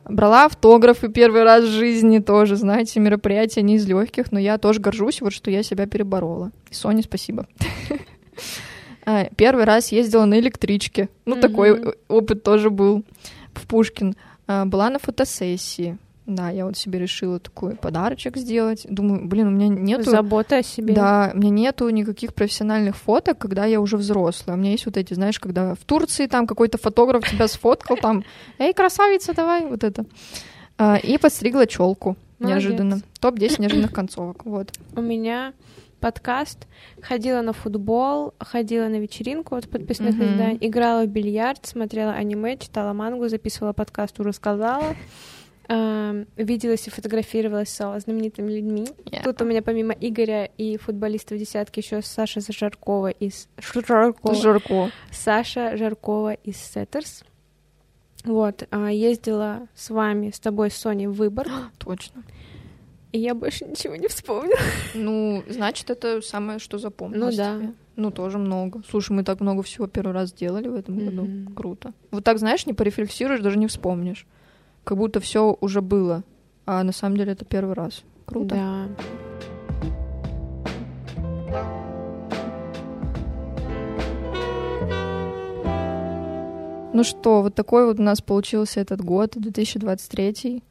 Брала 0.06 0.46
автографы 0.46 1.10
первый 1.10 1.44
раз 1.44 1.64
в 1.64 1.70
жизни 1.70 2.20
тоже, 2.20 2.56
знаете, 2.56 3.00
мероприятия 3.00 3.62
не 3.62 3.76
из 3.76 3.88
легких, 3.88 4.32
но 4.32 4.40
я 4.40 4.58
тоже 4.58 4.80
горжусь, 4.80 5.22
вот 5.22 5.34
что 5.34 5.52
я 5.52 5.64
себя 5.64 5.86
переборола. 5.86 6.52
И 6.70 6.74
Соне 6.74 7.04
спасибо. 7.04 7.48
А, 9.04 9.26
первый 9.36 9.64
раз 9.64 9.92
ездила 9.92 10.26
на 10.26 10.40
электричке. 10.40 11.10
Ну, 11.26 11.36
такой 11.36 11.96
опыт 12.08 12.44
тоже 12.44 12.70
был 12.70 13.04
в 13.56 13.66
Пушкин. 13.66 14.16
А, 14.46 14.66
была 14.66 14.92
на 14.92 15.00
фотосессии. 15.00 15.98
Да, 16.28 16.50
я 16.50 16.66
вот 16.66 16.78
себе 16.78 17.00
решила 17.00 17.40
такой 17.40 17.76
подарочек 17.76 18.38
сделать. 18.38 18.86
Думаю, 18.88 19.28
блин, 19.28 19.48
у 19.48 19.52
меня 19.52 19.68
нету... 19.68 20.12
Забота 20.12 20.58
о 20.58 20.64
себе. 20.64 20.94
Да, 20.94 21.32
у 21.34 21.38
меня 21.38 21.50
нету 21.50 21.90
никаких 21.90 22.34
профессиональных 22.34 22.96
фоток, 22.96 23.40
когда 23.40 23.66
я 23.66 23.82
уже 23.82 23.98
взрослая. 23.98 24.56
У 24.56 24.60
меня 24.60 24.72
есть 24.72 24.86
вот 24.86 24.98
эти, 24.98 25.14
знаешь, 25.16 25.40
когда 25.40 25.74
в 25.74 25.80
Турции 25.80 26.28
там 26.28 26.46
какой-то 26.46 26.78
фотограф 26.78 27.28
тебя 27.28 27.48
сфоткал, 27.48 27.98
там, 27.98 28.24
эй, 28.60 28.74
красавица, 28.74 29.34
давай, 29.34 29.66
вот 29.66 29.84
это. 29.84 30.06
А, 30.78 30.98
и 30.98 31.18
подстригла 31.18 31.66
челку 31.66 32.16
неожиданно. 32.40 33.02
Топ-10 33.20 33.62
неожиданных 33.62 33.92
концовок, 33.92 34.46
вот. 34.46 34.72
У 34.96 35.02
меня 35.02 35.54
подкаст, 36.00 36.68
ходила 37.02 37.42
на 37.42 37.54
футбол, 37.54 38.34
ходила 38.40 38.88
на 38.88 39.00
вечеринку 39.00 39.56
от 39.56 39.70
подписных 39.70 40.16
Мгм. 40.16 40.26
изданий, 40.26 40.58
играла 40.62 41.04
в 41.04 41.08
бильярд, 41.08 41.66
смотрела 41.66 42.14
аниме, 42.14 42.58
читала 42.58 42.94
мангу, 42.94 43.30
записывала 43.30 43.74
подкаст, 43.74 44.20
уже 44.20 44.34
сказала. 44.34 44.96
Эм, 45.74 46.28
виделась 46.36 46.86
и 46.88 46.90
фотографировалась 46.90 47.70
со 47.70 47.98
знаменитыми 47.98 48.52
людьми. 48.52 48.88
Yeah. 49.06 49.24
Тут 49.24 49.42
у 49.42 49.46
меня 49.46 49.62
помимо 49.62 49.94
Игоря 49.94 50.50
и 50.58 50.76
футболистов 50.76 51.38
десятки 51.38 51.80
еще 51.80 52.02
Саша 52.02 52.42
Жаркова 52.42 53.12
из 53.12 53.48
Жаркова. 53.58 54.36
Жарко. 54.36 54.92
Саша 55.12 55.78
Жаркова 55.78 56.34
из 56.34 56.58
Setters. 56.58 57.24
Вот, 58.26 58.68
а, 58.70 58.90
ездила 58.92 59.68
с 59.74 59.90
вами, 59.90 60.32
с 60.32 60.42
тобой, 60.42 60.72
с 60.72 60.76
Соней, 60.76 61.08
в 61.08 61.14
Выборг, 61.14 61.50
Точно. 61.80 62.22
и 63.14 63.20
я 63.20 63.34
больше 63.34 63.64
ничего 63.64 63.96
не 63.96 64.10
вспомнила. 64.10 64.60
Ну, 64.94 65.42
значит, 65.48 65.90
это 65.90 66.22
самое, 66.22 66.60
что 66.60 66.80
запомнилось 66.80 67.38
Ну 67.38 67.44
да. 67.44 67.58
тебе. 67.58 67.74
Ну, 67.96 68.12
тоже 68.12 68.40
много. 68.40 68.82
Слушай, 68.90 69.14
мы 69.14 69.24
так 69.24 69.40
много 69.40 69.64
всего 69.64 69.88
первый 69.88 70.12
раз 70.12 70.30
сделали 70.32 70.68
в 70.68 70.76
этом 70.76 70.98
году. 71.00 71.22
Мгм. 71.24 71.56
Круто. 71.56 71.94
Вот 72.12 72.26
так, 72.26 72.40
знаешь, 72.40 72.66
не 72.66 72.74
порефлексируешь, 72.74 73.40
даже 73.40 73.58
не 73.58 73.68
вспомнишь. 73.68 74.28
Как 74.84 74.98
будто 74.98 75.20
все 75.20 75.58
уже 75.62 75.82
было. 75.82 76.24
А 76.66 76.84
на 76.84 76.92
самом 76.92 77.18
деле 77.18 77.34
это 77.34 77.46
первый 77.46 77.74
раз. 77.74 78.04
Круто. 78.26 78.56
Да. 78.56 78.88
Ну 86.94 87.06
что, 87.06 87.42
вот 87.42 87.56
такой 87.56 87.86
вот 87.86 88.00
у 88.00 88.04
нас 88.04 88.22
получился 88.22 88.82
этот 88.82 89.02
год, 89.02 89.32
2023. 89.36 90.62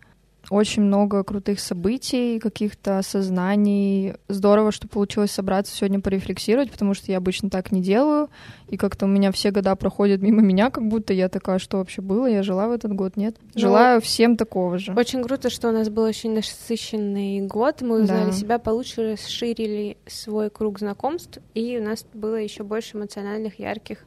Очень 0.50 0.82
много 0.82 1.22
крутых 1.22 1.60
событий, 1.60 2.40
каких-то 2.40 2.98
осознаний. 2.98 4.14
Здорово, 4.28 4.72
что 4.72 4.88
получилось 4.88 5.30
собраться 5.30 5.72
сегодня 5.74 6.00
порефлексировать, 6.00 6.72
потому 6.72 6.92
что 6.94 7.12
я 7.12 7.18
обычно 7.18 7.50
так 7.50 7.70
не 7.70 7.80
делаю. 7.80 8.28
И 8.68 8.76
как-то 8.76 9.06
у 9.06 9.08
меня 9.08 9.30
все 9.30 9.52
года 9.52 9.76
проходят 9.76 10.20
мимо 10.20 10.42
меня, 10.42 10.70
как 10.70 10.88
будто 10.88 11.12
я 11.12 11.28
такая, 11.28 11.60
что 11.60 11.78
вообще 11.78 12.02
было, 12.02 12.26
я 12.26 12.42
жила 12.42 12.66
в 12.66 12.72
этот 12.72 12.92
год, 12.94 13.16
нет. 13.16 13.36
Ну, 13.54 13.60
Желаю 13.60 14.00
всем 14.00 14.36
такого 14.36 14.76
же. 14.78 14.92
Очень 14.92 15.22
круто, 15.22 15.50
что 15.50 15.68
у 15.68 15.72
нас 15.72 15.88
был 15.88 16.02
очень 16.02 16.34
насыщенный 16.34 17.40
год. 17.42 17.80
Мы 17.80 18.02
узнали 18.02 18.26
Да. 18.26 18.32
себя 18.32 18.58
получше, 18.58 19.12
расширили 19.12 19.98
свой 20.06 20.50
круг 20.50 20.80
знакомств, 20.80 21.38
и 21.54 21.78
у 21.78 21.82
нас 21.84 22.04
было 22.12 22.34
еще 22.34 22.64
больше 22.64 22.96
эмоциональных, 22.96 23.60
ярких 23.60 23.98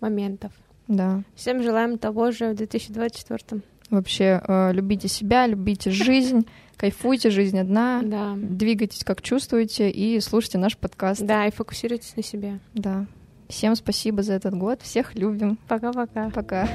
моментов. 0.00 0.50
Да. 0.88 1.22
Всем 1.36 1.62
желаем 1.62 1.96
того 1.96 2.32
же 2.32 2.50
в 2.50 2.56
2024. 2.56 3.62
Вообще, 3.92 4.40
э, 4.48 4.72
любите 4.72 5.06
себя, 5.06 5.46
любите 5.46 5.90
жизнь, 5.90 6.46
кайфуйте, 6.78 7.28
жизнь 7.28 7.58
одна. 7.58 8.00
Да. 8.02 8.34
Двигайтесь, 8.36 9.04
как 9.04 9.20
чувствуете, 9.20 9.90
и 9.90 10.18
слушайте 10.20 10.56
наш 10.56 10.78
подкаст. 10.78 11.20
Да, 11.20 11.46
и 11.46 11.50
фокусируйтесь 11.50 12.16
на 12.16 12.22
себе. 12.22 12.58
Да. 12.72 13.04
Всем 13.48 13.76
спасибо 13.76 14.22
за 14.22 14.32
этот 14.32 14.54
год. 14.54 14.80
Всех 14.80 15.14
любим. 15.14 15.58
Пока-пока. 15.68 16.30
Пока. 16.30 16.66